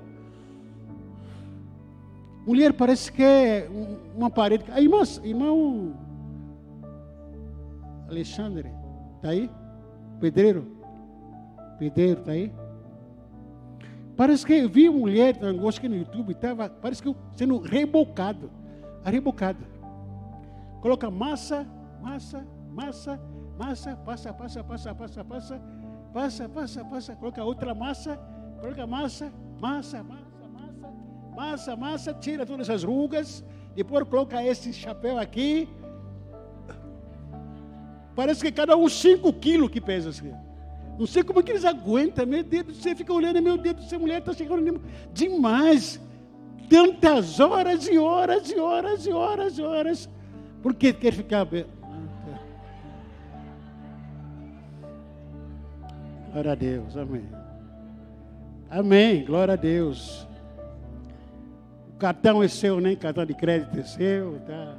Mulher 2.48 2.72
parece 2.72 3.12
que 3.12 3.22
é 3.22 3.70
uma 4.16 4.30
parede. 4.30 4.64
Ah, 4.70 4.80
irmão, 4.80 5.04
irmão 5.22 5.94
Alexandre, 8.08 8.72
está 9.18 9.32
aí? 9.32 9.50
Pedreiro? 10.22 10.78
Pedreiro, 11.80 12.20
está 12.20 12.32
aí? 12.32 12.54
Parece 14.16 14.46
que 14.46 14.54
eu 14.54 14.70
vi 14.70 14.88
mulher, 14.88 15.36
acho 15.68 15.82
que 15.82 15.90
no 15.90 15.96
YouTube, 15.96 16.36
tava, 16.36 16.70
parece 16.70 17.02
que 17.02 17.16
sendo 17.36 17.58
rebocado. 17.58 18.52
Rebocado. 19.04 19.66
Coloca 20.80 21.10
massa, 21.10 21.66
massa, 22.00 22.46
massa, 22.70 23.20
massa, 23.58 23.96
passa, 23.96 24.32
passa, 24.32 24.64
passa, 24.64 24.94
passa, 24.94 25.24
passa, 25.24 25.62
passa, 26.14 26.50
passa, 26.50 26.86
passa, 26.86 27.16
coloca 27.16 27.44
outra 27.44 27.74
massa, 27.74 28.16
coloca 28.60 28.86
massa, 28.86 29.32
massa, 29.60 30.04
massa, 30.04 30.48
massa, 30.54 30.94
massa, 31.36 31.76
massa, 31.76 32.14
tira 32.14 32.46
todas 32.46 32.70
as 32.70 32.84
rugas, 32.84 33.44
depois 33.76 34.08
coloca 34.08 34.44
esse 34.46 34.72
chapéu 34.72 35.18
aqui. 35.18 35.68
Parece 38.22 38.44
que 38.44 38.52
cada 38.52 38.78
um 38.78 38.88
5 38.88 39.34
quilos 39.34 39.72
que 39.72 39.82
pesa 39.82 40.10
assim. 40.10 40.32
Não 41.00 41.08
sei 41.08 41.24
como 41.24 41.40
é 41.40 41.44
que 41.44 41.50
eles 41.50 41.66
aguentam, 41.66 42.24
meu 42.28 42.44
Deus, 42.44 42.78
você 42.78 42.94
fica 42.94 43.12
olhando, 43.12 43.42
meu 43.42 43.58
Deus, 43.58 43.78
essa 43.80 43.98
mulher 43.98 44.20
está 44.20 44.32
chegando 44.32 44.80
demais. 45.12 46.00
Tantas 46.70 47.40
horas 47.40 47.88
e 47.88 47.98
horas 47.98 48.52
e 48.52 48.60
horas 48.60 49.08
e 49.08 49.12
horas 49.12 49.58
e 49.58 49.64
horas. 49.64 50.10
Por 50.62 50.76
que 50.76 50.94
quer 50.94 51.14
ficar. 51.14 51.48
Glória 56.32 56.52
a 56.52 56.56
Deus, 56.56 56.96
amém. 56.96 57.28
Amém, 58.70 59.26
glória 59.26 59.56
a 59.56 59.58
Deus. 59.58 60.28
O 61.96 61.98
cartão 61.98 62.44
é 62.44 62.48
seu, 62.48 62.80
nem 62.80 62.96
cartão 62.96 63.26
de 63.26 63.34
crédito 63.34 63.80
é 63.80 63.84
seu, 63.84 64.40
tá? 64.46 64.78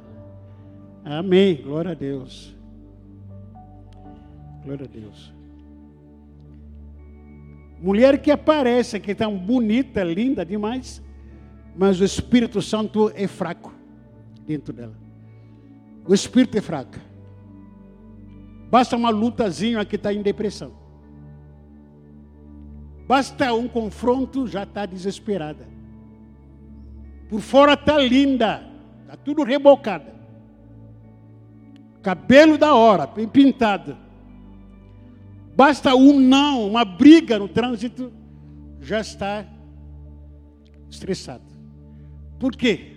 Amém, 1.03 1.61
glória 1.61 1.91
a 1.91 1.93
Deus. 1.93 2.62
Glória 4.63 4.85
a 4.85 4.87
Deus. 4.87 5.33
Mulher 7.81 8.21
que 8.21 8.31
aparece, 8.31 8.99
que 8.99 9.13
tão 9.13 9.37
bonita, 9.37 10.03
linda 10.03 10.45
demais, 10.45 11.03
mas 11.75 11.99
o 11.99 12.03
Espírito 12.05 12.61
Santo 12.61 13.11
é 13.13 13.27
fraco 13.27 13.73
dentro 14.45 14.73
dela. 14.73 14.95
O 16.07 16.13
Espírito 16.13 16.57
é 16.57 16.61
fraco. 16.61 16.97
Basta 18.69 18.95
uma 18.95 19.09
lutazinha 19.09 19.83
que 19.83 19.97
está 19.97 20.13
em 20.13 20.21
depressão. 20.21 20.71
Basta 23.05 23.53
um 23.53 23.67
confronto, 23.67 24.47
já 24.47 24.63
está 24.63 24.85
desesperada. 24.85 25.67
Por 27.29 27.41
fora 27.41 27.73
está 27.73 27.97
linda, 27.97 28.65
está 29.01 29.17
tudo 29.17 29.43
rebocada. 29.43 30.13
Cabelo 32.01 32.57
da 32.57 32.73
hora, 32.73 33.05
bem 33.05 33.27
pintado. 33.27 33.97
Basta 35.55 35.95
um 35.95 36.19
não, 36.19 36.67
uma 36.67 36.83
briga 36.83 37.37
no 37.37 37.47
trânsito, 37.47 38.11
já 38.81 38.99
está 38.99 39.45
estressado. 40.89 41.43
Por 42.39 42.55
quê? 42.55 42.91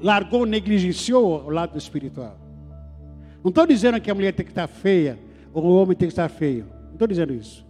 Largou, 0.00 0.46
negligenciou 0.46 1.44
o 1.44 1.50
lado 1.50 1.78
espiritual. 1.78 2.38
Não 3.42 3.50
estou 3.50 3.66
dizendo 3.66 4.00
que 4.00 4.10
a 4.10 4.14
mulher 4.14 4.32
tem 4.32 4.44
que 4.44 4.52
estar 4.52 4.66
feia, 4.66 5.18
ou 5.52 5.64
o 5.64 5.76
homem 5.76 5.96
tem 5.96 6.08
que 6.08 6.12
estar 6.12 6.28
feio. 6.28 6.66
Não 6.86 6.94
estou 6.94 7.06
dizendo 7.06 7.34
isso. 7.34 7.64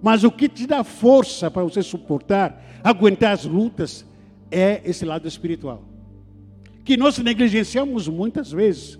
Mas 0.00 0.22
o 0.22 0.30
que 0.30 0.48
te 0.48 0.66
dá 0.66 0.84
força 0.84 1.50
para 1.50 1.64
você 1.64 1.82
suportar, 1.82 2.80
aguentar 2.84 3.32
as 3.32 3.44
lutas, 3.44 4.06
é 4.50 4.80
esse 4.84 5.04
lado 5.04 5.26
espiritual. 5.26 5.82
Que 6.84 6.96
nós 6.96 7.18
negligenciamos 7.18 8.08
muitas 8.08 8.50
vezes. 8.50 8.98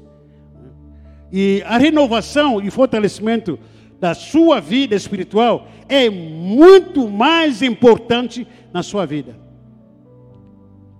E 1.32 1.62
a 1.66 1.76
renovação 1.78 2.60
e 2.60 2.70
fortalecimento 2.70 3.58
da 4.00 4.14
sua 4.14 4.60
vida 4.60 4.94
espiritual 4.94 5.68
é 5.88 6.08
muito 6.08 7.08
mais 7.08 7.62
importante 7.62 8.46
na 8.72 8.82
sua 8.82 9.04
vida. 9.06 9.36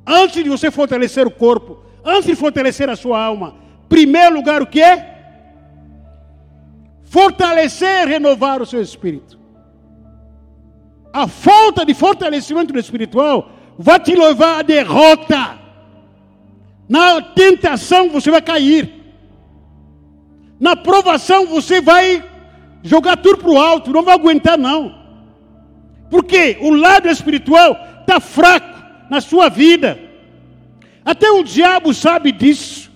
Antes 0.06 0.42
de 0.42 0.48
você 0.48 0.70
fortalecer 0.70 1.26
o 1.26 1.30
corpo, 1.30 1.82
antes 2.04 2.26
de 2.26 2.34
fortalecer 2.34 2.88
a 2.88 2.96
sua 2.96 3.22
alma, 3.22 3.56
primeiro 3.88 4.36
lugar 4.36 4.62
o 4.62 4.66
que 4.66 4.82
é? 4.82 5.16
Fortalecer, 7.04 8.06
renovar 8.06 8.60
o 8.60 8.66
seu 8.66 8.82
espírito. 8.82 9.38
A 11.12 11.26
falta 11.26 11.84
de 11.84 11.94
fortalecimento 11.94 12.72
do 12.72 12.78
espiritual 12.78 13.50
vai 13.78 13.98
te 14.00 14.14
levar 14.14 14.58
à 14.58 14.62
derrota. 14.62 15.58
Na 16.88 17.20
tentação 17.22 18.10
você 18.10 18.30
vai 18.30 18.42
cair. 18.42 18.97
Na 20.58 20.74
provação 20.74 21.46
você 21.46 21.80
vai 21.80 22.24
jogar 22.82 23.16
tudo 23.16 23.38
para 23.38 23.50
o 23.50 23.58
alto, 23.58 23.92
não 23.92 24.02
vai 24.02 24.14
aguentar 24.14 24.58
não. 24.58 24.96
Porque 26.10 26.58
o 26.60 26.70
lado 26.70 27.08
espiritual 27.08 27.76
está 28.00 28.20
fraco 28.20 28.82
na 29.10 29.20
sua 29.20 29.48
vida. 29.48 29.98
Até 31.04 31.30
o 31.30 31.42
diabo 31.42 31.92
sabe 31.94 32.32
disso. 32.32 32.90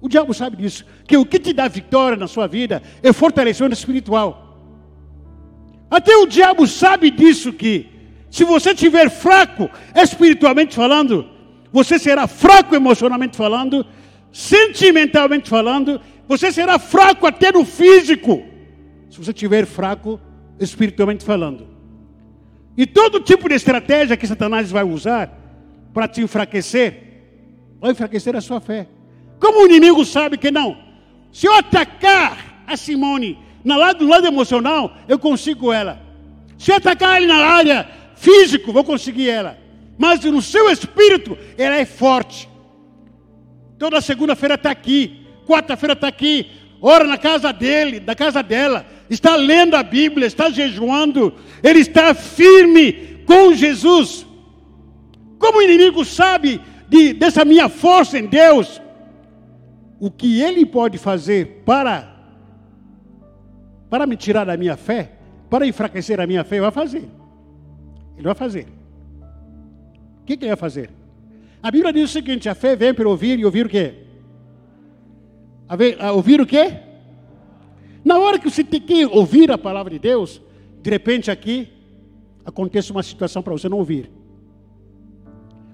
O 0.00 0.08
diabo 0.08 0.34
sabe 0.34 0.56
disso. 0.56 0.84
Que 1.06 1.16
o 1.16 1.24
que 1.26 1.38
te 1.38 1.52
dá 1.52 1.66
vitória 1.66 2.16
na 2.16 2.26
sua 2.26 2.46
vida 2.46 2.82
é 3.02 3.12
fortalecimento 3.12 3.74
espiritual. 3.74 4.44
Até 5.90 6.16
o 6.16 6.26
diabo 6.26 6.66
sabe 6.66 7.10
disso 7.10 7.52
que 7.52 7.88
se 8.30 8.44
você 8.44 8.70
estiver 8.72 9.08
fraco 9.10 9.70
espiritualmente 9.94 10.74
falando, 10.74 11.26
você 11.72 11.98
será 11.98 12.26
fraco 12.26 12.74
emocionalmente 12.74 13.36
falando, 13.36 13.86
sentimentalmente 14.32 15.48
falando, 15.48 16.00
você 16.26 16.50
será 16.50 16.78
fraco 16.78 17.26
até 17.26 17.52
no 17.52 17.64
físico, 17.64 18.42
se 19.10 19.18
você 19.18 19.30
estiver 19.30 19.66
fraco 19.66 20.20
espiritualmente 20.58 21.24
falando. 21.24 21.68
E 22.76 22.86
todo 22.86 23.20
tipo 23.20 23.48
de 23.48 23.54
estratégia 23.54 24.16
que 24.16 24.26
Satanás 24.26 24.70
vai 24.70 24.84
usar 24.84 25.30
para 25.92 26.08
te 26.08 26.20
enfraquecer, 26.20 27.22
vai 27.80 27.92
enfraquecer 27.92 28.34
a 28.34 28.40
sua 28.40 28.60
fé. 28.60 28.88
Como 29.38 29.62
o 29.62 29.66
inimigo 29.66 30.04
sabe 30.04 30.38
que 30.38 30.50
não? 30.50 30.76
Se 31.30 31.46
eu 31.46 31.54
atacar 31.54 32.64
a 32.66 32.76
Simone 32.76 33.38
no 33.62 33.78
lado, 33.78 34.06
lado 34.06 34.26
emocional, 34.26 34.96
eu 35.08 35.18
consigo 35.18 35.72
ela. 35.72 36.00
Se 36.58 36.70
eu 36.70 36.76
atacar 36.76 37.16
ele 37.16 37.26
na 37.26 37.46
área 37.46 37.88
física, 38.14 38.72
vou 38.72 38.84
conseguir 38.84 39.28
ela. 39.28 39.58
Mas 39.96 40.24
no 40.24 40.42
seu 40.42 40.70
espírito, 40.70 41.36
ela 41.56 41.76
é 41.76 41.84
forte. 41.84 42.48
Toda 43.78 44.00
segunda-feira 44.00 44.54
está 44.54 44.70
aqui 44.70 45.23
quarta-feira 45.46 45.92
está 45.92 46.08
aqui, 46.08 46.50
ora 46.80 47.04
na 47.04 47.18
casa 47.18 47.52
dele, 47.52 48.00
da 48.00 48.14
casa 48.14 48.42
dela, 48.42 48.86
está 49.08 49.36
lendo 49.36 49.74
a 49.74 49.82
Bíblia, 49.82 50.26
está 50.26 50.50
jejuando, 50.50 51.34
ele 51.62 51.80
está 51.80 52.14
firme 52.14 53.22
com 53.26 53.52
Jesus. 53.54 54.26
Como 55.38 55.58
o 55.58 55.62
inimigo 55.62 56.04
sabe 56.04 56.60
de, 56.88 57.12
dessa 57.12 57.44
minha 57.44 57.68
força 57.68 58.18
em 58.18 58.26
Deus, 58.26 58.80
o 59.98 60.10
que 60.10 60.40
ele 60.40 60.66
pode 60.66 60.98
fazer 60.98 61.62
para 61.64 62.12
para 63.88 64.06
me 64.06 64.16
tirar 64.16 64.44
da 64.44 64.56
minha 64.56 64.76
fé, 64.76 65.12
para 65.48 65.66
enfraquecer 65.66 66.18
a 66.18 66.26
minha 66.26 66.42
fé, 66.42 66.56
ele 66.56 66.62
vai 66.62 66.72
fazer. 66.72 67.08
Ele 68.16 68.24
vai 68.24 68.34
fazer. 68.34 68.66
O 70.20 70.24
que, 70.24 70.36
que 70.36 70.44
ele 70.44 70.50
vai 70.50 70.56
fazer? 70.56 70.90
A 71.62 71.70
Bíblia 71.70 71.92
diz 71.92 72.10
o 72.10 72.12
seguinte: 72.12 72.48
a 72.48 72.54
fé 72.54 72.74
vem 72.74 72.92
para 72.92 73.08
ouvir 73.08 73.38
e 73.38 73.44
ouvir 73.44 73.66
o 73.66 73.68
quê? 73.68 74.03
A, 75.68 75.76
ver, 75.76 76.00
a 76.00 76.12
ouvir 76.12 76.40
o 76.40 76.46
quê? 76.46 76.74
Na 78.04 78.18
hora 78.18 78.38
que 78.38 78.50
você 78.50 78.62
tem 78.62 78.80
que 78.80 79.06
ouvir 79.06 79.50
a 79.50 79.56
palavra 79.56 79.90
de 79.90 79.98
Deus, 79.98 80.40
de 80.82 80.90
repente 80.90 81.30
aqui 81.30 81.68
acontece 82.44 82.90
uma 82.90 83.02
situação 83.02 83.42
para 83.42 83.52
você 83.52 83.68
não 83.68 83.78
ouvir. 83.78 84.10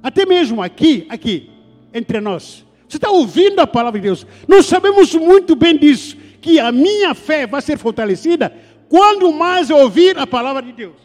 Até 0.03 0.25
mesmo 0.25 0.63
aqui, 0.63 1.07
aqui, 1.09 1.51
entre 1.93 2.21
nós. 2.21 2.65
Você 2.89 2.97
está 2.97 3.11
ouvindo 3.11 3.61
a 3.61 3.67
palavra 3.67 4.01
de 4.01 4.05
Deus. 4.05 4.27
Nós 4.49 4.67
sabemos 4.67 5.15
muito 5.15 5.55
bem 5.55 5.77
disso, 5.77 6.17
que 6.41 6.59
a 6.59 6.73
minha 6.73 7.15
fé 7.15 7.47
vai 7.47 7.61
ser 7.61 7.77
fortalecida 7.77 8.53
quando 8.89 9.33
mais 9.33 9.71
eu 9.71 9.77
ouvir 9.77 10.19
a 10.19 10.27
palavra 10.27 10.63
de 10.63 10.73
Deus. 10.73 10.97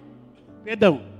Perdão. 0.63 1.14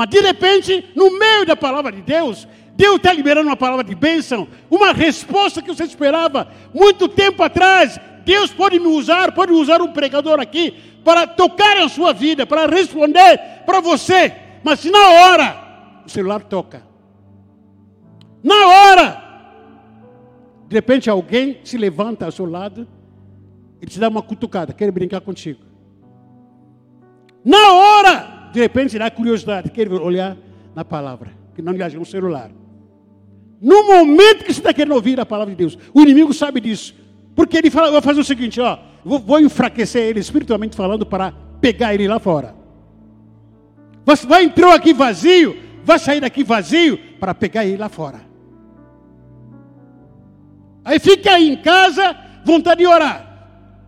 Mas 0.00 0.08
de 0.08 0.20
repente, 0.20 0.90
no 0.96 1.10
meio 1.18 1.44
da 1.44 1.54
palavra 1.54 1.92
de 1.92 2.00
Deus, 2.00 2.48
Deus 2.72 2.96
está 2.96 3.12
liberando 3.12 3.50
uma 3.50 3.56
palavra 3.56 3.84
de 3.84 3.94
bênção, 3.94 4.48
uma 4.70 4.94
resposta 4.94 5.60
que 5.60 5.68
você 5.68 5.84
esperava 5.84 6.48
muito 6.72 7.06
tempo 7.06 7.42
atrás. 7.42 8.00
Deus 8.24 8.50
pode 8.50 8.80
me 8.80 8.86
usar, 8.86 9.30
pode 9.32 9.52
usar 9.52 9.82
um 9.82 9.92
pregador 9.92 10.40
aqui 10.40 10.70
para 11.04 11.26
tocar 11.26 11.76
a 11.76 11.86
sua 11.86 12.14
vida, 12.14 12.46
para 12.46 12.64
responder 12.64 13.38
para 13.66 13.80
você. 13.80 14.34
Mas 14.64 14.80
se 14.80 14.90
na 14.90 15.06
hora 15.10 16.02
o 16.06 16.08
celular 16.08 16.44
toca, 16.44 16.82
na 18.42 18.68
hora, 18.68 19.22
de 20.66 20.76
repente 20.76 21.10
alguém 21.10 21.60
se 21.62 21.76
levanta 21.76 22.24
ao 22.24 22.32
seu 22.32 22.46
lado 22.46 22.88
e 23.82 23.84
te 23.84 24.00
dá 24.00 24.08
uma 24.08 24.22
cutucada, 24.22 24.72
quer 24.72 24.90
brincar 24.90 25.20
contigo. 25.20 25.60
Na 27.44 27.74
hora, 27.74 28.39
de 28.52 28.60
repente, 28.60 28.98
dá 28.98 29.10
curiosidade, 29.10 29.70
quer 29.70 29.90
olhar 29.92 30.36
na 30.74 30.84
palavra. 30.84 31.30
que 31.54 31.62
não 31.62 31.72
aliás, 31.72 31.94
um 31.94 32.04
celular. 32.04 32.50
No 33.60 33.86
momento 33.86 34.44
que 34.44 34.52
você 34.52 34.60
está 34.60 34.72
querendo 34.72 34.94
ouvir 34.94 35.20
a 35.20 35.26
palavra 35.26 35.54
de 35.54 35.58
Deus, 35.58 35.78
o 35.92 36.00
inimigo 36.00 36.32
sabe 36.32 36.60
disso. 36.60 36.94
Porque 37.34 37.56
ele 37.56 37.70
fala, 37.70 37.90
vai 37.90 38.00
fazer 38.00 38.20
o 38.20 38.24
seguinte, 38.24 38.60
ó, 38.60 38.78
vou, 39.04 39.18
vou 39.18 39.40
enfraquecer 39.40 40.02
ele 40.02 40.20
espiritualmente 40.20 40.76
falando 40.76 41.04
para 41.04 41.32
pegar 41.60 41.94
ele 41.94 42.08
lá 42.08 42.18
fora. 42.18 42.54
Você 44.04 44.26
vai 44.26 44.44
entrar 44.44 44.74
aqui 44.74 44.94
vazio, 44.94 45.56
vai 45.84 45.98
sair 45.98 46.20
daqui 46.20 46.42
vazio 46.42 46.98
para 47.18 47.34
pegar 47.34 47.64
ele 47.66 47.76
lá 47.76 47.88
fora. 47.88 48.20
Aí 50.84 50.98
fica 50.98 51.32
aí 51.32 51.48
em 51.48 51.56
casa, 51.56 52.16
vontade 52.44 52.80
de 52.80 52.86
orar. 52.86 53.26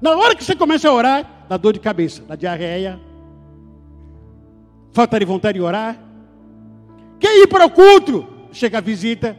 Na 0.01 0.17
hora 0.17 0.35
que 0.35 0.45
você 0.45 0.55
começa 0.55 0.89
a 0.89 0.93
orar, 0.93 1.47
dá 1.49 1.57
dor 1.57 1.73
de 1.73 1.81
cabeça, 1.81 2.23
dá 2.29 2.37
diarreia, 2.37 3.01
falta 4.93 5.19
de 5.19 5.25
vontade 5.25 5.59
de 5.59 5.65
orar. 5.65 5.99
Quer 7.19 7.43
ir 7.43 7.47
para 7.49 7.67
o 7.67 7.71
culto? 7.71 8.27
Chega 8.53 8.79
a 8.79 8.81
visita. 8.81 9.37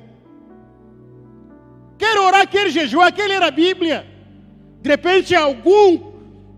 Quer 1.97 2.17
orar, 2.17 2.47
quer 2.47 2.69
jejuar, 2.69 3.13
quer 3.13 3.27
ler 3.27 3.41
a 3.41 3.51
Bíblia. 3.51 4.05
De 4.81 4.89
repente 4.89 5.35
algum, 5.35 6.11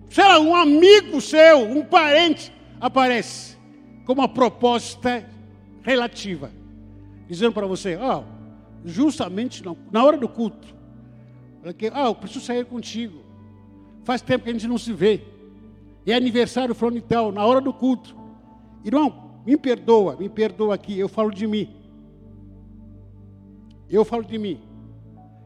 sei 0.09 0.23
lá, 0.23 0.39
um 0.39 0.55
amigo 0.55 1.21
seu, 1.21 1.59
um 1.59 1.83
parente, 1.83 2.51
aparece 2.79 3.57
com 4.05 4.13
uma 4.13 4.27
proposta 4.27 5.27
relativa, 5.81 6.51
dizendo 7.27 7.53
para 7.53 7.67
você, 7.67 7.95
ó, 7.95 8.19
oh, 8.19 8.23
justamente 8.83 9.63
na 9.91 10.03
hora 10.03 10.17
do 10.17 10.27
culto, 10.27 10.75
ah, 11.93 12.05
eu 12.05 12.15
preciso 12.15 12.45
sair 12.45 12.65
contigo. 12.65 13.23
Faz 14.03 14.21
tempo 14.21 14.43
que 14.43 14.49
a 14.51 14.53
gente 14.53 14.67
não 14.67 14.77
se 14.77 14.93
vê. 14.93 15.21
É 16.05 16.13
aniversário 16.13 16.75
fulano 16.75 16.97
e 16.97 17.01
tal, 17.01 17.31
na 17.31 17.43
hora 17.43 17.59
do 17.59 17.73
culto. 17.73 18.15
Irmão, 18.85 19.41
me 19.43 19.57
perdoa, 19.57 20.15
me 20.15 20.29
perdoa 20.29 20.75
aqui, 20.75 20.97
eu 20.97 21.09
falo 21.09 21.31
de 21.31 21.47
mim. 21.47 21.75
Eu 23.89 24.05
falo 24.05 24.23
de 24.23 24.37
mim. 24.37 24.61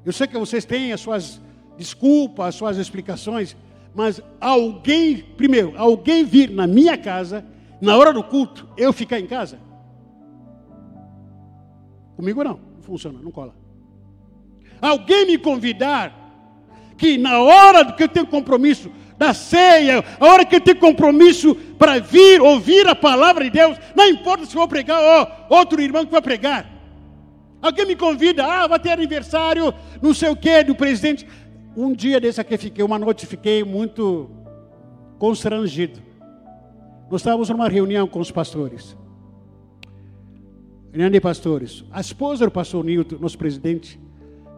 Eu 0.05 0.11
sei 0.11 0.27
que 0.27 0.37
vocês 0.37 0.65
têm 0.65 0.91
as 0.91 0.99
suas 0.99 1.41
desculpas, 1.77 2.47
as 2.47 2.55
suas 2.55 2.77
explicações, 2.77 3.55
mas 3.95 4.21
alguém, 4.41 5.23
primeiro, 5.37 5.73
alguém 5.77 6.25
vir 6.25 6.49
na 6.49 6.67
minha 6.67 6.97
casa, 6.97 7.45
na 7.79 7.95
hora 7.95 8.11
do 8.11 8.21
culto, 8.21 8.67
eu 8.75 8.91
ficar 8.91 9.19
em 9.19 9.25
casa? 9.25 9.57
Comigo 12.17 12.43
não, 12.43 12.59
não 12.75 12.81
funciona, 12.81 13.19
não 13.21 13.31
cola. 13.31 13.55
Alguém 14.81 15.25
me 15.25 15.37
convidar, 15.37 16.13
que 16.97 17.17
na 17.17 17.39
hora 17.39 17.93
que 17.93 18.03
eu 18.03 18.09
tenho 18.09 18.27
compromisso 18.27 18.91
da 19.19 19.33
ceia, 19.33 20.01
a 20.17 20.25
hora 20.25 20.45
que 20.45 20.61
tenho 20.61 20.79
compromisso 20.79 21.53
para 21.77 21.99
vir 21.99 22.41
ouvir 22.41 22.87
a 22.87 22.95
palavra 22.95 23.43
de 23.43 23.49
Deus, 23.49 23.77
não 23.93 24.07
importa 24.07 24.45
se 24.45 24.55
eu 24.55 24.59
vou 24.59 24.67
pregar 24.67 24.97
ou 25.49 25.57
outro 25.57 25.81
irmão 25.81 26.05
que 26.05 26.11
vai 26.11 26.21
pregar. 26.21 26.65
Alguém 27.61 27.85
me 27.85 27.97
convida, 27.97 28.45
ah, 28.45 28.65
vai 28.65 28.79
ter 28.79 28.91
aniversário, 28.91 29.73
não 30.01 30.13
sei 30.13 30.29
o 30.29 30.37
que, 30.37 30.63
do 30.63 30.73
presidente. 30.73 31.27
Um 31.75 31.91
dia 31.91 32.17
desse 32.17 32.39
aqui 32.39 32.57
fiquei, 32.57 32.81
uma 32.81 32.97
noite 32.97 33.25
fiquei 33.25 33.61
muito 33.61 34.29
constrangido. 35.17 35.99
Nós 37.11 37.19
estávamos 37.19 37.49
numa 37.49 37.67
reunião 37.67 38.07
com 38.07 38.21
os 38.21 38.31
pastores. 38.31 38.95
Reunião 40.93 41.11
de 41.11 41.19
pastores. 41.19 41.83
A 41.91 41.99
esposa 41.99 42.45
do 42.45 42.51
pastor 42.51 42.85
Nilton, 42.85 43.17
nosso 43.19 43.37
presidente, 43.37 43.99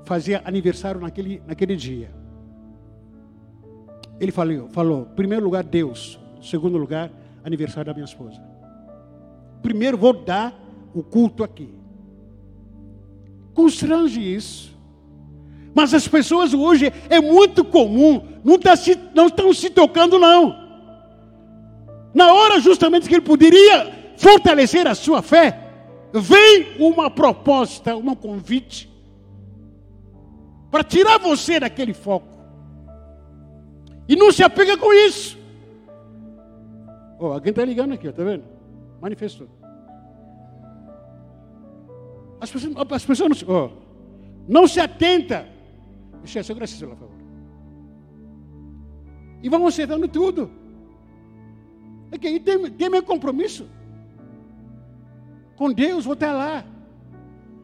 fazia 0.06 0.40
aniversário 0.46 1.02
naquele, 1.02 1.42
naquele 1.48 1.76
dia. 1.76 2.21
Ele 4.22 4.32
falou, 4.32 4.70
falou, 4.70 5.06
primeiro 5.16 5.44
lugar, 5.44 5.64
Deus. 5.64 6.20
Segundo 6.44 6.78
lugar, 6.78 7.10
aniversário 7.44 7.88
da 7.88 7.94
minha 7.94 8.06
esposa. 8.06 8.40
Primeiro 9.64 9.98
vou 9.98 10.14
dar 10.14 10.54
o 10.94 11.02
culto 11.02 11.44
aqui. 11.44 11.74
Constrange 13.56 14.22
isso. 14.22 14.78
Mas 15.74 15.92
as 15.96 16.08
pessoas 16.08 16.54
hoje 16.54 16.94
é 17.10 17.20
muito 17.20 17.66
comum, 17.66 18.22
não, 18.44 18.60
tá 18.60 18.76
se, 18.76 18.96
não 19.16 19.26
estão 19.26 19.52
se 19.56 19.72
tocando, 19.72 20.20
não. 20.20 20.56
Na 22.14 22.32
hora 22.32 22.60
justamente 22.60 23.10
que 23.10 23.16
ele 23.16 23.22
poderia 23.22 24.14
fortalecer 24.18 24.86
a 24.86 24.94
sua 24.94 25.24
fé, 25.24 25.72
vem 26.14 26.76
uma 26.78 27.10
proposta, 27.10 27.96
um 27.96 28.14
convite, 28.14 28.88
para 30.70 30.84
tirar 30.84 31.18
você 31.18 31.60
daquele 31.60 31.94
foco. 31.94 32.31
E 34.08 34.16
não 34.16 34.32
se 34.32 34.44
apega 34.44 34.78
com 34.78 34.94
isso. 34.94 35.38
Oh, 37.20 37.28
alguém 37.28 37.52
está 37.52 37.64
ligando 37.64 37.94
aqui, 37.94 38.08
está 38.08 38.24
vendo? 38.24 38.44
Manifestou. 39.00 39.48
As 42.40 42.50
pessoas, 42.50 42.76
as 42.92 43.06
pessoas 43.06 43.44
não, 43.44 43.56
oh, 43.56 43.70
não 44.48 44.68
se 44.68 44.80
atenta. 44.80 45.48
Deixa 46.24 46.40
eu 46.40 46.44
celular, 46.44 46.96
por 46.96 47.08
favor. 47.08 47.22
E 49.44 49.50
vão 49.50 49.66
acertando 49.68 50.08
tudo. 50.08 50.52
É 52.12 52.18
que 52.18 52.28
aí 52.28 52.40
tem, 52.40 52.70
tem 52.72 52.90
meu 52.90 53.04
compromisso. 53.04 53.68
Com 55.56 55.72
Deus, 55.72 56.06
vou 56.06 56.14
estar 56.14 56.34
lá. 56.34 56.66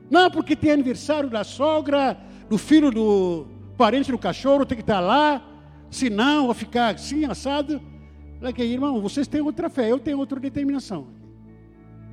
Não, 0.09 0.31
porque 0.31 0.55
tem 0.55 0.71
aniversário 0.71 1.29
da 1.29 1.43
sogra, 1.43 2.17
do 2.49 2.57
filho 2.57 2.91
do 2.91 3.47
parente 3.77 4.11
do 4.11 4.17
cachorro, 4.17 4.65
tem 4.65 4.77
que 4.77 4.83
estar 4.83 4.99
lá. 4.99 5.43
Se 5.89 6.09
não, 6.09 6.45
vou 6.45 6.53
ficar 6.53 6.95
assim, 6.95 7.25
assado. 7.25 7.81
Aqui, 8.41 8.63
irmão, 8.63 9.01
vocês 9.01 9.27
têm 9.27 9.41
outra 9.41 9.69
fé, 9.69 9.91
eu 9.91 9.99
tenho 9.99 10.19
outra 10.19 10.39
determinação. 10.39 11.07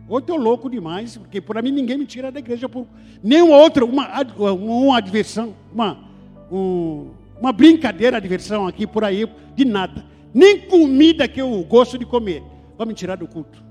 Ou 0.09 0.19
estou 0.19 0.37
louco 0.37 0.69
demais, 0.69 1.17
porque 1.17 1.41
por 1.41 1.61
mim 1.63 1.71
ninguém 1.71 1.99
me 1.99 2.07
tira 2.07 2.31
da 2.31 2.39
igreja 2.39 2.69
por 2.69 2.87
nenhuma 3.23 3.57
outra, 3.57 3.85
uma, 3.85 4.07
uma 4.53 4.99
adversão, 4.99 5.55
uma, 5.73 5.99
um, 6.51 7.11
uma 7.41 7.53
brincadeira, 7.53 8.21
diversão 8.21 8.67
aqui 8.67 8.87
por 8.87 9.03
aí, 9.03 9.27
de 9.55 9.65
nada. 9.65 10.05
Nem 10.33 10.63
comida 10.63 11.29
que 11.29 11.41
eu 11.41 11.63
gosto 11.65 11.97
de 11.97 12.05
comer. 12.05 12.43
Vai 12.77 12.87
me 12.87 12.95
tirar 12.95 13.17
do 13.17 13.27
culto. 13.27 13.63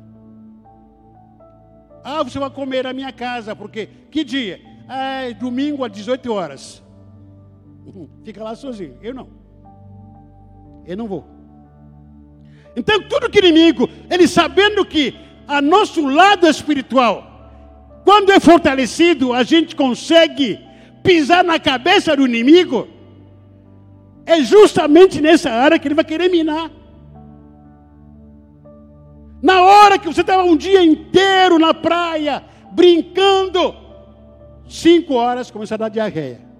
Ah, 2.04 2.24
você 2.24 2.40
vai 2.40 2.50
comer 2.50 2.84
na 2.84 2.94
minha 2.94 3.12
casa, 3.12 3.56
porque 3.56 3.88
que 4.10 4.24
dia? 4.24 4.60
Ah, 4.88 5.32
domingo 5.40 5.84
às 5.84 5.92
18 5.92 6.32
horas. 6.32 6.84
Fica 8.24 8.44
lá 8.44 8.56
sozinho. 8.56 8.98
Eu 9.02 9.14
não. 9.14 9.43
Eu 10.86 10.98
não 10.98 11.08
vou. 11.08 11.26
Então, 12.76 13.02
tudo 13.04 13.30
que 13.30 13.40
inimigo, 13.40 13.90
ele 14.10 14.28
sabendo 14.28 14.86
que 14.86 15.16
a 15.48 15.62
nosso 15.62 16.06
lado 16.06 16.48
espiritual, 16.48 18.02
quando 18.04 18.32
é 18.32 18.40
fortalecido, 18.40 19.34
a 19.34 19.44
gente 19.44 19.76
consegue 19.76 20.60
pisar 21.04 21.44
na 21.44 21.60
cabeça 21.60 22.16
do 22.16 22.26
inimigo. 22.26 22.88
É 24.26 24.42
justamente 24.42 25.22
nessa 25.22 25.52
área 25.52 25.78
que 25.78 25.88
ele 25.88 25.96
vai 25.96 26.06
querer 26.06 26.30
minar. 26.30 26.72
Na 29.42 29.62
hora 29.62 30.00
que 30.00 30.08
você 30.08 30.22
estava 30.22 30.44
um 30.44 30.56
dia 30.56 30.82
inteiro 30.82 31.60
na 31.60 31.74
praia, 31.74 32.44
brincando, 32.72 33.76
cinco 34.68 35.16
horas 35.16 35.52
começa 35.52 35.76
a 35.76 35.78
dar 35.78 35.90
diarreia. 35.90 36.53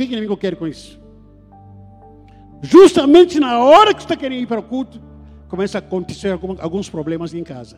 Que, 0.00 0.08
que 0.08 0.12
o 0.12 0.16
inimigo 0.16 0.36
quer 0.36 0.56
com 0.56 0.66
isso? 0.66 1.00
Justamente 2.62 3.40
na 3.40 3.58
hora 3.58 3.94
que 3.94 4.00
você 4.00 4.06
está 4.06 4.16
querendo 4.16 4.42
ir 4.42 4.46
para 4.46 4.60
o 4.60 4.62
culto, 4.62 5.00
começa 5.48 5.78
a 5.78 5.80
acontecer 5.80 6.38
alguns 6.58 6.88
problemas 6.88 7.34
em 7.34 7.42
casa. 7.42 7.76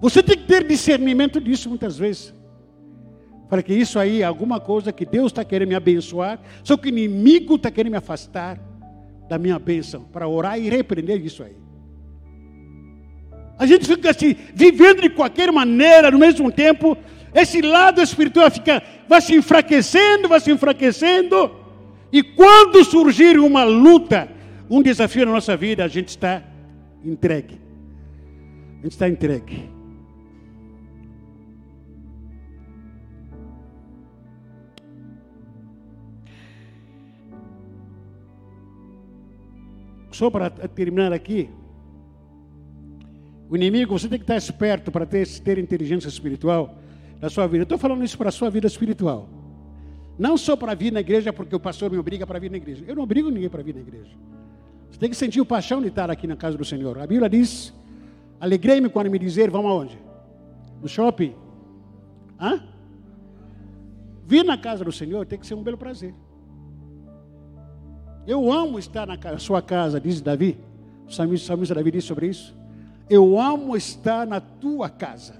Você 0.00 0.22
tem 0.22 0.36
que 0.36 0.46
ter 0.46 0.66
discernimento 0.66 1.40
disso 1.40 1.68
muitas 1.68 1.98
vezes. 1.98 2.34
Para 3.48 3.62
que 3.62 3.74
isso 3.74 3.98
aí 3.98 4.22
é 4.22 4.24
alguma 4.24 4.60
coisa 4.60 4.92
que 4.92 5.04
Deus 5.04 5.26
está 5.26 5.44
querendo 5.44 5.70
me 5.70 5.74
abençoar, 5.74 6.40
só 6.62 6.76
que 6.76 6.86
o 6.86 6.88
inimigo 6.88 7.56
está 7.56 7.70
querendo 7.70 7.92
me 7.92 7.98
afastar 7.98 8.58
da 9.28 9.38
minha 9.38 9.58
bênção, 9.58 10.04
para 10.04 10.26
orar 10.26 10.58
e 10.58 10.68
repreender 10.68 11.24
isso 11.24 11.42
aí. 11.42 11.56
A 13.58 13.66
gente 13.66 13.86
fica 13.86 14.10
assim, 14.10 14.34
vivendo 14.54 15.02
de 15.02 15.10
qualquer 15.10 15.52
maneira, 15.52 16.10
no 16.10 16.18
mesmo 16.18 16.50
tempo, 16.50 16.96
esse 17.34 17.62
lado 17.62 18.02
espiritual 18.02 18.50
fica, 18.50 18.82
vai 19.08 19.20
se 19.20 19.34
enfraquecendo, 19.34 20.28
vai 20.28 20.40
se 20.40 20.50
enfraquecendo, 20.50 21.50
e 22.12 22.22
quando 22.22 22.84
surgir 22.84 23.38
uma 23.38 23.62
luta, 23.62 24.28
um 24.68 24.82
desafio 24.82 25.26
na 25.26 25.32
nossa 25.32 25.56
vida, 25.56 25.84
a 25.84 25.88
gente 25.88 26.08
está 26.08 26.42
entregue. 27.04 27.60
A 28.78 28.82
gente 28.82 28.92
está 28.92 29.08
entregue. 29.08 29.68
Só 40.10 40.28
para 40.28 40.50
terminar 40.50 41.12
aqui, 41.12 41.48
o 43.48 43.56
inimigo, 43.56 43.98
você 43.98 44.08
tem 44.08 44.18
que 44.18 44.24
estar 44.24 44.36
esperto 44.36 44.92
para 44.92 45.06
ter, 45.06 45.26
ter 45.40 45.58
inteligência 45.58 46.08
espiritual 46.08 46.78
na 47.20 47.28
sua 47.28 47.46
vida. 47.46 47.62
Estou 47.62 47.78
falando 47.78 48.04
isso 48.04 48.16
para 48.16 48.28
a 48.28 48.32
sua 48.32 48.50
vida 48.50 48.66
espiritual. 48.66 49.28
Não 50.18 50.36
só 50.36 50.56
para 50.56 50.74
vir 50.74 50.92
na 50.92 51.00
igreja 51.00 51.32
porque 51.32 51.54
o 51.54 51.60
pastor 51.60 51.90
me 51.90 51.98
obriga 51.98 52.26
para 52.26 52.38
vir 52.38 52.50
na 52.50 52.56
igreja. 52.56 52.84
Eu 52.86 52.94
não 52.94 53.02
obrigo 53.02 53.30
ninguém 53.30 53.48
para 53.48 53.62
vir 53.62 53.74
na 53.74 53.80
igreja. 53.80 54.10
Você 54.90 54.98
tem 54.98 55.08
que 55.10 55.16
sentir 55.16 55.40
o 55.40 55.46
paixão 55.46 55.80
de 55.80 55.88
estar 55.88 56.10
aqui 56.10 56.26
na 56.26 56.36
casa 56.36 56.58
do 56.58 56.64
Senhor. 56.64 56.98
A 56.98 57.06
Bíblia 57.06 57.28
diz 57.28 57.72
Alegrei-me 58.40 58.88
quando 58.88 59.10
me 59.10 59.18
dizer, 59.18 59.50
vamos 59.50 59.70
aonde? 59.70 59.98
No 60.80 60.88
shopping? 60.88 61.34
Hã? 62.40 62.62
Vir 64.26 64.44
na 64.44 64.56
casa 64.56 64.82
do 64.82 64.90
Senhor 64.90 65.26
tem 65.26 65.38
que 65.38 65.46
ser 65.46 65.54
um 65.54 65.62
belo 65.62 65.76
prazer. 65.76 66.14
Eu 68.26 68.50
amo 68.50 68.78
estar 68.78 69.06
na 69.06 69.38
sua 69.38 69.60
casa, 69.60 70.00
diz 70.00 70.22
Davi. 70.22 70.58
O 71.06 71.12
salmista, 71.12 71.44
o 71.44 71.48
salmista 71.48 71.74
Davi 71.74 71.90
diz 71.90 72.04
sobre 72.04 72.28
isso. 72.28 72.56
Eu 73.10 73.38
amo 73.38 73.76
estar 73.76 74.26
na 74.26 74.40
tua 74.40 74.88
casa. 74.88 75.34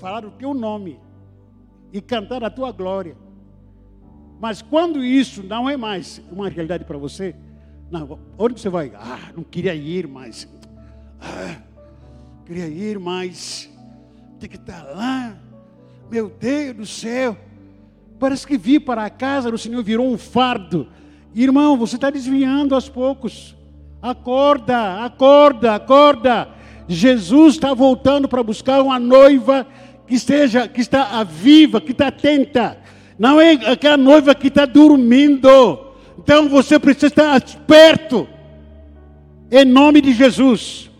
Falar 0.00 0.24
o 0.24 0.30
teu 0.30 0.54
nome 0.54 0.98
e 1.92 2.00
cantar 2.00 2.42
a 2.42 2.48
tua 2.48 2.72
glória. 2.72 3.14
Mas 4.40 4.62
quando 4.62 5.04
isso 5.04 5.42
não 5.42 5.68
é 5.68 5.76
mais 5.76 6.22
uma 6.32 6.48
realidade 6.48 6.86
para 6.86 6.96
você, 6.96 7.36
não, 7.90 8.18
onde 8.38 8.58
você 8.58 8.70
vai? 8.70 8.92
Ah, 8.96 9.30
não 9.36 9.44
queria 9.44 9.74
ir 9.74 10.08
mais. 10.08 10.48
Ah, 11.20 11.56
queria 12.46 12.66
ir 12.66 12.98
mais. 12.98 13.70
Tem 14.38 14.48
que 14.48 14.56
estar 14.56 14.82
lá. 14.84 15.36
Meu 16.10 16.30
Deus 16.30 16.76
do 16.76 16.86
céu. 16.86 17.36
Parece 18.18 18.46
que 18.46 18.56
vir 18.56 18.80
para 18.80 19.04
a 19.04 19.10
casa 19.10 19.50
do 19.50 19.58
Senhor 19.58 19.82
virou 19.82 20.10
um 20.10 20.16
fardo. 20.16 20.88
Irmão, 21.34 21.76
você 21.76 21.96
está 21.96 22.08
desviando 22.08 22.74
aos 22.74 22.88
poucos. 22.88 23.54
Acorda, 24.00 25.04
acorda, 25.04 25.74
acorda. 25.74 26.48
Jesus 26.88 27.54
está 27.54 27.74
voltando 27.74 28.26
para 28.26 28.42
buscar 28.42 28.80
uma 28.80 28.98
noiva 28.98 29.66
que 30.10 30.16
esteja, 30.16 30.66
que 30.66 30.80
está 30.80 31.22
viva, 31.22 31.80
que 31.80 31.92
está 31.92 32.08
atenta. 32.08 32.76
Não 33.16 33.40
é 33.40 33.52
aquela 33.52 33.96
noiva 33.96 34.34
que 34.34 34.48
está 34.48 34.66
dormindo. 34.66 35.48
Então 36.18 36.48
você 36.48 36.80
precisa 36.80 37.06
estar 37.06 37.40
perto. 37.64 38.28
Em 39.52 39.64
nome 39.64 40.00
de 40.00 40.12
Jesus. 40.12 40.90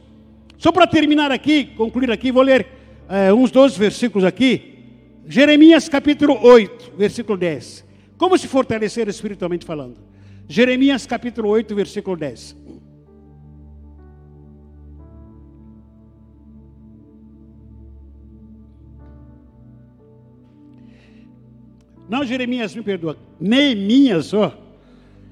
Só 0.57 0.71
para 0.71 0.87
terminar 0.87 1.33
aqui, 1.33 1.65
concluir 1.77 2.13
aqui, 2.13 2.31
vou 2.31 2.45
ler 2.45 2.69
é, 3.09 3.33
uns 3.33 3.51
dois 3.51 3.77
versículos 3.77 4.25
aqui. 4.25 4.79
Jeremias 5.27 5.89
capítulo 5.89 6.39
8, 6.41 6.93
versículo 6.97 7.37
10. 7.37 7.85
Como 8.17 8.39
se 8.39 8.47
fortalecer 8.47 9.09
espiritualmente 9.09 9.67
falando? 9.67 9.97
Jeremias 10.49 11.05
capítulo 11.05 11.49
8, 11.49 11.75
versículo 11.75 12.17
10. 12.17 12.57
Não, 22.11 22.25
Jeremias, 22.25 22.75
me 22.75 22.83
perdoa. 22.83 23.17
Neemias, 23.39 24.35
ó. 24.35 24.53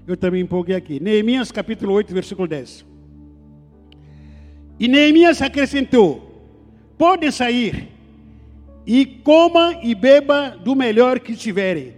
Eu 0.07 0.17
também 0.17 0.43
empolguei 0.43 0.77
aqui. 0.77 1.01
Neemias 1.01 1.51
capítulo 1.51 1.93
8, 1.95 2.15
versículo 2.15 2.47
10. 2.47 2.87
E 4.79 4.87
Neemias 4.87 5.43
acrescentou: 5.43 6.41
Podem 6.97 7.33
sair 7.33 7.89
e 8.87 9.05
coma 9.05 9.81
e 9.83 9.93
beba 9.93 10.51
do 10.51 10.77
melhor 10.77 11.19
que 11.19 11.35
tiverem, 11.35 11.95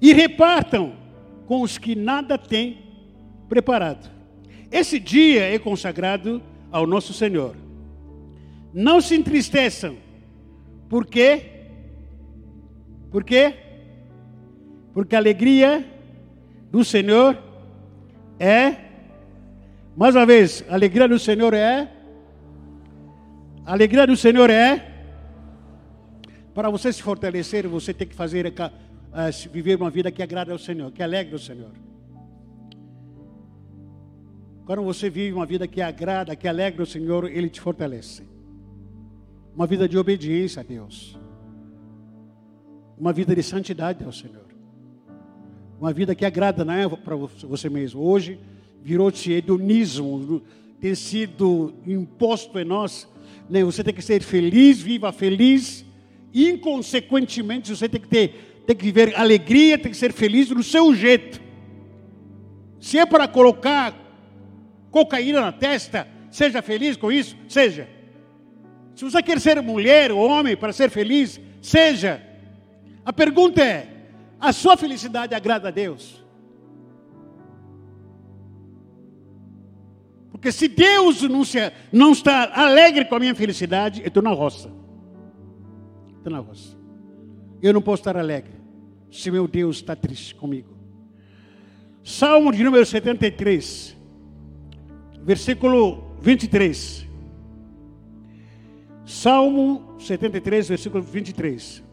e 0.00 0.12
repartam 0.12 0.92
com 1.48 1.60
os 1.60 1.76
que 1.76 1.96
nada 1.96 2.38
têm 2.38 2.78
preparado. 3.48 4.08
Esse 4.70 5.00
dia 5.00 5.52
é 5.52 5.58
consagrado 5.58 6.40
ao 6.70 6.86
nosso 6.86 7.12
Senhor. 7.12 7.56
Não 8.72 9.00
se 9.00 9.16
entristeçam, 9.16 9.96
por 10.88 11.04
quê? 11.04 11.42
Porque 14.92 15.14
a 15.14 15.18
alegria 15.18 15.84
do 16.70 16.84
Senhor 16.84 17.36
é, 18.38 18.76
mais 19.96 20.14
uma 20.16 20.26
vez, 20.26 20.64
a 20.68 20.74
alegria 20.74 21.06
do 21.06 21.18
Senhor 21.18 21.54
é, 21.54 21.90
a 23.64 23.72
alegria 23.72 24.06
do 24.06 24.16
Senhor 24.16 24.50
é, 24.50 24.92
para 26.54 26.68
você 26.68 26.92
se 26.92 27.02
fortalecer, 27.02 27.66
você 27.68 27.94
tem 27.94 28.06
que 28.06 28.14
fazer, 28.14 28.46
uh, 28.46 29.50
viver 29.52 29.76
uma 29.76 29.90
vida 29.90 30.10
que 30.10 30.22
agrada 30.22 30.52
ao 30.52 30.58
Senhor, 30.58 30.90
que 30.90 31.02
alegre 31.02 31.32
ao 31.32 31.38
Senhor. 31.38 31.70
Quando 34.66 34.82
você 34.82 35.08
vive 35.08 35.32
uma 35.32 35.46
vida 35.46 35.66
que 35.66 35.80
agrada, 35.80 36.36
que 36.36 36.46
alegra 36.46 36.82
o 36.82 36.86
Senhor, 36.86 37.30
Ele 37.30 37.48
te 37.48 37.60
fortalece. 37.60 38.22
Uma 39.54 39.66
vida 39.66 39.88
de 39.88 39.98
obediência 39.98 40.60
a 40.60 40.62
Deus. 40.62 41.18
Uma 42.98 43.12
vida 43.12 43.34
de 43.34 43.42
santidade 43.42 44.04
ao 44.04 44.12
Senhor. 44.12 44.51
Uma 45.82 45.92
vida 45.92 46.14
que 46.14 46.24
agrada, 46.24 46.64
não 46.64 46.74
é 46.74 46.88
para 46.88 47.16
você 47.16 47.68
mesmo. 47.68 48.02
Hoje 48.02 48.38
virou-se 48.84 49.32
hedonismo, 49.32 50.40
tem 50.80 50.94
sido 50.94 51.74
imposto 51.84 52.56
em 52.56 52.64
nós. 52.64 53.08
Né? 53.50 53.64
Você 53.64 53.82
tem 53.82 53.92
que 53.92 54.00
ser 54.00 54.22
feliz, 54.22 54.80
viva 54.80 55.10
feliz. 55.10 55.84
Inconsequentemente, 56.32 57.74
você 57.74 57.88
tem 57.88 58.00
que 58.00 58.06
ter, 58.06 58.62
tem 58.64 58.76
que 58.76 58.84
viver 58.84 59.16
alegria, 59.16 59.76
tem 59.76 59.90
que 59.90 59.98
ser 59.98 60.12
feliz 60.12 60.46
do 60.50 60.62
seu 60.62 60.94
jeito. 60.94 61.42
Se 62.78 62.96
é 62.96 63.04
para 63.04 63.26
colocar 63.26 63.92
cocaína 64.88 65.40
na 65.40 65.50
testa, 65.50 66.06
seja 66.30 66.62
feliz 66.62 66.96
com 66.96 67.10
isso, 67.10 67.36
seja. 67.48 67.88
Se 68.94 69.02
você 69.02 69.20
quer 69.20 69.40
ser 69.40 69.60
mulher 69.60 70.12
ou 70.12 70.30
homem 70.30 70.56
para 70.56 70.72
ser 70.72 70.90
feliz, 70.90 71.40
seja. 71.60 72.22
A 73.04 73.12
pergunta 73.12 73.60
é: 73.60 73.91
a 74.42 74.52
sua 74.52 74.76
felicidade 74.76 75.36
agrada 75.36 75.68
a 75.68 75.70
Deus? 75.70 76.20
Porque 80.32 80.50
se 80.50 80.66
Deus 80.66 81.22
não, 81.22 81.44
se, 81.44 81.58
não 81.92 82.10
está 82.10 82.50
alegre 82.52 83.04
com 83.04 83.14
a 83.14 83.20
minha 83.20 83.36
felicidade, 83.36 84.00
eu 84.00 84.08
estou 84.08 84.20
na 84.20 84.32
roça. 84.32 84.68
Estou 86.16 86.32
na 86.32 86.40
roça. 86.40 86.76
Eu 87.62 87.72
não 87.72 87.80
posso 87.80 88.00
estar 88.00 88.16
alegre 88.16 88.54
se 89.08 89.30
meu 89.30 89.46
Deus 89.46 89.76
está 89.76 89.94
triste 89.94 90.34
comigo. 90.34 90.76
Salmo 92.02 92.50
de 92.50 92.64
número 92.64 92.84
73, 92.84 93.96
versículo 95.22 96.16
23. 96.20 97.06
Salmo 99.06 99.94
73, 100.00 100.68
versículo 100.68 101.04
23 101.04 101.91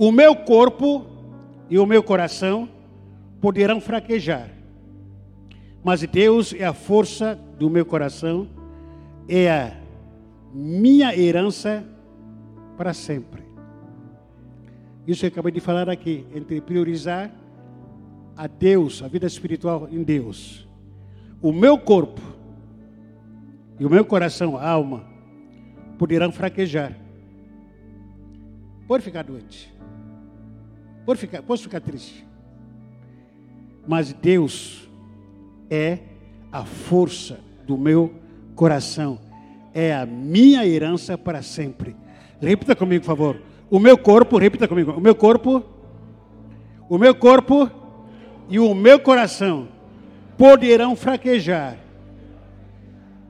o 0.00 0.10
meu 0.10 0.34
corpo 0.34 1.04
e 1.68 1.78
o 1.78 1.84
meu 1.84 2.02
coração 2.02 2.66
poderão 3.38 3.82
fraquejar, 3.82 4.48
mas 5.84 6.00
Deus 6.00 6.54
é 6.54 6.64
a 6.64 6.72
força 6.72 7.38
do 7.58 7.68
meu 7.68 7.84
coração, 7.84 8.48
é 9.28 9.50
a 9.50 9.76
minha 10.54 11.14
herança 11.14 11.84
para 12.78 12.94
sempre. 12.94 13.42
Isso 15.06 15.26
eu 15.26 15.28
acabei 15.28 15.52
de 15.52 15.60
falar 15.60 15.90
aqui, 15.90 16.24
entre 16.34 16.62
priorizar 16.62 17.30
a 18.34 18.46
Deus, 18.46 19.02
a 19.02 19.08
vida 19.08 19.26
espiritual 19.26 19.86
em 19.92 20.02
Deus. 20.02 20.66
O 21.42 21.52
meu 21.52 21.76
corpo 21.76 22.22
e 23.78 23.84
o 23.84 23.90
meu 23.90 24.06
coração, 24.06 24.56
a 24.56 24.66
alma, 24.66 25.04
poderão 25.98 26.32
fraquejar. 26.32 26.96
Pode 28.88 29.04
ficar 29.04 29.24
doente. 29.24 29.69
Pode 31.10 31.18
ficar, 31.18 31.42
posso 31.42 31.64
ficar 31.64 31.80
triste. 31.80 32.24
Mas 33.84 34.12
Deus 34.12 34.88
é 35.68 35.98
a 36.52 36.64
força 36.64 37.40
do 37.66 37.76
meu 37.76 38.14
coração, 38.54 39.18
é 39.74 39.92
a 39.92 40.06
minha 40.06 40.64
herança 40.64 41.18
para 41.18 41.42
sempre. 41.42 41.96
Repita 42.40 42.76
comigo, 42.76 43.04
por 43.04 43.08
favor. 43.08 43.42
O 43.68 43.80
meu 43.80 43.98
corpo, 43.98 44.38
repita 44.38 44.68
comigo. 44.68 44.92
O 44.92 45.00
meu 45.00 45.16
corpo, 45.16 45.64
o 46.88 46.96
meu 46.96 47.12
corpo 47.12 47.68
e 48.48 48.60
o 48.60 48.72
meu 48.72 49.00
coração 49.00 49.66
poderão 50.38 50.94
fraquejar, 50.94 51.76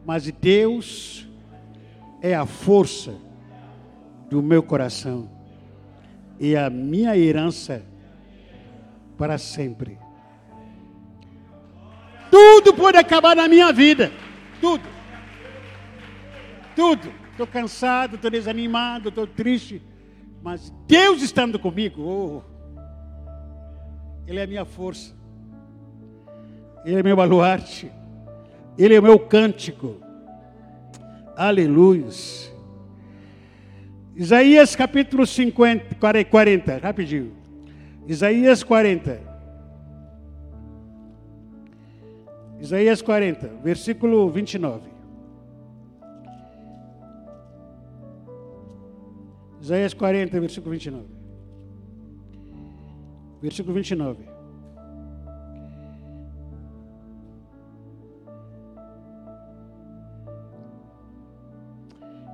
mas 0.05 0.31
Deus 0.31 1.27
é 2.21 2.35
a 2.35 2.45
força 2.45 3.15
do 4.29 4.43
meu 4.43 4.63
coração 4.63 5.40
e 6.41 6.57
a 6.57 6.71
minha 6.71 7.15
herança 7.15 7.85
para 9.19 9.37
sempre. 9.37 9.99
Tudo 12.31 12.73
pode 12.73 12.97
acabar 12.97 13.37
na 13.37 13.47
minha 13.47 13.71
vida. 13.71 14.11
Tudo. 14.59 14.85
Tudo. 16.75 17.13
Estou 17.31 17.47
cansado, 17.47 18.17
estou 18.17 18.31
desanimado, 18.31 19.11
estou 19.11 19.27
triste. 19.27 19.83
Mas 20.43 20.73
Deus 20.87 21.21
estando 21.21 21.59
comigo, 21.59 22.03
oh, 22.03 22.43
Ele 24.27 24.41
é 24.41 24.45
a 24.45 24.47
minha 24.47 24.65
força. 24.65 25.15
Ele 26.85 27.01
é 27.01 27.03
meu 27.03 27.17
baluarte. 27.17 27.93
Ele 28.79 28.95
é 28.95 29.01
o 29.01 29.03
meu 29.03 29.19
cântico. 29.19 29.97
Aleluia. 31.37 32.07
Isaías 34.15 34.75
capítulo 34.77 35.27
50, 35.27 35.97
40, 36.29 36.79
rapidinho. 36.79 37.33
Isaías 38.07 38.63
40. 38.63 39.21
Isaías 42.61 43.01
40, 43.01 43.49
versículo 43.63 44.31
29. 44.31 44.91
Isaías 49.63 49.95
40, 49.95 50.41
versículo 50.41 50.71
29. 50.73 51.07
Versículo 53.41 53.75
29. 53.75 54.30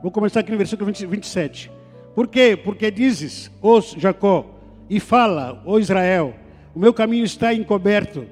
Vou 0.06 0.12
começar 0.12 0.38
aqui 0.38 0.52
no 0.52 0.56
versículo 0.56 0.86
20, 0.86 1.04
27. 1.04 1.68
Por 2.14 2.28
quê? 2.28 2.56
Porque 2.56 2.92
dizes, 2.92 3.50
ó 3.60 3.80
Jacó, 3.80 4.46
e 4.88 5.00
fala, 5.00 5.60
ó 5.66 5.80
Israel, 5.80 6.32
o 6.72 6.78
meu 6.78 6.94
caminho 6.94 7.24
está 7.24 7.52
encoberto 7.52 8.24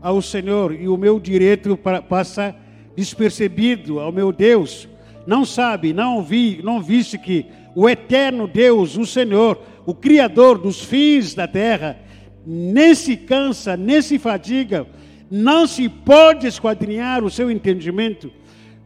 ao 0.00 0.22
Senhor 0.22 0.72
e 0.74 0.88
o 0.88 0.96
meu 0.96 1.20
direito 1.20 1.78
passa 2.08 2.56
despercebido 2.96 4.00
ao 4.00 4.10
meu 4.10 4.32
Deus. 4.32 4.88
Não 5.26 5.44
sabe, 5.44 5.92
não 5.92 6.22
vi, 6.22 6.62
não 6.64 6.80
viste 6.80 7.18
que 7.18 7.44
o 7.74 7.86
eterno 7.86 8.48
Deus, 8.48 8.96
o 8.96 9.04
Senhor, 9.04 9.60
o 9.84 9.92
Criador 9.92 10.56
dos 10.56 10.82
fins 10.82 11.34
da 11.34 11.46
terra, 11.46 11.98
nem 12.46 12.94
se 12.94 13.18
cansa, 13.18 13.76
nem 13.76 14.00
se 14.00 14.18
fadiga, 14.18 14.86
não 15.30 15.66
se 15.66 15.90
pode 15.90 16.46
esquadrinhar 16.46 17.22
o 17.22 17.28
seu 17.28 17.50
entendimento. 17.50 18.32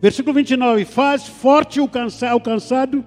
Versículo 0.03 0.35
29: 0.35 0.85
Faz 0.85 1.29
forte 1.29 1.81
o 1.81 1.89
cansado 1.89 3.05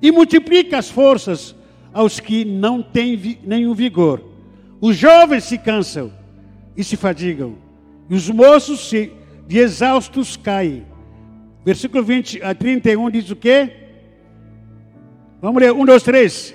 e 0.00 0.10
multiplica 0.10 0.78
as 0.78 0.88
forças 0.88 1.54
aos 1.92 2.18
que 2.18 2.46
não 2.46 2.82
têm 2.82 3.38
nenhum 3.44 3.74
vigor. 3.74 4.24
Os 4.80 4.96
jovens 4.96 5.44
se 5.44 5.58
cansam 5.58 6.10
e 6.74 6.82
se 6.82 6.96
fadigam, 6.96 7.58
e 8.08 8.14
os 8.14 8.30
moços 8.30 8.88
se, 8.88 9.12
de 9.46 9.58
exaustos 9.58 10.38
caem. 10.38 10.86
Versículo 11.62 12.02
20 12.02 12.42
a 12.42 12.54
31 12.54 13.10
diz 13.10 13.30
o 13.30 13.36
quê? 13.36 13.70
Vamos 15.42 15.60
ler, 15.60 15.72
um, 15.72 15.84
dois, 15.84 16.02
três. 16.02 16.54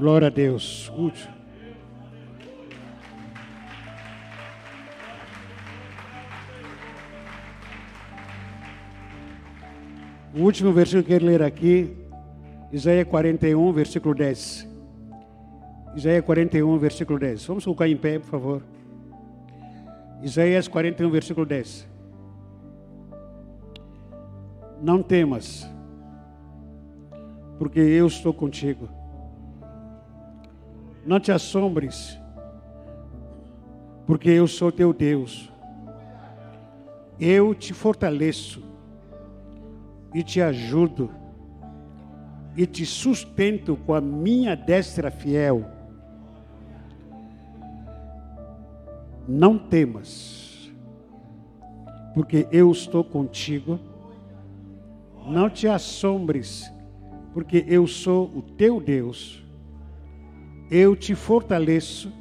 Glória 0.00 0.28
a 0.28 0.30
Deus. 0.30 0.90
O 10.34 10.38
último 10.38 10.72
versículo 10.72 11.04
que 11.04 11.12
eu 11.12 11.18
quero 11.18 11.26
ler 11.26 11.42
aqui, 11.42 11.94
Isaías 12.72 13.06
41, 13.08 13.72
versículo 13.74 14.14
10. 14.14 14.66
Isaías 15.94 16.24
41, 16.24 16.78
versículo 16.78 17.18
10. 17.18 17.44
Vamos 17.44 17.64
colocar 17.64 17.86
em 17.86 17.96
pé, 17.98 18.18
por 18.18 18.30
favor. 18.30 18.62
Isaías 20.22 20.66
41, 20.66 21.10
versículo 21.10 21.44
10. 21.44 21.86
Não 24.80 25.02
temas, 25.02 25.70
porque 27.58 27.80
eu 27.80 28.06
estou 28.06 28.32
contigo. 28.32 28.99
Não 31.04 31.18
te 31.18 31.32
assombres, 31.32 32.18
porque 34.06 34.28
eu 34.28 34.46
sou 34.46 34.70
teu 34.70 34.92
Deus. 34.92 35.50
Eu 37.18 37.54
te 37.54 37.72
fortaleço 37.72 38.62
e 40.14 40.22
te 40.22 40.40
ajudo 40.40 41.10
e 42.56 42.66
te 42.66 42.84
sustento 42.84 43.76
com 43.86 43.94
a 43.94 44.00
minha 44.00 44.54
destra 44.54 45.10
fiel. 45.10 45.64
Não 49.28 49.56
temas, 49.56 50.70
porque 52.14 52.46
eu 52.50 52.70
estou 52.70 53.04
contigo. 53.04 53.78
Não 55.26 55.48
te 55.48 55.68
assombres, 55.68 56.72
porque 57.32 57.64
eu 57.68 57.86
sou 57.86 58.26
o 58.34 58.42
teu 58.42 58.80
Deus. 58.80 59.44
Eu 60.70 60.94
te 60.94 61.14
fortaleço 61.14 62.12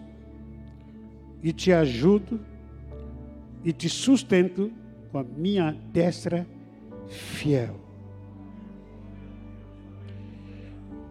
e 1.43 1.53
te 1.53 1.71
ajudo 1.71 2.39
e 3.63 3.71
te 3.71 3.87
sustento 3.87 4.71
com 5.11 5.19
a 5.19 5.23
minha 5.23 5.71
destra 5.91 6.47
fiel. 7.07 7.75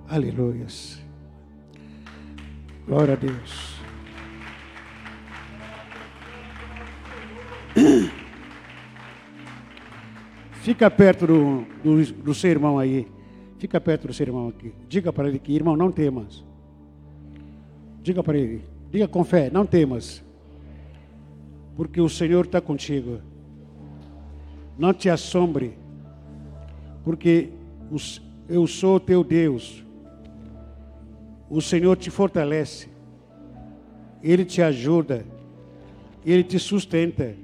Aleluias. 0.09 1.01
Glória 2.87 3.15
a 3.15 3.17
Deus. 3.17 3.79
Fica 10.63 10.91
perto 10.91 11.27
do, 11.27 11.67
do, 11.85 12.13
do, 12.15 12.35
seu 12.35 12.51
irmão 12.51 12.79
aí. 12.79 13.07
Fica 13.59 13.79
perto 13.81 14.07
do 14.09 14.15
seu 14.15 14.27
irmão 14.27 14.49
aqui. 14.49 14.73
Diga 14.89 15.13
para 15.13 15.29
ele 15.29 15.39
que, 15.39 15.53
irmão, 15.53 15.77
não 15.77 15.93
temas. 15.93 16.48
Diga 18.03 18.23
para 18.23 18.39
ele. 18.39 18.63
Diga 18.91 19.07
com 19.07 19.25
fé, 19.25 19.51
não 19.51 19.67
temas. 19.67 20.23
Porque 21.77 22.01
o 22.01 22.09
Senhor 22.09 22.45
está 22.45 22.61
contigo. 22.61 23.21
Não 24.79 24.93
te 24.93 25.09
assombre. 25.09 25.77
Porque 27.05 27.51
eu 28.49 28.67
sou 28.67 28.99
teu 28.99 29.23
Deus 29.23 29.85
o 31.51 31.61
Senhor 31.61 31.97
te 31.97 32.11
fortalece, 32.11 32.89
Ele 34.23 34.45
te 34.45 34.61
ajuda, 34.61 35.25
Ele 36.25 36.45
te 36.45 36.59
sustenta 36.59 37.35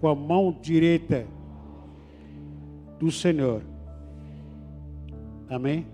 com 0.00 0.08
a 0.08 0.14
mão 0.14 0.56
direita 0.62 1.26
do 2.98 3.10
Senhor. 3.10 3.62
Amém? 5.48 5.86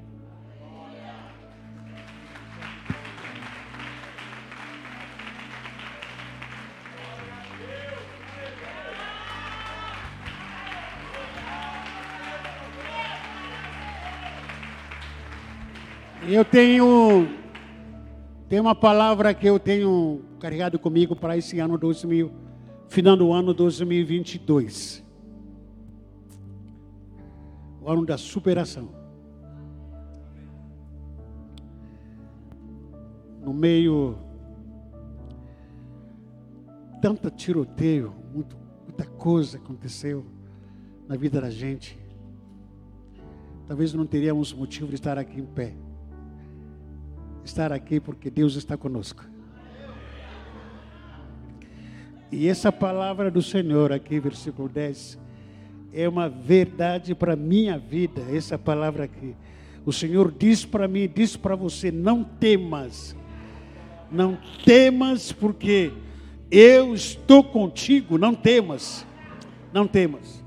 Eu 16.36 16.44
tenho, 16.44 17.26
tem 18.46 18.60
uma 18.60 18.74
palavra 18.74 19.32
que 19.32 19.46
eu 19.46 19.58
tenho 19.58 20.20
carregado 20.38 20.78
comigo 20.78 21.16
para 21.16 21.34
esse 21.34 21.58
ano 21.60 21.78
2000, 21.78 22.30
final 22.88 23.16
do 23.16 23.32
ano 23.32 23.54
2022. 23.54 25.02
O 27.80 27.90
ano 27.90 28.04
da 28.04 28.18
superação. 28.18 28.90
No 33.42 33.54
meio 33.54 34.18
tanta 37.00 37.30
tiroteio, 37.30 38.12
muito, 38.34 38.58
muita 38.82 39.06
coisa 39.06 39.56
aconteceu 39.56 40.26
na 41.08 41.16
vida 41.16 41.40
da 41.40 41.48
gente. 41.48 41.98
Talvez 43.66 43.94
não 43.94 44.04
teríamos 44.04 44.52
motivo 44.52 44.88
de 44.88 44.96
estar 44.96 45.16
aqui 45.16 45.40
em 45.40 45.46
pé 45.46 45.85
estar 47.46 47.72
aqui 47.72 47.98
porque 48.00 48.30
Deus 48.30 48.56
está 48.56 48.76
conosco. 48.76 49.24
E 52.30 52.48
essa 52.48 52.72
palavra 52.72 53.30
do 53.30 53.40
Senhor 53.40 53.92
aqui, 53.92 54.18
versículo 54.18 54.68
10, 54.68 55.18
é 55.92 56.08
uma 56.08 56.28
verdade 56.28 57.14
para 57.14 57.34
a 57.34 57.36
minha 57.36 57.78
vida. 57.78 58.22
Essa 58.30 58.58
palavra 58.58 59.04
aqui. 59.04 59.34
O 59.84 59.92
Senhor 59.92 60.34
diz 60.36 60.64
para 60.64 60.88
mim, 60.88 61.08
diz 61.12 61.36
para 61.36 61.54
você: 61.54 61.92
não 61.92 62.24
temas, 62.24 63.16
não 64.10 64.36
temas, 64.64 65.30
porque 65.30 65.92
eu 66.50 66.94
estou 66.94 67.44
contigo. 67.44 68.18
Não 68.18 68.34
temas, 68.34 69.06
não 69.72 69.86
temas. 69.86 70.44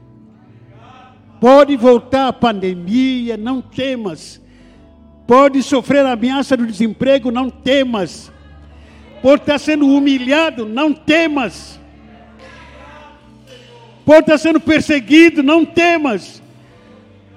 Pode 1.40 1.78
voltar 1.78 2.28
a 2.28 2.34
pandemia, 2.34 3.38
não 3.38 3.62
temas 3.62 4.42
Pode 5.30 5.62
sofrer 5.62 6.04
a 6.08 6.14
ameaça 6.14 6.58
do 6.58 6.66
desemprego, 6.66 7.30
não 7.30 7.52
temas. 7.52 8.32
Pode 9.22 9.44
estar 9.44 9.60
sendo 9.60 9.88
humilhado, 9.88 10.66
não 10.66 10.92
temas. 10.92 11.80
Pode 14.04 14.22
estar 14.22 14.40
sendo 14.40 14.60
perseguido, 14.60 15.44
não 15.44 15.64
temas. 15.64 16.42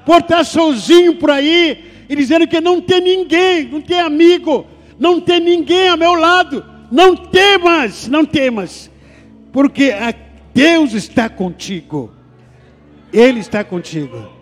Pode 0.07 0.25
estar 0.25 0.43
sozinho 0.43 1.17
por 1.17 1.31
aí 1.31 1.85
e 2.09 2.17
dizendo 2.17 2.47
que 2.47 2.63
não 2.63 2.81
tem 2.81 3.03
ninguém, 3.03 3.69
não 3.69 3.83
tem 3.83 4.01
amigo, 4.01 4.67
não 4.99 5.21
tem 5.21 5.39
ninguém 5.39 5.89
ao 5.89 5.99
meu 5.99 6.15
lado. 6.15 6.65
Não 6.91 7.15
temas, 7.15 8.09
não 8.09 8.25
temas, 8.25 8.91
porque 9.53 9.93
Deus 10.55 10.95
está 10.95 11.29
contigo. 11.29 12.11
Ele 13.13 13.41
está 13.41 13.63
contigo. 13.63 14.33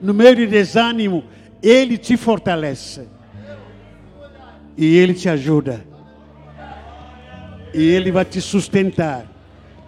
No 0.00 0.14
meio 0.14 0.34
de 0.34 0.46
desânimo, 0.46 1.24
ele 1.68 1.96
te 1.96 2.16
fortalece. 2.16 3.08
E 4.76 4.96
Ele 4.96 5.14
te 5.14 5.28
ajuda. 5.28 5.84
E 7.72 7.82
Ele 7.82 8.10
vai 8.10 8.24
te 8.24 8.40
sustentar. 8.40 9.24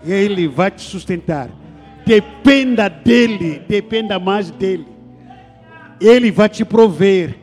Ele 0.04 0.46
vai 0.46 0.70
te 0.70 0.82
sustentar. 0.82 1.50
Dependa 2.04 2.88
dEle, 2.88 3.62
dependa 3.68 4.18
mais 4.18 4.50
dEle. 4.50 4.86
Ele 6.00 6.30
vai 6.30 6.48
te 6.48 6.64
prover. 6.64 7.36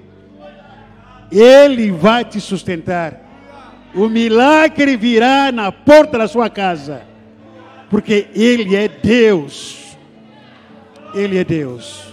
Ele 1.31 1.91
vai 1.91 2.23
te 2.23 2.39
sustentar. 2.39 3.21
O 3.93 4.07
milagre 4.07 4.95
virá 4.95 5.51
na 5.51 5.71
porta 5.71 6.17
da 6.17 6.27
sua 6.27 6.49
casa. 6.49 7.01
Porque 7.89 8.27
Ele 8.33 8.75
é 8.75 8.87
Deus. 8.87 9.97
Ele 11.13 11.37
é 11.37 11.43
Deus. 11.43 12.07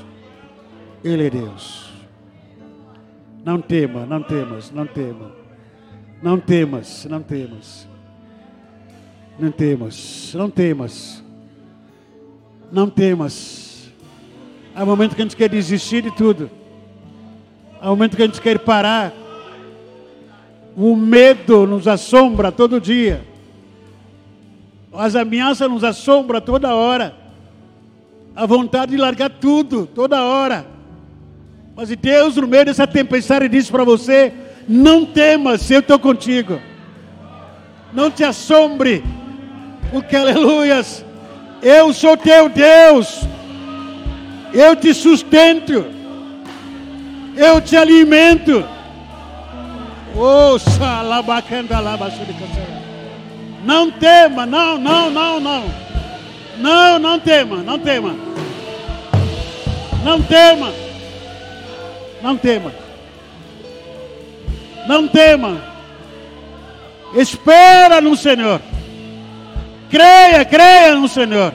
Ele 1.05 1.27
é 1.27 1.31
Deus. 1.31 1.90
Não 3.45 3.61
tema, 3.61 4.05
não 4.05 4.23
temas, 4.23 4.71
não 4.71 4.87
tema. 4.87 5.33
Não 6.23 6.39
temas, 6.39 7.07
não 7.09 7.23
temas. 7.23 7.89
Não 9.39 9.51
temas, 9.51 10.35
não 10.35 10.51
temas. 10.51 11.25
Não 12.71 12.91
temas. 12.91 13.91
Há 14.75 14.85
momento 14.85 15.17
que 15.17 15.23
a 15.23 15.25
gente 15.25 15.37
quer 15.37 15.49
desistir 15.49 16.03
de 16.03 16.11
tudo. 16.11 16.51
Há 17.81 17.89
momento 17.89 18.17
que 18.17 18.23
a 18.23 18.27
gente 18.27 18.41
quer 18.41 18.59
parar. 18.59 19.13
O 20.77 20.95
medo 20.95 21.67
nos 21.67 21.89
assombra 21.89 22.53
todo 22.53 22.81
dia. 22.81 23.25
As 24.93 25.17
ameaças 25.17 25.69
nos 25.71 25.83
assombram 25.83 26.41
toda 26.41 26.75
hora. 26.75 27.17
A 28.37 28.45
vontade 28.45 28.93
de 28.93 28.99
largar 28.99 29.31
tudo, 29.31 29.87
toda 29.87 30.23
hora. 30.23 30.67
Mas 31.81 31.89
Deus, 31.97 32.37
no 32.37 32.47
meio 32.47 32.67
dessa 32.67 32.87
tempestade, 32.87 33.49
diz 33.49 33.71
para 33.71 33.85
você: 33.85 34.35
não 34.69 35.07
temas, 35.07 35.71
eu 35.71 35.81
estou 35.81 35.99
contigo. 35.99 36.61
Não 37.91 38.11
te 38.11 38.23
assombre, 38.23 39.03
porque, 39.91 40.15
aleluias, 40.15 41.03
eu 41.63 41.91
sou 41.95 42.19
teu 42.19 42.51
Deus. 42.51 43.23
Eu 44.53 44.77
te 44.77 44.93
sustento. 44.93 45.87
Eu 47.35 47.63
te 47.63 47.79
alimento. 47.79 48.63
Oh, 50.15 50.59
não 53.65 53.91
tema, 53.91 54.45
não, 54.45 54.77
não, 54.77 55.11
não, 55.11 55.41
não. 55.41 55.65
Não, 56.59 56.99
não 56.99 57.19
tema, 57.19 57.63
não 57.63 57.79
tema. 57.79 58.15
Não 60.05 60.21
tema. 60.21 60.90
Não 62.23 62.37
tema. 62.37 62.73
Não 64.87 65.09
tema. 65.09 65.63
Espera 67.15 68.01
no 68.01 68.17
Senhor. 68.17 68.61
Creia, 69.91 70.45
creia 70.45 70.95
no 70.95 71.09
Senhor. 71.09 71.53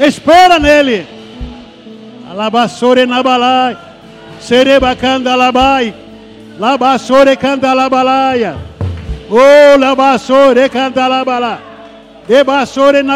Espera 0.00 0.58
nele. 0.58 1.06
Alabassore 2.30 3.06
nabalai. 3.06 3.76
Serebacanda 4.40 5.34
labai. 5.36 5.94
Labassore 6.58 7.36
candalabalaia. 7.36 8.56
Oh, 9.30 9.78
labassore 9.78 10.68
candalabala. 10.68 11.60
Debassore 12.28 13.02